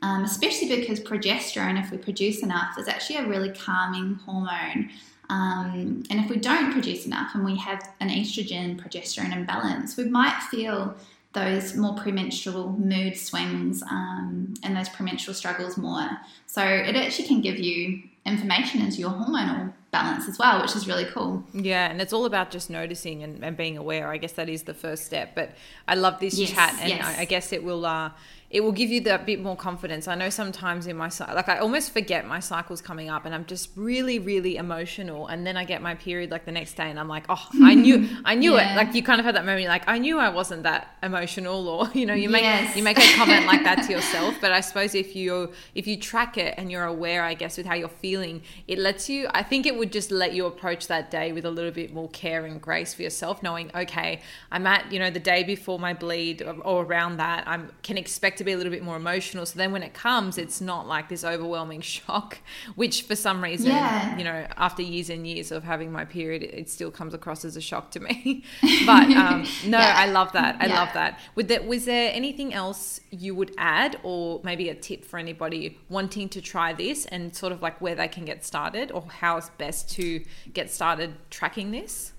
Um, 0.00 0.24
especially 0.24 0.74
because 0.74 1.00
progesterone, 1.00 1.78
if 1.78 1.90
we 1.90 1.98
produce 1.98 2.42
enough, 2.42 2.78
is 2.78 2.88
actually 2.88 3.16
a 3.16 3.26
really 3.26 3.50
calming 3.50 4.14
hormone. 4.24 4.88
Um, 5.28 6.02
and 6.10 6.20
if 6.20 6.30
we 6.30 6.36
don't 6.36 6.72
produce 6.72 7.04
enough 7.04 7.34
and 7.34 7.44
we 7.44 7.56
have 7.56 7.90
an 8.00 8.08
estrogen 8.08 8.80
progesterone 8.80 9.32
imbalance, 9.34 9.98
we 9.98 10.04
might 10.04 10.38
feel 10.50 10.96
those 11.32 11.74
more 11.76 11.94
premenstrual 11.94 12.72
mood 12.72 13.16
swings 13.16 13.82
um, 13.90 14.54
and 14.62 14.76
those 14.76 14.88
premenstrual 14.90 15.34
struggles 15.34 15.76
more. 15.76 16.10
So 16.46 16.62
it 16.62 16.94
actually 16.94 17.28
can 17.28 17.40
give 17.40 17.58
you 17.58 18.02
information 18.24 18.82
into 18.82 18.98
your 18.98 19.10
hormonal 19.10 19.72
balance 19.90 20.28
as 20.28 20.38
well, 20.38 20.60
which 20.60 20.76
is 20.76 20.86
really 20.86 21.06
cool. 21.06 21.42
Yeah, 21.52 21.90
and 21.90 22.00
it's 22.00 22.12
all 22.12 22.24
about 22.24 22.50
just 22.50 22.70
noticing 22.70 23.22
and, 23.22 23.42
and 23.44 23.56
being 23.56 23.76
aware. 23.78 24.08
I 24.08 24.18
guess 24.18 24.32
that 24.32 24.48
is 24.48 24.64
the 24.64 24.74
first 24.74 25.04
step. 25.04 25.34
But 25.34 25.52
I 25.88 25.94
love 25.94 26.20
this 26.20 26.38
yes, 26.38 26.50
chat, 26.50 26.76
and 26.80 26.90
yes. 26.90 27.04
I, 27.04 27.22
I, 27.22 27.24
guess 27.24 27.52
it 27.52 27.64
will. 27.64 27.84
Uh, 27.86 28.10
it 28.52 28.62
will 28.62 28.72
give 28.72 28.90
you 28.90 29.00
that 29.00 29.24
bit 29.24 29.40
more 29.40 29.56
confidence. 29.56 30.06
I 30.06 30.14
know 30.14 30.28
sometimes 30.28 30.86
in 30.86 30.94
my 30.94 31.08
cycle, 31.08 31.34
like 31.34 31.48
I 31.48 31.58
almost 31.58 31.90
forget 31.90 32.26
my 32.26 32.38
cycle's 32.38 32.82
coming 32.82 33.08
up 33.08 33.24
and 33.24 33.34
I'm 33.34 33.46
just 33.46 33.70
really 33.76 34.18
really 34.18 34.56
emotional 34.56 35.26
and 35.26 35.46
then 35.46 35.56
I 35.56 35.64
get 35.64 35.80
my 35.80 35.94
period 35.94 36.30
like 36.30 36.44
the 36.44 36.52
next 36.52 36.74
day 36.74 36.90
and 36.90 37.00
I'm 37.00 37.08
like, 37.08 37.24
"Oh, 37.30 37.48
I 37.62 37.74
knew 37.82 38.06
I 38.26 38.34
knew 38.34 38.54
yeah. 38.54 38.74
it." 38.74 38.76
Like 38.76 38.94
you 38.94 39.02
kind 39.02 39.18
of 39.18 39.24
had 39.24 39.36
that 39.36 39.46
moment 39.46 39.66
like, 39.68 39.88
"I 39.88 39.96
knew 39.98 40.18
I 40.18 40.28
wasn't 40.28 40.64
that 40.64 40.94
emotional," 41.02 41.66
or 41.66 41.88
you 41.94 42.04
know, 42.04 42.12
you 42.12 42.28
make 42.28 42.42
yes. 42.42 42.76
you 42.76 42.82
make 42.82 42.98
a 42.98 43.16
comment 43.16 43.46
like 43.46 43.64
that 43.64 43.86
to 43.86 43.92
yourself, 43.96 44.36
but 44.42 44.52
I 44.52 44.60
suppose 44.60 44.94
if 44.94 45.16
you 45.16 45.52
if 45.74 45.86
you 45.86 45.96
track 45.96 46.36
it 46.36 46.54
and 46.58 46.70
you're 46.70 46.84
aware, 46.84 47.22
I 47.24 47.32
guess 47.32 47.56
with 47.56 47.64
how 47.64 47.74
you're 47.74 47.88
feeling, 47.88 48.42
it 48.68 48.78
lets 48.78 49.08
you 49.08 49.28
I 49.32 49.42
think 49.42 49.64
it 49.64 49.76
would 49.78 49.92
just 49.92 50.10
let 50.10 50.34
you 50.34 50.44
approach 50.44 50.88
that 50.88 51.10
day 51.10 51.32
with 51.32 51.46
a 51.46 51.50
little 51.50 51.70
bit 51.70 51.94
more 51.94 52.10
care 52.10 52.44
and 52.44 52.60
grace 52.60 52.92
for 52.92 53.00
yourself 53.00 53.42
knowing, 53.42 53.70
"Okay, 53.74 54.20
I'm 54.50 54.66
at, 54.66 54.92
you 54.92 54.98
know, 54.98 55.08
the 55.08 55.20
day 55.20 55.42
before 55.42 55.78
my 55.78 55.94
bleed 55.94 56.42
or, 56.42 56.54
or 56.60 56.84
around 56.84 57.16
that, 57.16 57.48
I 57.48 57.58
can 57.82 57.96
expect 57.96 58.41
to 58.42 58.44
be 58.44 58.52
a 58.52 58.56
little 58.56 58.72
bit 58.72 58.82
more 58.82 58.96
emotional. 58.96 59.46
So 59.46 59.56
then 59.56 59.72
when 59.72 59.82
it 59.82 59.94
comes, 59.94 60.38
it's 60.38 60.60
not 60.60 60.86
like 60.86 61.08
this 61.08 61.24
overwhelming 61.24 61.80
shock, 61.92 62.38
which 62.74 63.02
for 63.02 63.16
some 63.16 63.42
reason, 63.42 63.68
yeah. 63.68 64.16
you 64.16 64.24
know, 64.24 64.46
after 64.56 64.82
years 64.82 65.10
and 65.10 65.26
years 65.26 65.52
of 65.52 65.64
having 65.64 65.92
my 65.92 66.04
period, 66.04 66.42
it 66.42 66.68
still 66.68 66.90
comes 66.90 67.14
across 67.14 67.44
as 67.44 67.56
a 67.56 67.60
shock 67.60 67.90
to 67.92 68.00
me. 68.00 68.44
but 68.86 69.10
um, 69.10 69.42
no, 69.66 69.78
yeah. 69.78 69.94
I 69.96 70.06
love 70.06 70.32
that. 70.32 70.56
I 70.60 70.66
yeah. 70.66 70.80
love 70.80 70.88
that. 70.94 71.18
Would 71.34 71.48
there, 71.48 71.62
was 71.62 71.84
there 71.84 72.12
anything 72.12 72.52
else 72.52 73.00
you 73.10 73.34
would 73.34 73.54
add, 73.58 73.98
or 74.02 74.40
maybe 74.44 74.68
a 74.68 74.74
tip 74.74 75.04
for 75.04 75.18
anybody 75.18 75.78
wanting 75.88 76.28
to 76.30 76.40
try 76.40 76.72
this 76.72 77.06
and 77.06 77.34
sort 77.34 77.52
of 77.52 77.62
like 77.62 77.80
where 77.80 77.94
they 77.94 78.08
can 78.08 78.24
get 78.24 78.44
started, 78.44 78.90
or 78.90 79.02
how 79.20 79.36
it's 79.36 79.50
best 79.50 79.90
to 79.92 80.22
get 80.52 80.70
started 80.70 81.14
tracking 81.30 81.70
this? 81.70 82.12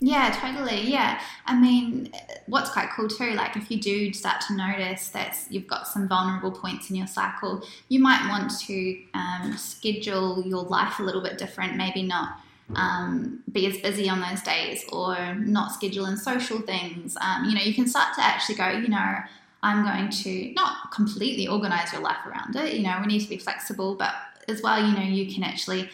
Yeah, 0.00 0.36
totally. 0.38 0.82
Yeah. 0.82 1.20
I 1.46 1.58
mean, 1.58 2.12
what's 2.46 2.70
quite 2.70 2.90
cool 2.94 3.08
too, 3.08 3.32
like 3.32 3.56
if 3.56 3.70
you 3.70 3.80
do 3.80 4.12
start 4.12 4.42
to 4.42 4.54
notice 4.54 5.08
that 5.10 5.38
you've 5.48 5.66
got 5.66 5.88
some 5.88 6.06
vulnerable 6.06 6.52
points 6.52 6.90
in 6.90 6.96
your 6.96 7.06
cycle, 7.06 7.62
you 7.88 7.98
might 8.00 8.28
want 8.28 8.58
to 8.66 9.02
um, 9.14 9.56
schedule 9.56 10.42
your 10.44 10.64
life 10.64 10.98
a 10.98 11.02
little 11.02 11.22
bit 11.22 11.38
different, 11.38 11.76
maybe 11.76 12.02
not. 12.02 12.40
Um, 12.74 13.44
be 13.52 13.66
as 13.66 13.78
busy 13.78 14.08
on 14.08 14.20
those 14.20 14.42
days 14.42 14.84
or 14.90 15.36
not 15.36 15.72
schedule 15.72 16.06
in 16.06 16.16
social 16.16 16.60
things. 16.60 17.16
Um, 17.20 17.44
you 17.44 17.54
know, 17.54 17.62
you 17.62 17.72
can 17.72 17.86
start 17.86 18.14
to 18.16 18.24
actually 18.24 18.56
go, 18.56 18.70
you 18.70 18.88
know, 18.88 19.18
I'm 19.62 19.84
going 19.84 20.10
to 20.10 20.52
not 20.54 20.90
completely 20.90 21.46
organize 21.46 21.92
your 21.92 22.02
life 22.02 22.26
around 22.26 22.56
it. 22.56 22.74
You 22.74 22.82
know, 22.82 22.98
we 23.00 23.06
need 23.06 23.20
to 23.20 23.28
be 23.28 23.38
flexible, 23.38 23.94
but 23.94 24.14
as 24.48 24.62
well, 24.62 24.84
you 24.84 24.92
know, 24.94 25.02
you 25.02 25.32
can 25.32 25.44
actually 25.44 25.88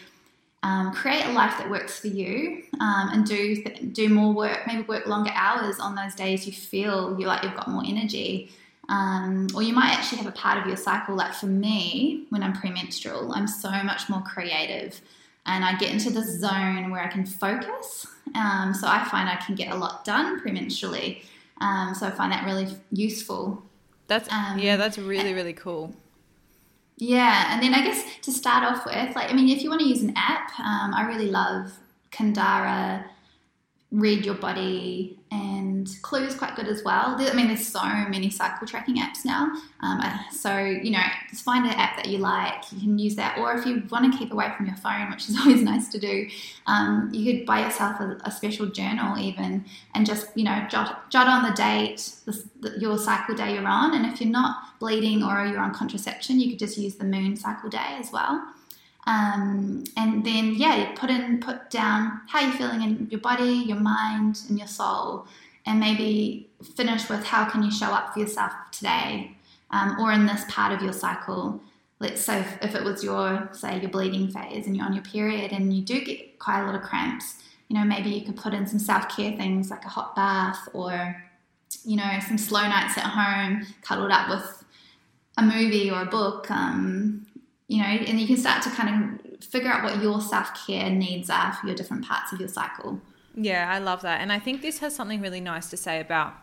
um, 0.63 0.93
create 0.93 1.25
a 1.25 1.31
life 1.33 1.57
that 1.57 1.69
works 1.69 1.99
for 1.99 2.07
you 2.07 2.63
um, 2.79 3.09
and 3.11 3.25
do 3.25 3.55
th- 3.61 3.93
do 3.93 4.07
more 4.09 4.33
work 4.33 4.61
maybe 4.65 4.81
work 4.83 5.05
longer 5.05 5.31
hours 5.35 5.77
on 5.79 5.93
those 5.93 6.15
days 6.15 6.47
you 6.47 6.53
feel 6.53 7.19
you 7.19 7.27
like 7.27 7.43
you've 7.43 7.55
got 7.55 7.67
more 7.67 7.83
energy. 7.85 8.51
Um, 8.89 9.47
or 9.55 9.61
you 9.61 9.73
might 9.73 9.91
actually 9.91 10.17
have 10.17 10.27
a 10.27 10.31
part 10.31 10.57
of 10.57 10.67
your 10.67 10.75
cycle 10.75 11.15
like 11.15 11.33
for 11.33 11.45
me 11.45 12.25
when 12.31 12.43
i'm 12.43 12.51
premenstrual 12.51 13.31
i'm 13.33 13.47
so 13.47 13.71
much 13.71 14.09
more 14.09 14.21
creative 14.23 14.99
and 15.45 15.63
i 15.63 15.73
get 15.77 15.91
into 15.91 16.09
this 16.09 16.37
zone 16.41 16.91
where 16.91 17.01
i 17.01 17.07
can 17.07 17.25
focus 17.25 18.05
um, 18.35 18.73
so 18.73 18.85
i 18.85 19.01
find 19.05 19.29
i 19.29 19.37
can 19.37 19.55
get 19.55 19.71
a 19.71 19.75
lot 19.75 20.03
done 20.03 20.41
premenstrually 20.41 21.23
um, 21.61 21.95
so 21.95 22.05
i 22.05 22.11
find 22.11 22.33
that 22.33 22.43
really 22.45 22.67
useful. 22.91 23.63
That's 24.07 24.29
um, 24.29 24.59
yeah 24.59 24.75
that's 24.75 24.97
really 24.97 25.33
really 25.33 25.53
cool 25.53 25.95
yeah, 27.03 27.53
and 27.53 27.61
then 27.61 27.73
I 27.73 27.83
guess 27.83 28.01
to 28.21 28.31
start 28.31 28.63
off 28.63 28.85
with, 28.85 29.15
like, 29.15 29.29
I 29.29 29.33
mean, 29.33 29.49
if 29.49 29.61
you 29.61 29.69
want 29.69 29.81
to 29.81 29.87
use 29.87 30.01
an 30.01 30.13
app, 30.15 30.57
um, 30.59 30.93
I 30.93 31.05
really 31.05 31.29
love 31.29 31.71
Kindara, 32.11 33.03
Read 33.91 34.25
Your 34.25 34.35
Body, 34.35 35.19
and 35.33 35.89
Clue 36.03 36.23
is 36.25 36.35
quite 36.35 36.55
good 36.55 36.67
as 36.67 36.83
well. 36.83 37.15
I 37.17 37.33
mean, 37.33 37.47
there's 37.47 37.65
so 37.65 37.83
many 37.83 38.29
cycle 38.29 38.67
tracking 38.67 38.97
apps 38.97 39.25
now. 39.25 39.51
Um, 39.81 40.01
so, 40.31 40.57
you 40.59 40.91
know, 40.91 41.01
just 41.29 41.43
find 41.43 41.65
an 41.65 41.71
app 41.71 41.95
that 41.97 42.07
you 42.07 42.19
like. 42.19 42.71
You 42.71 42.79
can 42.79 42.99
use 42.99 43.15
that. 43.15 43.39
Or 43.39 43.53
if 43.53 43.65
you 43.65 43.83
want 43.89 44.11
to 44.11 44.17
keep 44.17 44.31
away 44.31 44.51
from 44.55 44.67
your 44.67 44.75
phone, 44.75 45.09
which 45.09 45.27
is 45.29 45.37
always 45.39 45.61
nice 45.61 45.89
to 45.89 45.99
do, 45.99 46.27
um, 46.67 47.09
you 47.11 47.33
could 47.33 47.45
buy 47.45 47.61
yourself 47.61 47.99
a, 47.99 48.17
a, 48.25 48.31
special 48.31 48.67
journal 48.67 49.17
even 49.17 49.65
and 49.95 50.05
just, 50.05 50.27
you 50.35 50.43
know, 50.43 50.65
jot, 50.69 51.09
jot 51.09 51.27
on 51.27 51.43
the 51.43 51.55
date, 51.55 52.11
the, 52.25 52.43
the, 52.61 52.79
your 52.79 52.97
cycle 52.97 53.35
day 53.35 53.55
you're 53.55 53.67
on. 53.67 53.95
And 53.95 54.05
if 54.05 54.21
you're 54.21 54.29
not 54.29 54.79
bleeding 54.79 55.23
or 55.23 55.45
you're 55.45 55.59
on 55.59 55.73
contraception, 55.73 56.39
you 56.39 56.51
could 56.51 56.59
just 56.59 56.77
use 56.77 56.95
the 56.95 57.05
moon 57.05 57.35
cycle 57.35 57.69
day 57.69 57.97
as 57.99 58.11
well. 58.11 58.52
Um, 59.05 59.83
and 59.97 60.25
then 60.25 60.55
yeah, 60.55 60.75
you 60.77 60.95
put 60.95 61.09
in 61.09 61.39
put 61.39 61.69
down 61.69 62.21
how 62.27 62.39
you're 62.39 62.53
feeling 62.53 62.81
in 62.81 63.07
your 63.09 63.19
body, 63.19 63.51
your 63.51 63.79
mind, 63.79 64.41
and 64.47 64.57
your 64.57 64.67
soul, 64.67 65.27
and 65.65 65.79
maybe 65.79 66.49
finish 66.75 67.09
with 67.09 67.23
how 67.23 67.45
can 67.49 67.63
you 67.63 67.71
show 67.71 67.87
up 67.87 68.13
for 68.13 68.19
yourself 68.19 68.53
today, 68.71 69.35
um, 69.71 69.99
or 69.99 70.11
in 70.11 70.25
this 70.25 70.45
part 70.49 70.71
of 70.71 70.81
your 70.81 70.93
cycle. 70.93 71.59
Let's 71.99 72.21
say 72.21 72.41
if, 72.41 72.57
if 72.61 72.75
it 72.75 72.83
was 72.83 73.03
your 73.03 73.49
say 73.51 73.79
your 73.79 73.89
bleeding 73.89 74.29
phase 74.29 74.67
and 74.67 74.75
you're 74.75 74.85
on 74.85 74.93
your 74.93 75.03
period 75.03 75.51
and 75.51 75.73
you 75.73 75.81
do 75.83 76.03
get 76.03 76.39
quite 76.39 76.61
a 76.61 76.65
lot 76.65 76.75
of 76.75 76.81
cramps, 76.81 77.43
you 77.67 77.77
know 77.77 77.83
maybe 77.83 78.09
you 78.09 78.21
could 78.25 78.37
put 78.37 78.53
in 78.53 78.65
some 78.67 78.79
self 78.79 79.09
care 79.09 79.35
things 79.35 79.69
like 79.69 79.83
a 79.83 79.89
hot 79.89 80.15
bath 80.15 80.69
or 80.73 81.23
you 81.83 81.97
know 81.97 82.19
some 82.25 82.37
slow 82.37 82.61
nights 82.61 82.97
at 82.97 83.03
home, 83.03 83.65
cuddled 83.81 84.11
up 84.11 84.29
with 84.29 84.63
a 85.37 85.43
movie 85.43 85.91
or 85.91 86.01
a 86.01 86.05
book. 86.05 86.49
Um, 86.49 87.25
you 87.73 87.79
know, 87.79 87.87
and 87.87 88.21
you 88.21 88.27
can 88.27 88.37
start 88.37 88.61
to 88.61 88.69
kind 88.69 89.19
of 89.33 89.43
figure 89.43 89.71
out 89.71 89.83
what 89.83 89.99
your 89.99 90.21
self 90.21 90.67
care 90.67 90.91
needs 90.91 91.27
are 91.31 91.53
for 91.53 91.65
your 91.65 91.75
different 91.75 92.05
parts 92.05 92.31
of 92.31 92.39
your 92.39 92.47
cycle. 92.47 93.01
Yeah, 93.35 93.67
I 93.67 93.79
love 93.79 94.03
that. 94.03 94.21
And 94.21 94.31
I 94.31 94.37
think 94.37 94.61
this 94.61 94.77
has 94.77 94.95
something 94.95 95.21
really 95.21 95.41
nice 95.41 95.71
to 95.71 95.77
say 95.77 95.99
about 95.99 96.35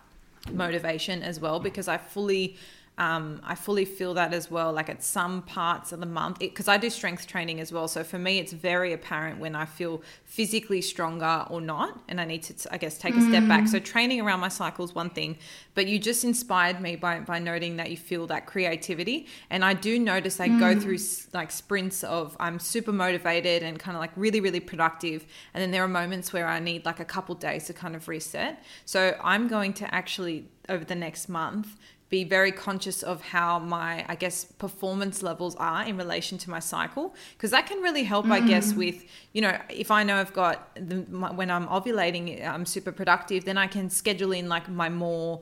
motivation 0.53 1.22
as 1.22 1.39
well, 1.39 1.61
because 1.61 1.87
I 1.87 1.99
fully 1.99 2.57
um, 3.01 3.40
I 3.42 3.55
fully 3.55 3.86
feel 3.86 4.12
that 4.14 4.34
as 4.34 4.51
well. 4.51 4.74
Like 4.74 4.90
at 4.90 5.03
some 5.03 5.40
parts 5.40 5.90
of 5.90 6.01
the 6.01 6.07
month, 6.07 6.38
because 6.38 6.68
I 6.68 6.76
do 6.76 6.90
strength 6.90 7.26
training 7.26 7.59
as 7.59 7.72
well. 7.72 7.88
So 7.88 8.05
for 8.05 8.18
me, 8.18 8.38
it's 8.38 8.53
very 8.53 8.92
apparent 8.92 9.40
when 9.40 9.57
I 9.57 9.64
feel 9.64 10.03
physically 10.26 10.82
stronger 10.82 11.46
or 11.48 11.62
not, 11.62 11.98
and 12.09 12.20
I 12.20 12.26
need 12.26 12.42
to, 12.42 12.55
I 12.74 12.76
guess, 12.76 12.98
take 12.98 13.16
a 13.16 13.22
step 13.22 13.48
back. 13.48 13.68
So 13.68 13.80
mm. 13.80 13.84
training 13.84 14.20
around 14.20 14.40
my 14.40 14.48
cycle 14.48 14.84
is 14.84 14.94
one 14.94 15.09
thing, 15.09 15.38
but 15.74 15.86
you 15.86 15.98
just 15.98 16.24
inspired 16.24 16.82
me 16.82 16.94
by 16.94 17.20
by 17.20 17.38
noting 17.38 17.78
that 17.78 17.90
you 17.90 17.96
feel 17.96 18.26
that 18.26 18.44
creativity, 18.44 19.26
and 19.48 19.64
I 19.64 19.72
do 19.72 19.98
notice 19.98 20.38
I 20.38 20.51
mm. 20.51 20.61
go 20.61 20.78
through 20.78 20.98
like 21.32 21.51
sprints 21.51 22.05
of 22.05 22.36
I'm 22.38 22.59
super 22.59 22.92
motivated 22.92 23.62
and 23.62 23.78
kind 23.78 23.96
of 23.96 24.03
like 24.03 24.12
really 24.14 24.40
really 24.40 24.61
productive, 24.61 25.26
and 25.55 25.62
then 25.62 25.70
there 25.70 25.82
are 25.82 25.88
moments 25.88 26.34
where 26.34 26.46
I 26.46 26.61
need 26.61 26.84
like 26.84 27.01
a 27.01 27.07
couple 27.07 27.34
days 27.34 27.64
to 27.68 27.72
kind 27.72 27.96
of 27.96 28.09
reset. 28.09 28.62
So 28.84 29.16
I'm 29.24 29.48
going 29.48 29.72
to 29.74 29.94
actually 29.94 30.51
over 30.68 30.84
the 30.84 30.94
next 30.94 31.28
month 31.30 31.78
be 32.11 32.24
very 32.24 32.52
conscious 32.52 33.02
of 33.02 33.22
how 33.22 33.58
my 33.58 34.04
i 34.08 34.14
guess 34.14 34.44
performance 34.44 35.22
levels 35.22 35.56
are 35.56 35.84
in 35.84 35.96
relation 35.96 36.36
to 36.36 36.50
my 36.50 36.58
cycle 36.58 37.14
because 37.32 37.52
that 37.52 37.66
can 37.66 37.80
really 37.80 38.04
help 38.04 38.26
mm. 38.26 38.32
i 38.32 38.40
guess 38.40 38.72
mm. 38.72 38.78
with 38.78 39.04
you 39.32 39.40
know 39.40 39.56
if 39.68 39.90
i 39.90 40.02
know 40.02 40.16
i've 40.16 40.32
got 40.32 40.74
the, 40.74 41.06
my, 41.08 41.30
when 41.30 41.50
i'm 41.50 41.66
ovulating 41.68 42.46
i'm 42.46 42.66
super 42.66 42.92
productive 42.92 43.44
then 43.44 43.56
i 43.56 43.66
can 43.66 43.88
schedule 43.88 44.32
in 44.32 44.48
like 44.48 44.68
my 44.68 44.88
more 44.88 45.40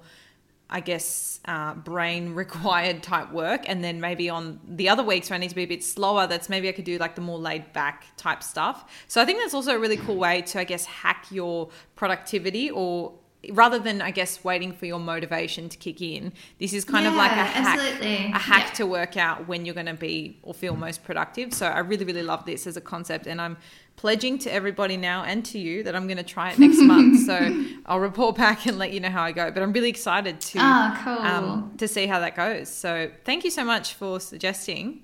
I 0.71 0.81
guess, 0.81 1.41
uh, 1.47 1.75
brain 1.75 2.35
required 2.35 3.03
type 3.03 3.33
work. 3.33 3.69
And 3.69 3.83
then 3.83 4.01
maybe 4.01 4.29
on 4.29 4.61
the 4.69 4.89
other 4.89 5.03
weeks 5.03 5.31
where 5.31 5.37
I 5.37 5.39
need 5.39 5.49
to 5.49 5.55
be 5.55 5.63
a 5.63 5.67
bit 5.67 5.83
slower, 5.83 6.27
that's 6.27 6.49
maybe 6.49 6.69
I 6.69 6.73
could 6.73 6.85
do 6.85 6.99
like 6.99 7.15
the 7.15 7.23
more 7.23 7.39
laid 7.39 7.73
back 7.73 8.05
type 8.17 8.43
stuff. 8.43 9.05
So 9.09 9.23
I 9.23 9.25
think 9.25 9.41
that's 9.41 9.55
also 9.55 9.75
a 9.75 9.79
really 9.79 9.97
cool 9.97 10.17
way 10.17 10.43
to, 10.43 10.61
I 10.61 10.65
guess, 10.65 10.85
hack 10.85 11.27
your 11.31 11.71
productivity 11.97 12.71
or 12.71 13.15
rather 13.53 13.79
than 13.79 14.03
I 14.03 14.11
guess 14.11 14.43
waiting 14.43 14.73
for 14.73 14.87
your 14.87 14.99
motivation 14.99 15.69
to 15.69 15.77
kick 15.77 16.01
in, 16.01 16.33
this 16.59 16.73
is 16.73 16.85
kind 16.85 17.05
yeah, 17.05 17.11
of 17.11 17.17
like 17.17 17.31
a 17.31 17.35
hack, 17.35 17.79
absolutely. 17.79 18.33
a 18.33 18.39
hack 18.39 18.67
yeah. 18.69 18.75
to 18.75 18.87
work 18.87 19.17
out 19.17 19.47
when 19.47 19.65
you're 19.65 19.75
going 19.75 19.87
to 19.87 19.95
be 19.95 20.39
or 20.43 20.53
feel 20.53 20.77
most 20.77 21.05
productive. 21.05 21.55
So 21.55 21.67
I 21.67 21.81
really, 21.81 22.05
really 22.05 22.23
love 22.23 22.45
this 22.45 22.67
as 22.67 22.77
a 22.77 22.81
concept, 22.81 23.27
and 23.27 23.41
I'm 23.41 23.57
pledging 23.97 24.39
to 24.39 24.53
everybody 24.53 24.97
now 24.97 25.25
and 25.25 25.45
to 25.45 25.59
you 25.59 25.83
that 25.83 25.95
I'm 25.95 26.07
going 26.07 26.19
to 26.19 26.23
try 26.23 26.51
it 26.51 26.59
next 26.59 26.79
month. 26.81 27.27
So 27.27 27.65
I'll 27.87 28.01
report 28.01 28.37
back 28.37 28.67
and 28.67 28.79
let 28.79 28.93
you 28.93 29.01
know 29.01 29.11
how 29.11 29.23
I 29.23 29.33
go. 29.33 29.51
But 29.51 29.63
I'm 29.63 29.73
really 29.73 29.91
excited 29.91 30.41
to 30.41 30.59
oh, 30.61 31.01
cool. 31.05 31.19
um, 31.19 31.75
to 31.79 31.87
see 31.89 32.07
how 32.07 32.21
that 32.21 32.37
goes. 32.37 32.69
So 32.69 33.11
thank 33.25 33.45
you 33.45 33.51
so 33.51 33.65
much 33.65 33.95
for 33.95 34.21
suggesting. 34.21 35.03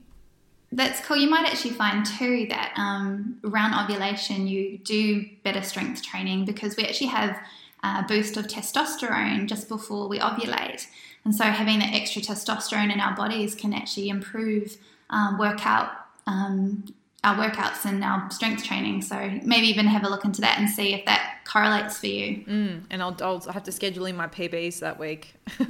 That's 0.72 1.00
cool. 1.00 1.16
You 1.16 1.30
might 1.30 1.46
actually 1.46 1.74
find 1.74 2.04
too 2.04 2.46
that 2.50 2.72
um, 2.76 3.38
around 3.44 3.74
ovulation 3.84 4.48
you 4.48 4.78
do 4.78 5.24
better 5.44 5.62
strength 5.62 6.02
training 6.02 6.46
because 6.46 6.76
we 6.76 6.84
actually 6.84 7.08
have 7.08 7.38
a 7.84 8.04
boost 8.06 8.36
of 8.36 8.46
testosterone 8.46 9.46
just 9.46 9.68
before 9.68 10.08
we 10.08 10.18
ovulate. 10.18 10.86
And 11.24 11.34
so 11.34 11.44
having 11.44 11.78
that 11.78 11.94
extra 11.94 12.20
testosterone 12.20 12.92
in 12.92 13.00
our 13.00 13.16
bodies 13.16 13.54
can 13.54 13.72
actually 13.72 14.08
improve 14.08 14.76
um, 15.10 15.38
workout 15.38 15.90
um, 16.26 16.84
our 17.24 17.36
workouts 17.36 17.86
and 17.86 18.04
our 18.04 18.30
strength 18.30 18.64
training. 18.64 19.00
So 19.00 19.16
maybe 19.42 19.66
even 19.68 19.86
have 19.86 20.04
a 20.04 20.08
look 20.08 20.24
into 20.24 20.42
that 20.42 20.58
and 20.58 20.68
see 20.68 20.92
if 20.92 21.06
that 21.06 21.38
correlates 21.46 21.98
for 21.98 22.06
you. 22.06 22.44
Mm, 22.44 22.82
and 22.90 23.02
I'll, 23.02 23.16
I'll 23.22 23.40
have 23.52 23.64
to 23.64 23.72
schedule 23.72 24.04
in 24.04 24.14
my 24.14 24.26
PBs 24.26 24.80
that 24.80 24.98
week. 24.98 25.34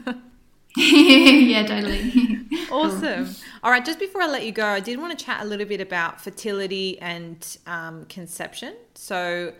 yeah, 0.77 1.65
totally. 1.65 2.13
awesome. 2.73 3.27
Cool. 3.27 3.35
All 3.63 3.71
right, 3.71 3.85
just 3.85 4.01
before 4.01 4.23
I 4.23 4.27
let 4.27 4.45
you 4.45 4.51
go, 4.51 4.67
I 4.67 4.81
did 4.81 4.99
want 4.99 5.17
to 5.17 5.25
chat 5.25 5.43
a 5.43 5.45
little 5.45 5.67
bit 5.67 5.81
about 5.81 6.21
fertility 6.21 7.01
and 7.01 7.57
um, 7.69 8.07
conception. 8.07 8.75
So, 8.97 9.53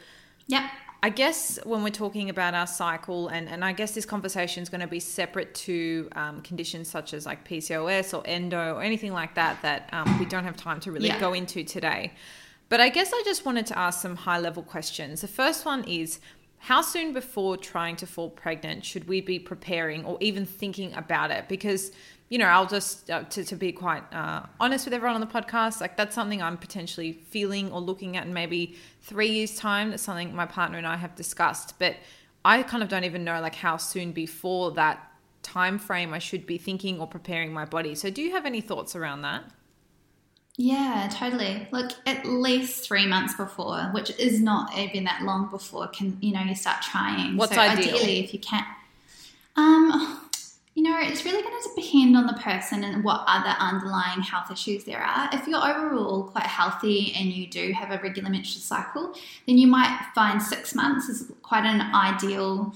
yeah. 0.49 0.69
I 1.05 1.11
guess 1.11 1.59
when 1.65 1.83
we're 1.83 1.91
talking 1.91 2.31
about 2.31 2.55
our 2.55 2.67
cycle, 2.67 3.29
and, 3.29 3.47
and 3.47 3.63
I 3.63 3.75
guess 3.75 3.93
this 3.93 4.07
conversation 4.07 4.63
is 4.63 4.71
going 4.71 4.81
to 4.81 4.87
be 4.87 5.01
separate 5.01 5.55
to 5.57 6.09
um, 6.13 6.41
conditions 6.41 6.89
such 6.89 7.13
as 7.13 7.27
like 7.27 7.47
PCOS 7.47 8.17
or 8.17 8.27
endo 8.27 8.77
or 8.77 8.83
anything 8.83 9.13
like 9.13 9.35
that 9.35 9.61
that 9.61 9.91
um, 9.93 10.19
we 10.19 10.25
don't 10.25 10.45
have 10.45 10.57
time 10.57 10.81
to 10.81 10.91
really 10.91 11.09
yeah. 11.09 11.21
go 11.21 11.35
into 11.35 11.63
today. 11.63 12.15
But 12.71 12.81
I 12.81 12.89
guess 12.89 13.13
I 13.13 13.21
just 13.23 13.45
wanted 13.45 13.67
to 13.67 13.79
ask 13.79 14.01
some 14.01 14.17
high 14.17 14.39
level 14.39 14.63
questions. 14.63 15.21
The 15.21 15.29
first 15.29 15.67
one 15.67 15.85
is 15.85 16.21
how 16.57 16.81
soon 16.81 17.13
before 17.13 17.59
trying 17.59 17.97
to 17.97 18.07
fall 18.07 18.31
pregnant 18.31 18.87
should 18.87 19.07
we 19.07 19.21
be 19.21 19.39
preparing 19.39 20.07
or 20.07 20.17
even 20.21 20.47
thinking 20.47 20.95
about 20.95 21.31
it? 21.31 21.51
Because 21.51 21.93
you 22.29 22.39
know, 22.39 22.47
I'll 22.47 22.67
just 22.67 23.11
uh, 23.11 23.25
to, 23.25 23.45
to 23.45 23.57
be 23.57 23.73
quite 23.73 24.03
uh, 24.13 24.45
honest 24.59 24.87
with 24.87 24.95
everyone 24.95 25.15
on 25.15 25.21
the 25.21 25.27
podcast, 25.27 25.81
like 25.81 25.97
that's 25.97 26.15
something 26.15 26.43
I'm 26.43 26.57
potentially 26.57 27.13
feeling 27.13 27.71
or 27.71 27.81
looking 27.81 28.17
at 28.17 28.27
in 28.27 28.33
maybe 28.33 28.77
three 29.03 29.29
years' 29.29 29.57
time. 29.57 29.91
That's 29.91 30.03
something 30.03 30.35
my 30.35 30.47
partner 30.47 30.79
and 30.79 30.87
I 30.87 30.97
have 30.97 31.15
discussed, 31.15 31.79
but 31.79 31.97
I 32.45 32.63
kind 32.63 32.83
of 32.83 32.89
don't 32.89 33.05
even 33.05 33.25
know 33.25 33.41
like 33.41 33.55
how 33.55 33.77
soon 33.77 34.13
before 34.13 34.73
that 34.73 35.13
time 35.43 35.79
frame 35.79 36.15
I 36.15 36.19
should 36.19 36.47
be 36.47 36.59
thinking 36.59 36.99
or 36.99 37.07
preparing 37.07 37.53
my 37.53 37.67
body. 37.67 37.95
So, 37.95 38.11
do 38.11 38.23
you 38.23 38.33
have 38.33 38.47
any 38.47 38.61
thoughts 38.61 38.97
around 38.97 39.23
that? 39.23 39.45
Yeah, 40.57 41.11
totally. 41.13 41.67
Look, 41.73 41.93
at 42.07 42.25
least 42.25 42.87
three 42.87 43.07
months 43.07 43.35
before, 43.35 43.91
which 43.93 44.17
is 44.19 44.41
not 44.41 44.77
even 44.79 45.05
that 45.05 45.23
long 45.23 45.51
before, 45.51 45.89
can 45.89 46.17
you 46.21 46.33
know 46.33 46.43
you 46.43 46.55
start 46.55 46.81
trying. 46.81 47.37
What's 47.37 47.55
so 47.55 47.61
ideal? 47.61 47.95
Ideally, 47.95 48.21
if 48.21 48.33
you 48.33 48.41
can. 48.41 48.65
Um, 49.57 50.24
it's 51.05 51.25
really 51.25 51.43
going 51.43 51.63
to 51.63 51.69
depend 51.75 52.17
on 52.17 52.27
the 52.27 52.35
person 52.35 52.85
and 52.85 53.05
what 53.05 53.25
other 53.27 53.55
underlying 53.59 54.23
health 54.23 54.51
issues 54.51 54.85
there 54.85 55.03
are. 55.03 55.29
If 55.33 55.47
you're 55.47 55.65
overall 55.65 56.25
quite 56.25 56.47
healthy 56.47 57.13
and 57.17 57.27
you 57.33 57.47
do 57.47 57.73
have 57.73 57.91
a 57.91 58.03
regular 58.03 58.31
menstrual 58.31 58.63
cycle, 58.63 59.15
then 59.47 59.59
you 59.59 59.67
might 59.67 60.07
find 60.15 60.43
six 60.43 60.75
months 60.75 61.09
is 61.09 61.33
quite 61.43 61.65
an 61.65 61.81
ideal 61.95 62.75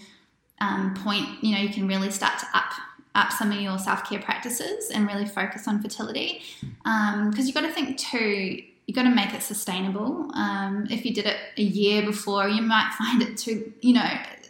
um, 0.60 0.94
point. 0.94 1.42
You 1.42 1.54
know, 1.54 1.60
you 1.60 1.70
can 1.70 1.86
really 1.86 2.10
start 2.10 2.38
to 2.40 2.46
up 2.54 2.72
up 3.14 3.32
some 3.32 3.50
of 3.50 3.60
your 3.60 3.78
self 3.78 4.08
care 4.08 4.20
practices 4.20 4.90
and 4.90 5.06
really 5.06 5.26
focus 5.26 5.66
on 5.66 5.82
fertility. 5.82 6.42
Because 6.60 7.14
um, 7.14 7.32
you've 7.36 7.54
got 7.54 7.62
to 7.62 7.72
think 7.72 7.98
too, 7.98 8.62
you've 8.86 8.94
got 8.94 9.02
to 9.02 9.14
make 9.14 9.34
it 9.34 9.42
sustainable. 9.42 10.30
Um, 10.34 10.86
if 10.90 11.04
you 11.04 11.12
did 11.12 11.26
it 11.26 11.36
a 11.56 11.62
year 11.62 12.02
before, 12.02 12.48
you 12.48 12.62
might 12.62 12.92
find 12.98 13.22
it 13.22 13.36
too, 13.36 13.72
you 13.80 13.94
know, 13.94 14.08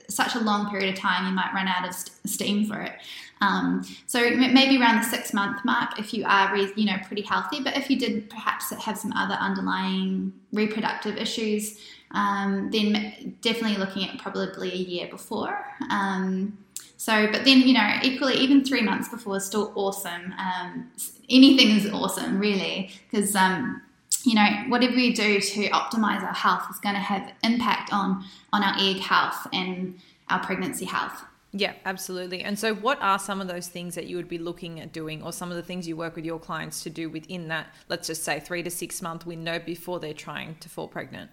such 0.09 0.35
a 0.35 0.41
long 0.41 0.71
period 0.71 0.93
of 0.93 0.99
time, 0.99 1.27
you 1.27 1.33
might 1.33 1.53
run 1.55 1.69
out 1.69 1.87
of 1.87 1.95
steam 1.95 2.67
for 2.67 2.81
it. 2.81 2.93
Um, 3.41 3.85
so 4.07 4.31
maybe 4.31 4.81
around 4.81 5.03
the 5.03 5.05
six 5.05 5.33
month 5.33 5.65
mark 5.65 5.99
if 5.99 6.13
you 6.13 6.25
are, 6.27 6.57
you 6.57 6.87
know, 6.87 6.97
pretty 7.07 7.23
healthy. 7.23 7.63
But 7.63 7.77
if 7.77 7.91
you 7.91 7.99
did 7.99 8.29
perhaps 8.31 8.71
have 8.71 8.99
some 8.99 9.13
other 9.13 9.35
underlying 9.35 10.33
reproductive 10.53 11.17
issues, 11.17 11.79
um, 12.13 12.71
then 12.71 13.37
definitely 13.43 13.77
looking 13.77 14.09
at 14.09 14.19
probably 14.19 14.73
a 14.73 14.77
year 14.77 15.09
before. 15.09 15.67
Um, 15.91 16.59
so, 16.97 17.31
but 17.31 17.45
then 17.45 17.61
you 17.61 17.75
know, 17.75 17.99
equally, 18.03 18.35
even 18.35 18.65
three 18.65 18.83
months 18.83 19.09
before 19.09 19.37
is 19.37 19.45
still 19.45 19.73
awesome. 19.77 20.35
Um, 20.37 20.91
anything 21.31 21.71
is 21.77 21.91
awesome, 21.93 22.39
really, 22.39 22.91
because 23.09 23.37
um, 23.37 23.83
you 24.25 24.35
know, 24.35 24.47
whatever 24.69 24.97
we 24.97 25.13
do 25.13 25.41
to 25.41 25.69
optimize 25.71 26.23
our 26.23 26.35
health 26.35 26.65
is 26.71 26.79
going 26.79 26.97
to 26.97 27.01
have 27.01 27.33
impact 27.45 27.93
on 27.93 28.25
on 28.53 28.65
our 28.65 28.75
egg 28.79 28.97
health 28.97 29.47
and 29.53 29.99
our 30.29 30.41
pregnancy 30.41 30.85
health. 30.85 31.23
Yeah, 31.53 31.73
absolutely. 31.87 32.43
And 32.43 32.59
so, 32.59 32.75
what 32.75 33.01
are 33.01 33.19
some 33.19 33.41
of 33.41 33.49
those 33.49 33.69
things 33.69 33.95
that 33.95 34.07
you 34.07 34.17
would 34.17 34.29
be 34.29 34.39
looking 34.39 34.81
at 34.81 34.93
doing, 34.93 35.23
or 35.23 35.33
some 35.33 35.51
of 35.51 35.57
the 35.57 35.63
things 35.63 35.89
you 35.89 35.97
work 35.97 36.15
with 36.15 36.27
your 36.27 36.39
clients 36.39 36.83
to 36.83 36.91
do 36.91 37.09
within 37.09 37.49
that, 37.49 37.69
let's 37.89 38.07
just 38.07 38.23
say, 38.23 38.39
three 38.39 38.63
to 38.63 38.71
six 38.71 39.01
month 39.01 39.25
window 39.25 39.59
before 39.59 39.99
they're 39.99 40.13
trying 40.13 40.57
to 40.57 40.69
fall 40.69 40.89
pregnant? 40.89 41.31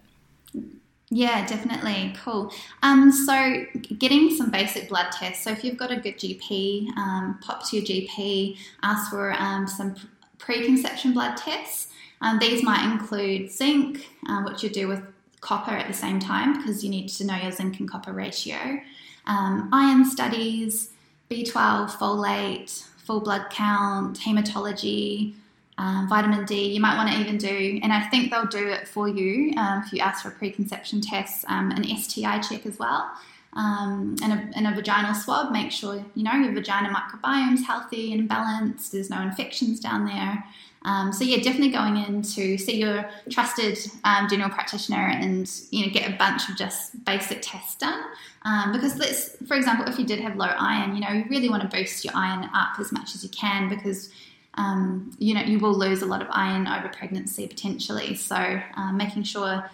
Yeah, 1.10 1.46
definitely. 1.46 2.14
Cool. 2.24 2.50
Um, 2.82 3.12
so, 3.12 3.66
getting 3.98 4.34
some 4.34 4.50
basic 4.50 4.88
blood 4.88 5.12
tests. 5.12 5.44
So, 5.44 5.50
if 5.50 5.62
you've 5.62 5.76
got 5.76 5.92
a 5.92 5.96
good 5.96 6.16
GP, 6.16 6.96
um, 6.96 7.38
pop 7.42 7.68
to 7.68 7.76
your 7.76 7.84
GP, 7.84 8.56
ask 8.82 9.10
for 9.10 9.34
um, 9.34 9.68
some 9.68 9.96
preconception 10.38 11.12
blood 11.12 11.36
tests. 11.36 11.88
Um, 12.22 12.38
these 12.38 12.62
might 12.62 12.90
include 12.90 13.50
zinc, 13.50 14.06
uh, 14.26 14.42
which 14.44 14.62
you 14.62 14.70
do 14.70 14.88
with 14.88 15.02
copper 15.42 15.72
at 15.72 15.86
the 15.86 15.94
same 15.94 16.18
time 16.18 16.56
because 16.56 16.82
you 16.82 16.88
need 16.88 17.08
to 17.08 17.24
know 17.24 17.36
your 17.36 17.52
zinc 17.52 17.78
and 17.78 17.88
copper 17.90 18.12
ratio 18.12 18.80
um, 19.26 19.68
iron 19.72 20.04
studies, 20.04 20.90
B12, 21.30 21.90
folate, 21.92 22.84
full 22.98 23.20
blood 23.20 23.46
count, 23.50 24.18
hematology, 24.18 25.34
um, 25.78 26.08
vitamin 26.08 26.44
D. 26.44 26.72
You 26.72 26.80
might 26.80 26.96
want 26.96 27.10
to 27.10 27.18
even 27.18 27.36
do, 27.36 27.80
and 27.82 27.92
I 27.92 28.08
think 28.08 28.30
they'll 28.30 28.46
do 28.46 28.68
it 28.68 28.88
for 28.88 29.08
you 29.08 29.52
um, 29.56 29.82
if 29.84 29.92
you 29.92 30.00
ask 30.00 30.22
for 30.22 30.30
preconception 30.30 31.00
test, 31.00 31.44
um, 31.48 31.70
an 31.70 31.84
STI 31.84 32.40
check 32.40 32.66
as 32.66 32.78
well. 32.78 33.10
Um, 33.52 34.16
and, 34.22 34.32
a, 34.34 34.50
and 34.54 34.66
a 34.66 34.72
vaginal 34.72 35.14
swab, 35.14 35.50
make 35.50 35.72
sure 35.72 36.04
you 36.14 36.22
know 36.22 36.34
your 36.34 36.52
vagina 36.52 36.90
microbiome 36.90 37.54
is 37.54 37.66
healthy 37.66 38.12
and 38.12 38.28
balanced. 38.28 38.92
There's 38.92 39.08
no 39.08 39.22
infections 39.22 39.80
down 39.80 40.04
there. 40.04 40.44
Um, 40.86 41.12
so 41.12 41.24
yeah, 41.24 41.38
definitely 41.38 41.70
going 41.70 41.96
in 41.96 42.22
to 42.22 42.56
see 42.56 42.76
your 42.76 43.10
trusted 43.28 43.76
um, 44.04 44.28
general 44.28 44.50
practitioner 44.50 45.08
and 45.08 45.50
you 45.70 45.84
know 45.84 45.92
get 45.92 46.08
a 46.08 46.16
bunch 46.16 46.48
of 46.48 46.56
just 46.56 47.04
basic 47.04 47.40
tests 47.42 47.74
done. 47.74 48.04
Um, 48.42 48.72
because 48.72 48.96
let's, 48.96 49.36
for 49.48 49.56
example, 49.56 49.86
if 49.88 49.98
you 49.98 50.06
did 50.06 50.20
have 50.20 50.36
low 50.36 50.46
iron, 50.46 50.94
you 50.94 51.00
know 51.00 51.10
you 51.10 51.24
really 51.28 51.48
want 51.48 51.68
to 51.68 51.76
boost 51.76 52.04
your 52.04 52.14
iron 52.16 52.48
up 52.54 52.78
as 52.78 52.92
much 52.92 53.16
as 53.16 53.24
you 53.24 53.30
can 53.30 53.68
because 53.68 54.10
um, 54.54 55.12
you 55.18 55.34
know 55.34 55.42
you 55.42 55.58
will 55.58 55.76
lose 55.76 56.02
a 56.02 56.06
lot 56.06 56.22
of 56.22 56.28
iron 56.30 56.68
over 56.68 56.88
pregnancy 56.88 57.48
potentially. 57.48 58.14
So 58.14 58.60
um, 58.76 58.96
making 58.96 59.24
sure 59.24 59.68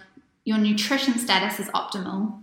your 0.45 0.57
nutrition 0.57 1.19
status 1.19 1.61
is 1.61 1.69
optimal. 1.73 2.43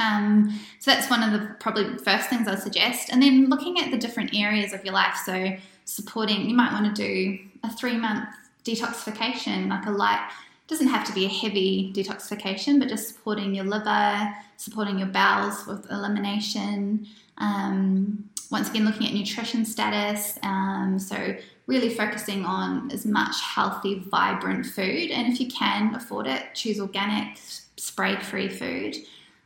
Um, 0.00 0.60
so 0.80 0.90
that's 0.90 1.08
one 1.08 1.22
of 1.22 1.40
the 1.40 1.54
probably 1.60 1.96
first 1.98 2.28
things 2.28 2.48
I'd 2.48 2.58
suggest. 2.58 3.10
And 3.10 3.22
then 3.22 3.48
looking 3.48 3.78
at 3.78 3.92
the 3.92 3.96
different 3.96 4.34
areas 4.34 4.74
of 4.74 4.84
your 4.84 4.92
life. 4.92 5.16
So 5.24 5.56
supporting, 5.86 6.48
you 6.48 6.54
might 6.54 6.72
want 6.72 6.94
to 6.94 7.02
do 7.02 7.38
a 7.66 7.70
three 7.70 7.96
month 7.96 8.28
detoxification, 8.64 9.68
like 9.68 9.86
a 9.86 9.90
light, 9.90 10.30
doesn't 10.68 10.88
have 10.88 11.06
to 11.06 11.12
be 11.12 11.26
a 11.26 11.28
heavy 11.28 11.92
detoxification, 11.94 12.78
but 12.78 12.88
just 12.88 13.08
supporting 13.08 13.54
your 13.54 13.64
liver, 13.64 14.34
supporting 14.56 14.98
your 14.98 15.08
bowels 15.08 15.66
with 15.66 15.88
elimination. 15.90 17.06
Um, 17.38 18.28
once 18.50 18.70
again, 18.70 18.84
looking 18.84 19.06
at 19.06 19.14
nutrition 19.14 19.64
status. 19.64 20.38
Um, 20.42 20.98
so, 20.98 21.36
really 21.66 21.92
focusing 21.92 22.44
on 22.44 22.90
as 22.92 23.04
much 23.04 23.40
healthy, 23.40 23.98
vibrant 24.08 24.66
food. 24.66 25.10
And 25.10 25.32
if 25.32 25.40
you 25.40 25.48
can 25.48 25.96
afford 25.96 26.28
it, 26.28 26.54
choose 26.54 26.78
organic, 26.78 27.38
spray 27.76 28.16
free 28.20 28.48
food 28.48 28.96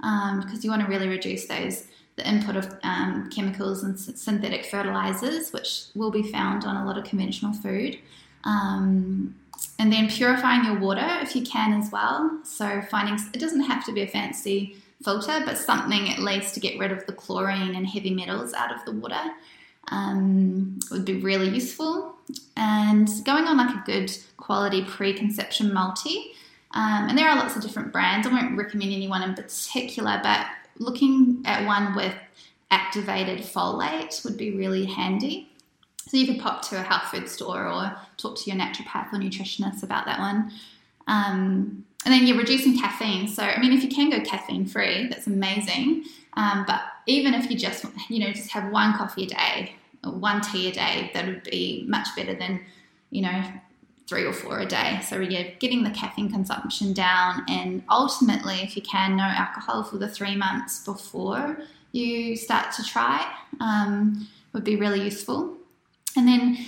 um, 0.01 0.41
because 0.41 0.63
you 0.63 0.71
want 0.71 0.83
to 0.83 0.89
really 0.89 1.09
reduce 1.09 1.47
those 1.47 1.87
the 2.21 2.29
input 2.29 2.57
of 2.57 2.79
um, 2.83 3.31
chemicals 3.31 3.83
and 3.83 3.99
synthetic 3.99 4.67
fertilizers, 4.67 5.53
which 5.53 5.85
will 5.95 6.11
be 6.11 6.23
found 6.23 6.65
on 6.65 6.77
a 6.77 6.85
lot 6.85 6.99
of 6.99 7.05
conventional 7.05 7.53
food. 7.53 7.99
Um, 8.45 9.35
and 9.79 9.93
then 9.93 10.09
purifying 10.09 10.65
your 10.65 10.79
water 10.79 11.07
if 11.23 11.35
you 11.35 11.43
can 11.43 11.73
as 11.81 11.91
well. 11.91 12.41
So 12.45 12.83
finding 12.91 13.15
it 13.33 13.39
doesn't 13.39 13.63
have 13.63 13.85
to 13.87 13.93
be 13.93 14.03
a 14.03 14.07
fancy 14.07 14.77
filter, 15.03 15.43
but 15.45 15.57
something 15.57 16.09
at 16.11 16.19
least 16.19 16.55
to 16.55 16.61
get 16.61 16.79
rid 16.79 16.93
of 16.93 17.07
the 17.07 17.13
chlorine 17.13 17.75
and 17.75 17.87
heavy 17.87 18.15
metals 18.15 18.53
out 18.53 18.75
of 18.75 18.85
the 18.85 18.93
water 18.93 19.23
um, 19.89 20.79
would 20.91 21.05
be 21.05 21.21
really 21.21 21.49
useful. 21.49 22.15
And 22.57 23.09
going 23.25 23.45
on 23.45 23.57
like 23.57 23.75
a 23.75 23.83
good 23.87 24.17
quality 24.37 24.85
preconception 24.85 25.73
multi. 25.73 26.33
Um, 26.73 27.09
and 27.09 27.19
there 27.19 27.29
are 27.29 27.37
lots 27.37 27.57
of 27.57 27.63
different 27.63 27.93
brands. 27.93 28.27
I 28.27 28.31
won't 28.31 28.57
recommend 28.57 28.93
anyone 28.93 29.23
in 29.23 29.35
particular, 29.35 30.21
but 30.23 30.47
looking 30.81 31.43
at 31.45 31.65
one 31.67 31.95
with 31.95 32.15
activated 32.71 33.41
folate 33.41 34.25
would 34.25 34.37
be 34.37 34.57
really 34.57 34.87
handy. 34.87 35.49
So 36.09 36.17
you 36.17 36.27
could 36.27 36.41
pop 36.41 36.63
to 36.71 36.77
a 36.77 36.83
health 36.83 37.05
food 37.05 37.29
store 37.29 37.69
or 37.69 37.95
talk 38.17 38.37
to 38.39 38.51
your 38.51 38.59
naturopath 38.59 39.13
or 39.13 39.19
nutritionist 39.19 39.85
about 39.85 40.07
that 40.07 40.19
one. 40.19 40.51
Um, 41.07 41.85
and 42.05 42.15
then 42.15 42.27
you're 42.27 42.39
reducing 42.39 42.79
caffeine. 42.79 43.29
So 43.29 43.43
I 43.43 43.61
mean, 43.61 43.73
if 43.73 43.83
you 43.83 43.91
can 43.91 44.11
go 44.11 44.21
caffeine 44.21 44.67
free, 44.67 45.07
that's 45.09 45.27
amazing. 45.27 46.05
Um, 46.35 46.65
but 46.67 46.81
even 47.07 47.35
if 47.35 47.51
you 47.51 47.59
just 47.59 47.85
you 48.09 48.21
know 48.21 48.33
just 48.33 48.51
have 48.51 48.73
one 48.73 48.97
coffee 48.97 49.25
a 49.25 49.27
day 49.27 49.75
or 50.05 50.13
one 50.13 50.41
tea 50.41 50.69
a 50.69 50.73
day, 50.73 51.11
that 51.13 51.27
would 51.27 51.43
be 51.45 51.85
much 51.87 52.09
better 52.17 52.35
than 52.35 52.61
you 53.11 53.23
know 53.23 53.43
three 54.11 54.25
or 54.25 54.33
four 54.33 54.59
a 54.59 54.67
day. 54.67 55.01
So 55.07 55.21
you're 55.21 55.53
getting 55.61 55.85
the 55.85 55.91
caffeine 55.91 56.31
consumption 56.31 56.93
down, 56.93 57.45
and 57.49 57.85
ultimately, 57.89 58.57
if 58.57 58.75
you 58.77 58.83
can, 58.83 59.17
no 59.17 59.23
alcohol 59.23 59.85
for 59.85 59.99
the 59.99 60.09
three 60.09 60.35
months 60.35 60.85
before 60.85 61.59
you 61.93 62.37
start 62.37 62.73
to 62.73 62.83
try 62.85 63.25
um, 63.61 64.29
would 64.53 64.65
be 64.65 64.75
really 64.75 65.03
useful. 65.03 65.57
And 66.17 66.27
then 66.27 66.59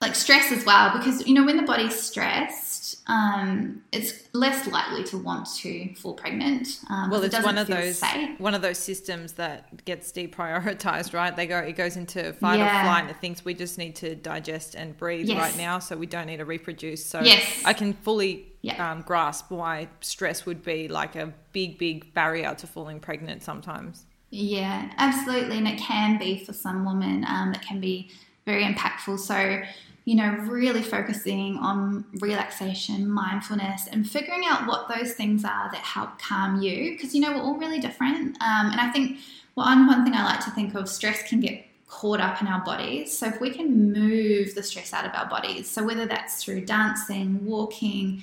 like 0.00 0.14
stress 0.14 0.52
as 0.52 0.64
well, 0.64 0.96
because 0.96 1.26
you 1.26 1.34
know 1.34 1.44
when 1.44 1.56
the 1.56 1.64
body's 1.64 2.00
stressed, 2.00 2.67
um, 3.08 3.82
it's 3.90 4.28
less 4.34 4.66
likely 4.66 5.02
to 5.04 5.16
want 5.16 5.48
to 5.56 5.94
fall 5.94 6.12
pregnant. 6.12 6.80
Um, 6.90 7.10
well, 7.10 7.22
it's 7.22 7.34
it 7.34 7.42
one 7.42 7.56
of 7.56 7.66
those 7.66 7.98
safe. 7.98 8.38
one 8.38 8.54
of 8.54 8.60
those 8.60 8.76
systems 8.78 9.32
that 9.34 9.84
gets 9.86 10.12
deprioritized, 10.12 11.14
right? 11.14 11.34
They 11.34 11.46
go 11.46 11.58
it 11.58 11.72
goes 11.72 11.96
into 11.96 12.34
fight 12.34 12.58
yeah. 12.58 12.82
or 12.82 12.84
flight, 12.84 13.02
and 13.02 13.10
it 13.10 13.16
thinks 13.16 13.44
we 13.46 13.54
just 13.54 13.78
need 13.78 13.96
to 13.96 14.14
digest 14.14 14.74
and 14.74 14.96
breathe 14.96 15.26
yes. 15.26 15.38
right 15.38 15.56
now, 15.56 15.78
so 15.78 15.96
we 15.96 16.06
don't 16.06 16.26
need 16.26 16.36
to 16.36 16.44
reproduce. 16.44 17.04
So 17.04 17.20
yes. 17.22 17.62
I 17.64 17.72
can 17.72 17.94
fully 17.94 18.52
yeah. 18.60 18.92
um, 18.92 19.02
grasp 19.02 19.50
why 19.50 19.88
stress 20.00 20.44
would 20.44 20.62
be 20.62 20.88
like 20.88 21.16
a 21.16 21.32
big, 21.52 21.78
big 21.78 22.12
barrier 22.12 22.54
to 22.56 22.66
falling 22.66 23.00
pregnant 23.00 23.42
sometimes. 23.42 24.04
Yeah, 24.30 24.92
absolutely, 24.98 25.56
and 25.56 25.66
it 25.66 25.78
can 25.78 26.18
be 26.18 26.44
for 26.44 26.52
some 26.52 26.84
women. 26.84 27.24
Um, 27.26 27.54
it 27.54 27.62
can 27.62 27.80
be 27.80 28.10
very 28.44 28.64
impactful. 28.64 29.18
So, 29.20 29.62
you 30.08 30.14
know, 30.14 30.30
really 30.48 30.82
focusing 30.82 31.58
on 31.58 32.02
relaxation, 32.20 33.06
mindfulness, 33.10 33.88
and 33.88 34.08
figuring 34.08 34.44
out 34.46 34.66
what 34.66 34.88
those 34.88 35.12
things 35.12 35.44
are 35.44 35.70
that 35.70 35.82
help 35.82 36.18
calm 36.18 36.62
you. 36.62 36.92
Because, 36.92 37.14
you 37.14 37.20
know, 37.20 37.32
we're 37.32 37.42
all 37.42 37.58
really 37.58 37.78
different. 37.78 38.28
Um, 38.42 38.70
and 38.70 38.80
I 38.80 38.90
think 38.90 39.18
one, 39.52 39.86
one 39.86 40.04
thing 40.04 40.14
I 40.14 40.24
like 40.24 40.42
to 40.46 40.50
think 40.52 40.74
of 40.74 40.88
stress 40.88 41.28
can 41.28 41.40
get 41.40 41.62
caught 41.88 42.20
up 42.20 42.40
in 42.40 42.48
our 42.48 42.64
bodies. 42.64 43.18
So, 43.18 43.26
if 43.26 43.38
we 43.38 43.50
can 43.50 43.92
move 43.92 44.54
the 44.54 44.62
stress 44.62 44.94
out 44.94 45.04
of 45.04 45.12
our 45.14 45.28
bodies, 45.28 45.68
so 45.68 45.84
whether 45.84 46.06
that's 46.06 46.42
through 46.42 46.64
dancing, 46.64 47.44
walking, 47.44 48.22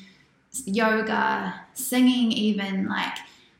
yoga, 0.66 1.54
singing, 1.76 2.32
even 2.32 2.88
like, 2.90 3.16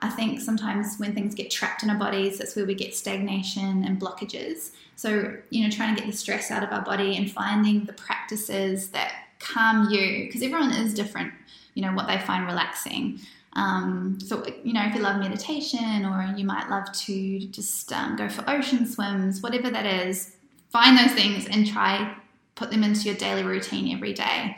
I 0.06 0.10
think 0.10 0.40
sometimes 0.40 0.98
when 0.98 1.14
things 1.14 1.34
get 1.34 1.50
trapped 1.50 1.82
in 1.84 1.90
our 1.90 1.98
bodies, 1.98 2.38
that's 2.38 2.56
where 2.56 2.66
we 2.66 2.76
get 2.76 2.96
stagnation 2.96 3.84
and 3.84 4.00
blockages. 4.00 4.72
So, 4.96 5.36
you 5.50 5.64
know, 5.64 5.70
trying 5.70 5.96
to 5.96 6.02
get 6.02 6.10
the 6.10 6.16
stress 6.16 6.52
out 6.52 6.64
of 6.64 6.72
our 6.72 6.84
body 6.84 7.18
and 7.18 7.30
finding 7.30 7.86
the 7.86 7.94
practices 7.94 8.90
that 8.90 9.12
calm 9.40 9.90
you, 9.90 10.26
because 10.26 10.42
everyone 10.44 10.72
is 10.72 10.94
different, 10.94 11.34
you 11.74 11.82
know, 11.82 11.94
what 11.94 12.08
they 12.08 12.20
find 12.20 12.46
relaxing. 12.46 13.20
Um, 13.54 14.20
so, 14.24 14.46
you 14.64 14.74
know, 14.74 14.84
if 14.86 14.94
you 14.94 15.02
love 15.02 15.20
meditation 15.20 16.06
or 16.06 16.34
you 16.38 16.46
might 16.46 16.70
love 16.70 16.92
to 16.92 17.40
just 17.48 17.92
um, 17.92 18.16
go 18.16 18.30
for 18.30 18.48
ocean 18.50 18.86
swims, 18.86 19.42
whatever 19.42 19.70
that 19.70 19.86
is, 19.86 20.36
find 20.70 20.98
those 20.98 21.14
things 21.14 21.48
and 21.48 21.66
try 21.66 22.16
put 22.56 22.72
them 22.72 22.84
into 22.84 23.02
your 23.02 23.16
daily 23.16 23.44
routine 23.44 23.94
every 23.94 24.14
day. 24.14 24.58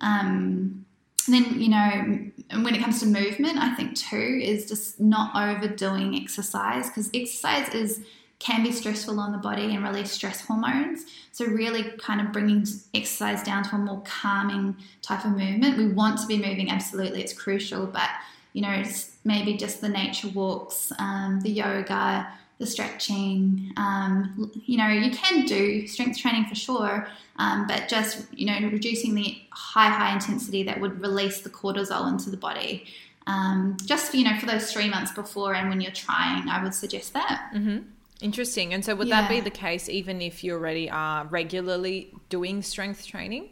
Um, 0.00 0.84
then, 1.28 1.60
you 1.60 1.68
know, 1.68 2.30
when 2.52 2.74
it 2.74 2.82
comes 2.82 3.00
to 3.00 3.06
movement, 3.06 3.58
I 3.58 3.74
think 3.74 3.96
too 3.96 4.40
is 4.42 4.68
just 4.68 5.00
not 5.00 5.34
overdoing 5.34 6.14
exercise 6.14 6.88
because 6.88 7.10
exercise 7.14 7.74
is 7.74 8.04
can 8.38 8.62
be 8.62 8.72
stressful 8.72 9.18
on 9.20 9.32
the 9.32 9.38
body 9.38 9.74
and 9.74 9.82
release 9.82 10.10
stress 10.10 10.40
hormones. 10.42 11.04
So, 11.32 11.46
really 11.46 11.84
kind 11.98 12.20
of 12.20 12.32
bringing 12.32 12.66
exercise 12.92 13.42
down 13.42 13.64
to 13.64 13.76
a 13.76 13.78
more 13.78 14.02
calming 14.04 14.76
type 15.02 15.24
of 15.24 15.32
movement. 15.32 15.78
We 15.78 15.88
want 15.88 16.20
to 16.20 16.26
be 16.26 16.36
moving, 16.36 16.70
absolutely, 16.70 17.22
it's 17.22 17.32
crucial, 17.32 17.86
but 17.86 18.10
you 18.52 18.62
know, 18.62 18.70
it's 18.70 19.16
maybe 19.24 19.56
just 19.56 19.80
the 19.80 19.88
nature 19.88 20.28
walks, 20.28 20.92
um, 20.98 21.40
the 21.40 21.50
yoga, 21.50 22.28
the 22.58 22.66
stretching. 22.66 23.72
Um, 23.76 24.52
you 24.64 24.78
know, 24.78 24.88
you 24.88 25.10
can 25.10 25.44
do 25.44 25.86
strength 25.86 26.18
training 26.18 26.46
for 26.46 26.54
sure, 26.54 27.08
um, 27.36 27.66
but 27.66 27.88
just 27.88 28.26
you 28.32 28.46
know, 28.46 28.68
reducing 28.68 29.14
the 29.14 29.38
high, 29.50 29.90
high 29.90 30.12
intensity 30.12 30.62
that 30.64 30.80
would 30.80 31.00
release 31.00 31.40
the 31.40 31.50
cortisol 31.50 32.08
into 32.08 32.30
the 32.30 32.36
body. 32.36 32.84
Um, 33.26 33.76
just 33.84 34.10
for, 34.10 34.18
you 34.18 34.24
know, 34.24 34.38
for 34.38 34.46
those 34.46 34.72
three 34.72 34.88
months 34.88 35.12
before 35.12 35.54
and 35.54 35.70
when 35.70 35.80
you're 35.80 35.92
trying, 35.92 36.48
I 36.48 36.62
would 36.62 36.74
suggest 36.74 37.14
that. 37.14 37.50
Mm-hmm. 37.54 37.78
Interesting. 38.20 38.74
And 38.74 38.84
so, 38.84 38.94
would 38.94 39.08
yeah. 39.08 39.22
that 39.22 39.30
be 39.30 39.40
the 39.40 39.50
case 39.50 39.88
even 39.88 40.20
if 40.22 40.44
you 40.44 40.52
already 40.52 40.88
are 40.88 41.26
regularly 41.26 42.12
doing 42.28 42.62
strength 42.62 43.06
training? 43.06 43.50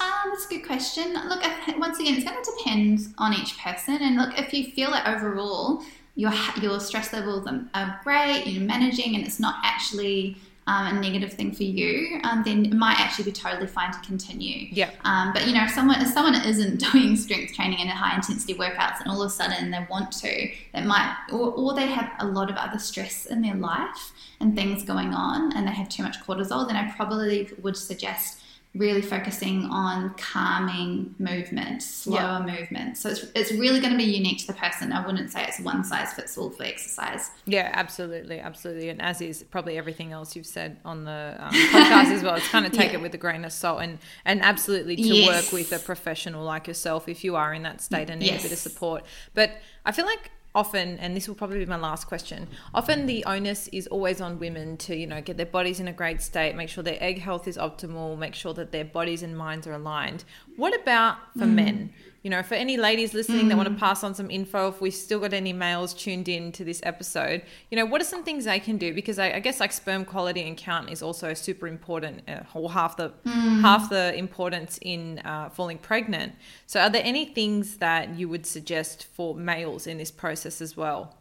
Um, 0.00 0.30
that's 0.30 0.46
a 0.46 0.48
good 0.48 0.66
question. 0.66 1.14
Look, 1.28 1.42
once 1.78 1.98
again, 1.98 2.14
it's 2.14 2.24
going 2.24 2.42
to 2.42 2.52
depend 2.56 3.14
on 3.18 3.34
each 3.34 3.58
person. 3.58 3.96
And 3.96 4.16
look, 4.16 4.38
if 4.38 4.52
you 4.52 4.70
feel 4.72 4.90
that 4.90 5.06
overall 5.06 5.82
your 6.14 6.32
your 6.60 6.78
stress 6.80 7.12
levels 7.12 7.48
are 7.74 8.00
great, 8.04 8.44
you're 8.46 8.62
managing, 8.62 9.14
and 9.14 9.24
it's 9.24 9.40
not 9.40 9.56
actually 9.62 10.36
um, 10.66 10.96
a 10.96 11.00
negative 11.00 11.32
thing 11.32 11.52
for 11.52 11.64
you, 11.64 12.20
um, 12.22 12.42
then 12.44 12.66
it 12.66 12.72
might 12.72 12.98
actually 13.00 13.24
be 13.24 13.32
totally 13.32 13.66
fine 13.66 13.92
to 13.92 13.98
continue. 14.00 14.68
Yeah. 14.70 14.90
Um, 15.04 15.32
but 15.32 15.46
you 15.46 15.54
know, 15.54 15.64
if 15.64 15.70
someone 15.70 16.00
if 16.00 16.08
someone 16.08 16.34
isn't 16.34 16.78
doing 16.92 17.16
strength 17.16 17.54
training 17.54 17.80
and 17.80 17.90
high 17.90 18.14
intensity 18.14 18.54
workouts, 18.54 19.00
and 19.00 19.10
all 19.10 19.22
of 19.22 19.26
a 19.28 19.34
sudden 19.34 19.70
they 19.70 19.84
want 19.90 20.12
to, 20.12 20.50
that 20.72 20.84
might, 20.84 21.16
or, 21.32 21.52
or 21.52 21.74
they 21.74 21.86
have 21.86 22.12
a 22.20 22.26
lot 22.26 22.50
of 22.50 22.56
other 22.56 22.78
stress 22.78 23.26
in 23.26 23.42
their 23.42 23.54
life 23.54 24.12
and 24.40 24.54
things 24.54 24.84
going 24.84 25.14
on, 25.14 25.56
and 25.56 25.66
they 25.66 25.72
have 25.72 25.88
too 25.88 26.02
much 26.02 26.20
cortisol, 26.20 26.66
then 26.66 26.76
I 26.76 26.90
probably 26.92 27.48
would 27.62 27.76
suggest 27.76 28.41
really 28.74 29.02
focusing 29.02 29.64
on 29.66 30.14
calming 30.14 31.14
movement, 31.18 31.82
slower 31.82 32.42
yeah. 32.46 32.58
movement. 32.58 32.96
So 32.96 33.10
it's, 33.10 33.26
it's 33.34 33.52
really 33.52 33.80
going 33.80 33.92
to 33.92 33.98
be 33.98 34.04
unique 34.04 34.38
to 34.38 34.46
the 34.46 34.54
person. 34.54 34.92
I 34.92 35.04
wouldn't 35.04 35.30
say 35.30 35.44
it's 35.46 35.60
one 35.60 35.84
size 35.84 36.14
fits 36.14 36.38
all 36.38 36.48
for 36.48 36.62
exercise. 36.62 37.30
Yeah, 37.44 37.70
absolutely, 37.74 38.40
absolutely. 38.40 38.88
And 38.88 39.02
as 39.02 39.20
is 39.20 39.42
probably 39.42 39.76
everything 39.76 40.12
else 40.12 40.34
you've 40.34 40.46
said 40.46 40.78
on 40.86 41.04
the 41.04 41.36
um, 41.38 41.52
podcast 41.52 42.12
as 42.12 42.22
well. 42.22 42.34
It's 42.36 42.48
kind 42.48 42.64
of 42.64 42.72
take 42.72 42.92
yeah. 42.92 42.98
it 42.98 43.02
with 43.02 43.12
a 43.14 43.18
grain 43.18 43.44
of 43.44 43.52
salt 43.52 43.82
and 43.82 43.98
and 44.24 44.40
absolutely 44.40 44.96
to 44.96 45.02
yes. 45.02 45.28
work 45.28 45.52
with 45.52 45.72
a 45.72 45.78
professional 45.78 46.42
like 46.42 46.66
yourself 46.66 47.08
if 47.08 47.24
you 47.24 47.36
are 47.36 47.52
in 47.52 47.64
that 47.64 47.82
state 47.82 48.08
and 48.08 48.20
need 48.20 48.26
yes. 48.26 48.40
a 48.40 48.44
bit 48.44 48.52
of 48.52 48.58
support. 48.58 49.04
But 49.34 49.50
I 49.84 49.92
feel 49.92 50.06
like 50.06 50.30
often 50.54 50.98
and 50.98 51.16
this 51.16 51.26
will 51.26 51.34
probably 51.34 51.58
be 51.58 51.66
my 51.66 51.76
last 51.76 52.06
question 52.06 52.46
often 52.74 53.06
the 53.06 53.24
onus 53.24 53.68
is 53.68 53.86
always 53.86 54.20
on 54.20 54.38
women 54.38 54.76
to 54.76 54.94
you 54.94 55.06
know 55.06 55.20
get 55.20 55.36
their 55.36 55.46
bodies 55.46 55.80
in 55.80 55.88
a 55.88 55.92
great 55.92 56.20
state 56.20 56.54
make 56.54 56.68
sure 56.68 56.84
their 56.84 57.02
egg 57.02 57.18
health 57.18 57.48
is 57.48 57.56
optimal 57.56 58.18
make 58.18 58.34
sure 58.34 58.52
that 58.52 58.72
their 58.72 58.84
bodies 58.84 59.22
and 59.22 59.36
minds 59.36 59.66
are 59.66 59.72
aligned 59.72 60.24
what 60.56 60.78
about 60.78 61.16
for 61.32 61.46
mm. 61.46 61.54
men 61.54 61.92
you 62.22 62.30
know, 62.30 62.42
for 62.42 62.54
any 62.54 62.76
ladies 62.76 63.14
listening 63.14 63.46
mm. 63.46 63.48
that 63.48 63.56
want 63.56 63.68
to 63.68 63.74
pass 63.74 64.04
on 64.04 64.14
some 64.14 64.30
info, 64.30 64.68
if 64.68 64.80
we've 64.80 64.94
still 64.94 65.18
got 65.18 65.32
any 65.32 65.52
males 65.52 65.92
tuned 65.92 66.28
in 66.28 66.52
to 66.52 66.64
this 66.64 66.80
episode, 66.84 67.42
you 67.70 67.76
know, 67.76 67.84
what 67.84 68.00
are 68.00 68.04
some 68.04 68.22
things 68.22 68.44
they 68.44 68.60
can 68.60 68.76
do? 68.76 68.94
Because 68.94 69.18
I, 69.18 69.32
I 69.32 69.40
guess 69.40 69.58
like 69.58 69.72
sperm 69.72 70.04
quality 70.04 70.46
and 70.46 70.56
count 70.56 70.90
is 70.90 71.02
also 71.02 71.34
super 71.34 71.66
important, 71.66 72.22
uh, 72.28 72.42
or 72.54 72.70
half 72.70 72.96
the 72.96 73.12
mm. 73.26 73.60
half 73.60 73.90
the 73.90 74.14
importance 74.14 74.78
in 74.82 75.18
uh, 75.20 75.50
falling 75.50 75.78
pregnant. 75.78 76.34
So, 76.66 76.80
are 76.80 76.90
there 76.90 77.02
any 77.04 77.24
things 77.24 77.78
that 77.78 78.16
you 78.16 78.28
would 78.28 78.46
suggest 78.46 79.04
for 79.04 79.34
males 79.34 79.86
in 79.88 79.98
this 79.98 80.12
process 80.12 80.60
as 80.60 80.76
well? 80.76 81.16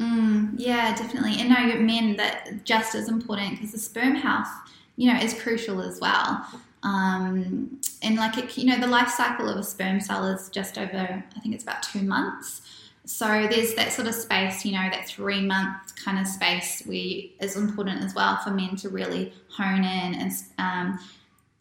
Mm, 0.00 0.54
yeah, 0.56 0.96
definitely. 0.96 1.36
And 1.38 1.50
no, 1.50 1.78
men 1.78 2.16
that 2.16 2.64
just 2.64 2.94
as 2.94 3.08
important 3.08 3.50
because 3.50 3.72
the 3.72 3.78
sperm 3.78 4.14
health, 4.14 4.48
you 4.96 5.12
know, 5.12 5.20
is 5.20 5.34
crucial 5.34 5.82
as 5.82 6.00
well. 6.00 6.46
Um, 6.82 7.80
and 8.02 8.16
like 8.16 8.38
it, 8.38 8.56
you 8.56 8.64
know, 8.64 8.78
the 8.78 8.86
life 8.86 9.10
cycle 9.10 9.48
of 9.48 9.56
a 9.56 9.62
sperm 9.62 10.00
cell 10.00 10.26
is 10.26 10.48
just 10.48 10.78
over, 10.78 10.96
I 11.36 11.40
think 11.40 11.54
it's 11.54 11.64
about 11.64 11.82
two 11.82 12.02
months. 12.02 12.62
So 13.04 13.26
there's 13.50 13.74
that 13.74 13.92
sort 13.92 14.08
of 14.08 14.14
space, 14.14 14.64
you 14.64 14.72
know, 14.72 14.88
that 14.90 15.08
three 15.08 15.40
month 15.40 15.94
kind 15.96 16.18
of 16.18 16.26
space 16.26 16.82
we 16.86 17.34
is 17.40 17.56
important 17.56 18.02
as 18.02 18.14
well 18.14 18.36
for 18.38 18.50
men 18.50 18.76
to 18.76 18.88
really 18.88 19.32
hone 19.48 19.84
in 19.84 20.14
and 20.14 20.32
um, 20.58 20.98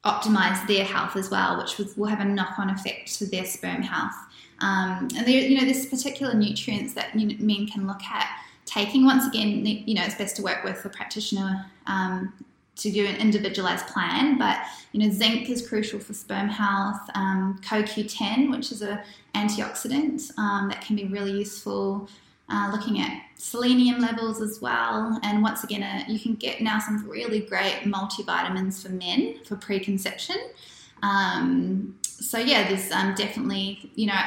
optimize 0.05 0.65
their 0.67 0.85
health 0.85 1.15
as 1.15 1.29
well, 1.29 1.57
which 1.57 1.77
will 1.97 2.07
have 2.07 2.19
a 2.19 2.25
knock 2.25 2.59
on 2.59 2.69
effect 2.69 3.17
to 3.17 3.25
their 3.25 3.45
sperm 3.45 3.81
health. 3.81 4.15
Um, 4.61 5.07
and 5.15 5.25
there, 5.25 5.39
you 5.39 5.57
know, 5.57 5.65
there's 5.65 5.85
particular 5.85 6.33
nutrients 6.33 6.93
that 6.93 7.15
men 7.15 7.67
can 7.67 7.87
look 7.87 8.03
at 8.03 8.29
taking. 8.65 9.05
Once 9.05 9.25
again, 9.25 9.65
you 9.65 9.95
know, 9.95 10.03
it's 10.03 10.15
best 10.15 10.35
to 10.37 10.43
work 10.43 10.63
with 10.63 10.83
a 10.85 10.89
practitioner 10.89 11.65
um, 11.87 12.33
to 12.79 12.91
do 12.91 13.05
an 13.05 13.15
individualized 13.15 13.87
plan. 13.87 14.37
But 14.37 14.59
you 14.91 15.01
know, 15.01 15.13
zinc 15.13 15.49
is 15.49 15.67
crucial 15.67 15.99
for 15.99 16.13
sperm 16.13 16.49
health. 16.49 17.01
Um, 17.15 17.59
CoQ10, 17.63 18.51
which 18.51 18.71
is 18.71 18.81
a 18.81 19.03
antioxidant 19.35 20.37
um, 20.37 20.69
that 20.69 20.81
can 20.81 20.95
be 20.95 21.05
really 21.05 21.31
useful. 21.31 22.09
Uh, 22.51 22.71
looking 22.71 22.99
at 22.99 23.21
selenium 23.35 24.01
levels 24.01 24.41
as 24.41 24.59
well, 24.59 25.19
and 25.21 25.43
once 25.43 25.63
again, 25.63 25.83
uh, 25.83 26.03
you 26.07 26.19
can 26.19 26.33
get 26.33 26.61
now 26.61 26.79
some 26.79 27.07
really 27.07 27.41
great 27.41 27.81
multivitamins 27.83 28.81
for 28.81 28.89
men 28.89 29.35
for 29.45 29.55
preconception. 29.55 30.35
Um, 31.03 31.95
so 32.03 32.39
yeah, 32.39 32.67
there's 32.67 32.91
um, 32.91 33.13
definitely 33.13 33.91
you 33.93 34.07
know 34.07 34.19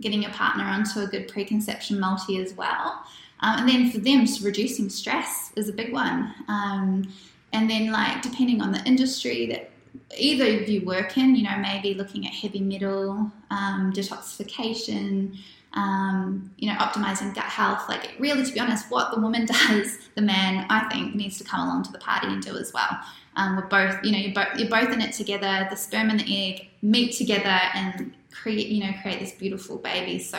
getting 0.00 0.24
a 0.24 0.30
partner 0.30 0.64
onto 0.64 1.00
a 1.00 1.06
good 1.06 1.28
preconception 1.28 2.00
multi 2.00 2.38
as 2.38 2.54
well. 2.54 3.04
Um, 3.40 3.60
and 3.60 3.68
then 3.68 3.90
for 3.90 3.98
them, 3.98 4.26
reducing 4.42 4.88
stress 4.88 5.52
is 5.54 5.68
a 5.68 5.72
big 5.72 5.92
one. 5.92 6.34
Um, 6.48 7.12
and 7.52 7.68
then, 7.68 7.90
like, 7.90 8.22
depending 8.22 8.60
on 8.60 8.72
the 8.72 8.82
industry 8.84 9.46
that 9.46 9.70
either 10.16 10.62
of 10.62 10.68
you 10.68 10.84
work 10.84 11.16
in, 11.16 11.34
you 11.34 11.44
know, 11.44 11.56
maybe 11.58 11.94
looking 11.94 12.26
at 12.26 12.32
heavy 12.32 12.60
metal, 12.60 13.30
um, 13.50 13.92
detoxification, 13.92 15.36
um, 15.74 16.50
you 16.56 16.70
know, 16.70 16.78
optimizing 16.78 17.34
gut 17.34 17.44
health. 17.44 17.88
Like, 17.88 18.14
really, 18.18 18.44
to 18.44 18.52
be 18.52 18.60
honest, 18.60 18.90
what 18.90 19.14
the 19.14 19.20
woman 19.20 19.46
does, 19.68 19.98
the 20.14 20.22
man, 20.22 20.66
I 20.70 20.88
think, 20.88 21.14
needs 21.14 21.38
to 21.38 21.44
come 21.44 21.60
along 21.60 21.84
to 21.84 21.92
the 21.92 21.98
party 21.98 22.28
and 22.28 22.42
do 22.42 22.56
as 22.56 22.72
well. 22.72 22.98
Um, 23.36 23.56
we're 23.56 23.66
both, 23.66 24.04
you 24.04 24.12
know, 24.12 24.18
you're 24.18 24.34
both 24.34 24.58
you're 24.58 24.68
both 24.68 24.92
in 24.92 25.00
it 25.00 25.12
together. 25.12 25.66
The 25.70 25.76
sperm 25.76 26.10
and 26.10 26.20
the 26.20 26.52
egg 26.52 26.68
meet 26.82 27.12
together 27.12 27.60
and 27.74 28.12
create, 28.32 28.68
you 28.68 28.84
know, 28.84 28.92
create 29.00 29.20
this 29.20 29.32
beautiful 29.32 29.76
baby. 29.76 30.18
So 30.18 30.38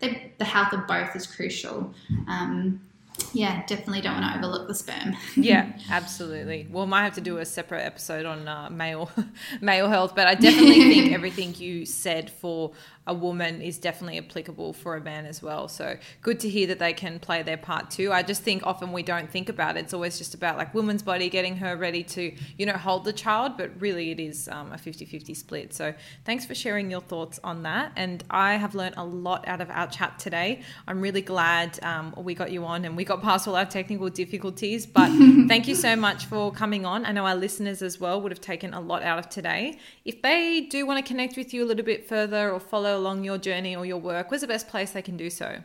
the, 0.00 0.18
the 0.38 0.44
health 0.44 0.72
of 0.72 0.86
both 0.86 1.14
is 1.14 1.26
crucial. 1.26 1.94
Um, 2.26 2.80
yeah, 3.32 3.64
definitely 3.66 4.00
don't 4.00 4.20
want 4.20 4.32
to 4.32 4.38
overlook 4.38 4.68
the 4.68 4.74
sperm. 4.74 5.16
yeah, 5.36 5.72
absolutely. 5.90 6.66
Well, 6.70 6.86
might 6.86 7.04
have 7.04 7.14
to 7.14 7.20
do 7.20 7.38
a 7.38 7.44
separate 7.44 7.82
episode 7.82 8.26
on 8.26 8.48
uh, 8.48 8.70
male 8.70 9.10
male 9.60 9.88
health, 9.88 10.14
but 10.14 10.26
I 10.26 10.34
definitely 10.34 10.92
think 10.92 11.12
everything 11.20 11.54
you 11.54 11.86
said 11.86 12.30
for 12.30 12.72
a 13.10 13.14
woman 13.14 13.60
is 13.60 13.76
definitely 13.76 14.18
applicable 14.18 14.72
for 14.72 14.96
a 14.96 15.00
man 15.00 15.26
as 15.26 15.42
well. 15.42 15.66
So 15.66 15.96
good 16.22 16.38
to 16.40 16.48
hear 16.48 16.68
that 16.68 16.78
they 16.78 16.92
can 16.92 17.18
play 17.18 17.42
their 17.42 17.56
part 17.56 17.90
too. 17.90 18.12
I 18.12 18.22
just 18.22 18.44
think 18.44 18.64
often 18.64 18.92
we 18.92 19.02
don't 19.02 19.28
think 19.28 19.48
about 19.48 19.76
it. 19.76 19.80
It's 19.80 19.92
always 19.92 20.16
just 20.16 20.32
about 20.32 20.56
like 20.56 20.72
woman's 20.74 21.02
body 21.02 21.28
getting 21.28 21.56
her 21.56 21.76
ready 21.76 22.04
to, 22.04 22.32
you 22.56 22.66
know, 22.66 22.74
hold 22.74 23.04
the 23.04 23.12
child, 23.12 23.56
but 23.56 23.72
really 23.80 24.12
it 24.12 24.20
is 24.20 24.46
um, 24.46 24.72
a 24.72 24.78
50 24.78 25.04
50 25.06 25.34
split. 25.34 25.74
So 25.74 25.92
thanks 26.24 26.46
for 26.46 26.54
sharing 26.54 26.88
your 26.88 27.00
thoughts 27.00 27.40
on 27.42 27.64
that. 27.64 27.90
And 27.96 28.22
I 28.30 28.54
have 28.54 28.76
learned 28.76 28.94
a 28.96 29.04
lot 29.04 29.48
out 29.48 29.60
of 29.60 29.70
our 29.70 29.88
chat 29.88 30.20
today. 30.20 30.62
I'm 30.86 31.00
really 31.00 31.22
glad 31.22 31.82
um, 31.82 32.14
we 32.16 32.34
got 32.34 32.52
you 32.52 32.64
on 32.64 32.84
and 32.84 32.96
we 32.96 33.04
got 33.04 33.22
past 33.22 33.48
all 33.48 33.56
our 33.56 33.66
technical 33.66 34.08
difficulties. 34.08 34.86
But 34.86 35.08
thank 35.48 35.66
you 35.66 35.74
so 35.74 35.96
much 35.96 36.26
for 36.26 36.52
coming 36.52 36.86
on. 36.86 37.04
I 37.04 37.10
know 37.10 37.26
our 37.26 37.34
listeners 37.34 37.82
as 37.82 37.98
well 37.98 38.20
would 38.22 38.30
have 38.30 38.40
taken 38.40 38.72
a 38.72 38.80
lot 38.80 39.02
out 39.02 39.18
of 39.18 39.28
today. 39.28 39.78
If 40.04 40.22
they 40.22 40.60
do 40.60 40.86
want 40.86 41.04
to 41.04 41.08
connect 41.12 41.36
with 41.36 41.52
you 41.52 41.64
a 41.64 41.66
little 41.66 41.84
bit 41.84 42.08
further 42.08 42.52
or 42.52 42.60
follow 42.60 42.99
along 43.00 43.24
your 43.24 43.38
journey 43.38 43.74
or 43.74 43.84
your 43.84 43.98
work, 43.98 44.30
where's 44.30 44.42
the 44.42 44.46
best 44.46 44.68
place 44.68 44.92
they 44.92 45.02
can 45.02 45.16
do 45.16 45.30
so? 45.30 45.58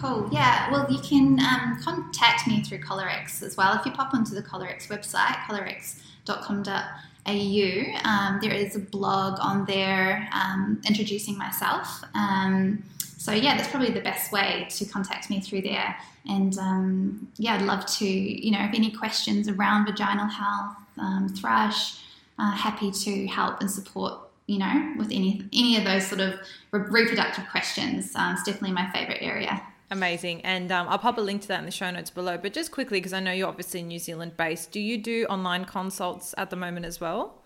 Cool. 0.00 0.30
Yeah. 0.32 0.70
Well, 0.70 0.90
you 0.90 0.98
can 0.98 1.38
um, 1.40 1.78
contact 1.80 2.48
me 2.48 2.62
through 2.62 2.80
Kolorex 2.80 3.42
as 3.42 3.56
well. 3.56 3.78
If 3.78 3.86
you 3.86 3.92
pop 3.92 4.12
onto 4.14 4.34
the 4.34 4.42
Kolorex 4.42 4.88
website, 4.88 5.36
kolorex.com.au, 5.46 8.10
um, 8.10 8.38
there 8.42 8.52
is 8.52 8.74
a 8.74 8.80
blog 8.80 9.38
on 9.40 9.64
there 9.66 10.28
um, 10.32 10.80
introducing 10.88 11.38
myself. 11.38 12.02
Um, 12.14 12.82
so 13.16 13.30
yeah, 13.30 13.56
that's 13.56 13.68
probably 13.68 13.92
the 13.92 14.00
best 14.00 14.32
way 14.32 14.66
to 14.70 14.84
contact 14.86 15.30
me 15.30 15.40
through 15.40 15.62
there. 15.62 15.96
And 16.28 16.58
um, 16.58 17.28
yeah, 17.36 17.54
I'd 17.54 17.62
love 17.62 17.86
to, 17.98 18.04
you 18.04 18.50
know, 18.50 18.64
if 18.64 18.74
any 18.74 18.90
questions 18.90 19.48
around 19.48 19.86
vaginal 19.86 20.26
health, 20.26 20.74
um, 20.98 21.28
thrush, 21.28 22.00
uh, 22.40 22.50
happy 22.50 22.90
to 22.90 23.28
help 23.28 23.60
and 23.60 23.70
support 23.70 24.31
you 24.52 24.58
know, 24.58 24.94
with 24.98 25.06
any 25.06 25.42
any 25.52 25.78
of 25.78 25.84
those 25.84 26.06
sort 26.06 26.20
of 26.20 26.38
reproductive 26.72 27.48
questions. 27.50 28.14
Um, 28.14 28.34
it's 28.34 28.42
definitely 28.42 28.72
my 28.72 28.90
favorite 28.90 29.22
area. 29.22 29.62
Amazing. 29.90 30.42
And 30.42 30.70
um, 30.70 30.88
I'll 30.88 30.98
pop 30.98 31.16
a 31.16 31.22
link 31.22 31.42
to 31.42 31.48
that 31.48 31.60
in 31.60 31.64
the 31.64 31.70
show 31.70 31.90
notes 31.90 32.10
below. 32.10 32.36
But 32.36 32.52
just 32.52 32.70
quickly, 32.70 32.98
because 32.98 33.14
I 33.14 33.20
know 33.20 33.32
you're 33.32 33.48
obviously 33.48 33.82
New 33.82 33.98
Zealand 33.98 34.36
based, 34.36 34.70
do 34.70 34.80
you 34.80 34.98
do 34.98 35.24
online 35.26 35.64
consults 35.64 36.34
at 36.36 36.50
the 36.50 36.56
moment 36.56 36.84
as 36.84 37.00
well? 37.00 37.42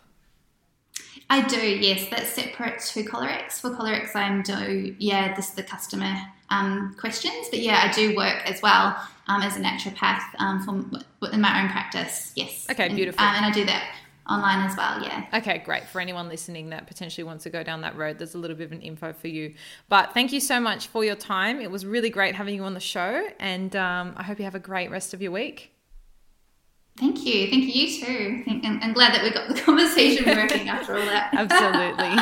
I 1.31 1.43
do, 1.47 1.61
yes. 1.61 2.09
That's 2.09 2.31
separate 2.31 2.81
to 2.81 3.05
Kolorex. 3.05 3.61
For 3.61 3.71
Kolorex, 3.71 4.15
I'm 4.17 4.43
do 4.43 4.95
yeah, 4.99 5.35
this 5.35 5.51
is 5.51 5.55
the 5.55 5.63
customer 5.63 6.15
um, 6.51 6.97
questions, 6.99 7.49
but 7.51 7.61
yeah, 7.61 7.89
I 7.89 7.93
do 7.93 8.17
work 8.17 8.49
as 8.49 8.63
well 8.63 8.97
um, 9.29 9.43
as 9.43 9.57
a 9.57 9.61
naturopath 9.61 10.23
um, 10.39 10.63
for 10.65 11.31
in 11.33 11.41
my 11.41 11.63
own 11.63 11.69
practice. 11.69 12.33
Yes. 12.37 12.67
Okay, 12.71 12.89
beautiful. 12.89 13.21
And, 13.21 13.37
um, 13.37 13.45
and 13.45 13.53
I 13.53 13.55
do 13.55 13.65
that 13.67 13.93
online 14.29 14.69
as 14.69 14.77
well. 14.77 15.03
Yeah. 15.03 15.27
Okay, 15.35 15.59
great. 15.59 15.85
For 15.85 16.01
anyone 16.01 16.29
listening 16.29 16.71
that 16.71 16.87
potentially 16.87 17.25
wants 17.25 17.45
to 17.45 17.51
go 17.51 17.63
down 17.63 17.81
that 17.83 17.97
road, 17.97 18.19
there's 18.19 18.35
a 18.35 18.39
little 18.39 18.57
bit 18.57 18.65
of 18.65 18.73
an 18.73 18.81
info 18.81 19.13
for 19.13 19.29
you. 19.29 19.55
But 19.89 20.15
thank 20.15 20.33
you 20.33 20.41
so 20.41 20.61
much 20.61 20.89
for 20.89 21.05
your 21.05 21.17
time. 21.17 21.61
It 21.61 21.71
was 21.71 21.87
really 21.87 22.11
great 22.11 22.35
having 22.35 22.55
you 22.55 22.65
on 22.65 22.75
the 22.75 22.81
show, 22.81 23.27
and 23.39 23.75
um, 23.77 24.15
I 24.17 24.23
hope 24.23 24.39
you 24.39 24.45
have 24.45 24.55
a 24.55 24.61
great 24.61 24.91
rest 24.91 25.15
of 25.15 25.23
your 25.23 25.33
week. 25.33 25.73
Thank 26.99 27.25
you. 27.27 27.49
Thank 27.51 27.65
you, 27.65 27.83
you 27.83 28.05
too. 28.05 28.45
I'm, 28.65 28.81
I'm 28.83 28.93
glad 28.95 29.15
that 29.15 29.23
we 29.23 29.31
got 29.31 29.49
the 29.49 29.61
conversation 29.61 30.25
working 30.25 30.69
after 30.69 30.97
all 30.97 31.05
that. 31.05 31.31
Absolutely. 31.35 32.17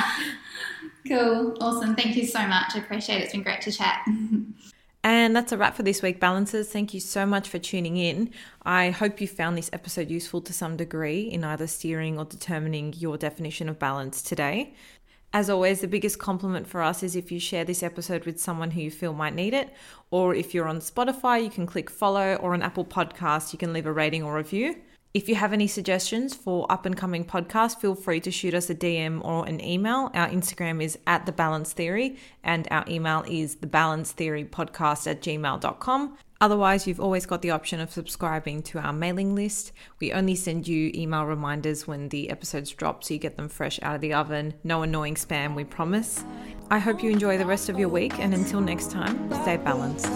cool. 1.08 1.56
Awesome. 1.60 1.94
Thank 1.94 2.16
you 2.16 2.26
so 2.26 2.44
much. 2.46 2.74
I 2.74 2.78
appreciate 2.78 3.18
it. 3.18 3.24
It's 3.24 3.32
been 3.32 3.42
great 3.42 3.60
to 3.62 3.72
chat. 3.72 4.04
And 5.06 5.36
that's 5.36 5.52
a 5.52 5.58
wrap 5.58 5.76
for 5.76 5.82
this 5.82 6.00
week, 6.00 6.18
Balancers. 6.18 6.70
Thank 6.70 6.94
you 6.94 6.98
so 6.98 7.26
much 7.26 7.46
for 7.46 7.58
tuning 7.58 7.98
in. 7.98 8.30
I 8.64 8.88
hope 8.88 9.20
you 9.20 9.28
found 9.28 9.58
this 9.58 9.68
episode 9.70 10.10
useful 10.10 10.40
to 10.40 10.52
some 10.54 10.78
degree 10.78 11.24
in 11.24 11.44
either 11.44 11.66
steering 11.66 12.18
or 12.18 12.24
determining 12.24 12.94
your 12.94 13.18
definition 13.18 13.68
of 13.68 13.78
balance 13.78 14.22
today. 14.22 14.72
As 15.34 15.50
always, 15.50 15.82
the 15.82 15.88
biggest 15.88 16.18
compliment 16.18 16.66
for 16.66 16.80
us 16.80 17.02
is 17.02 17.16
if 17.16 17.30
you 17.30 17.38
share 17.38 17.66
this 17.66 17.82
episode 17.82 18.24
with 18.24 18.40
someone 18.40 18.70
who 18.70 18.80
you 18.80 18.90
feel 18.90 19.12
might 19.12 19.34
need 19.34 19.52
it. 19.52 19.74
Or 20.10 20.34
if 20.34 20.54
you're 20.54 20.68
on 20.68 20.78
Spotify, 20.78 21.44
you 21.44 21.50
can 21.50 21.66
click 21.66 21.90
follow, 21.90 22.36
or 22.36 22.54
on 22.54 22.62
Apple 22.62 22.86
Podcasts, 22.86 23.52
you 23.52 23.58
can 23.58 23.74
leave 23.74 23.84
a 23.84 23.92
rating 23.92 24.22
or 24.22 24.34
review. 24.34 24.76
If 25.14 25.28
you 25.28 25.36
have 25.36 25.52
any 25.52 25.68
suggestions 25.68 26.34
for 26.34 26.66
up 26.68 26.86
and 26.86 26.96
coming 26.96 27.24
podcasts, 27.24 27.80
feel 27.80 27.94
free 27.94 28.18
to 28.18 28.32
shoot 28.32 28.52
us 28.52 28.68
a 28.68 28.74
DM 28.74 29.24
or 29.24 29.46
an 29.46 29.64
email. 29.64 30.10
Our 30.12 30.28
Instagram 30.28 30.82
is 30.82 30.98
at 31.06 31.24
the 31.24 31.30
balance 31.30 31.72
theory 31.72 32.16
and 32.42 32.66
our 32.72 32.84
email 32.88 33.22
is 33.28 33.54
the 33.54 33.68
balance 33.68 34.10
theory 34.10 34.44
podcast 34.44 35.08
at 35.08 35.22
gmail.com. 35.22 36.18
Otherwise, 36.40 36.88
you've 36.88 36.98
always 36.98 37.26
got 37.26 37.42
the 37.42 37.52
option 37.52 37.78
of 37.78 37.92
subscribing 37.92 38.60
to 38.64 38.80
our 38.80 38.92
mailing 38.92 39.36
list. 39.36 39.70
We 40.00 40.12
only 40.12 40.34
send 40.34 40.66
you 40.66 40.90
email 40.92 41.26
reminders 41.26 41.86
when 41.86 42.08
the 42.08 42.28
episodes 42.28 42.72
drop 42.72 43.04
so 43.04 43.14
you 43.14 43.20
get 43.20 43.36
them 43.36 43.48
fresh 43.48 43.78
out 43.82 43.94
of 43.94 44.00
the 44.00 44.14
oven. 44.14 44.54
No 44.64 44.82
annoying 44.82 45.14
spam, 45.14 45.54
we 45.54 45.62
promise. 45.62 46.24
I 46.72 46.80
hope 46.80 47.04
you 47.04 47.10
enjoy 47.12 47.38
the 47.38 47.46
rest 47.46 47.68
of 47.68 47.78
your 47.78 47.88
week 47.88 48.18
and 48.18 48.34
until 48.34 48.60
next 48.60 48.90
time, 48.90 49.32
stay 49.42 49.58
balanced. 49.58 50.10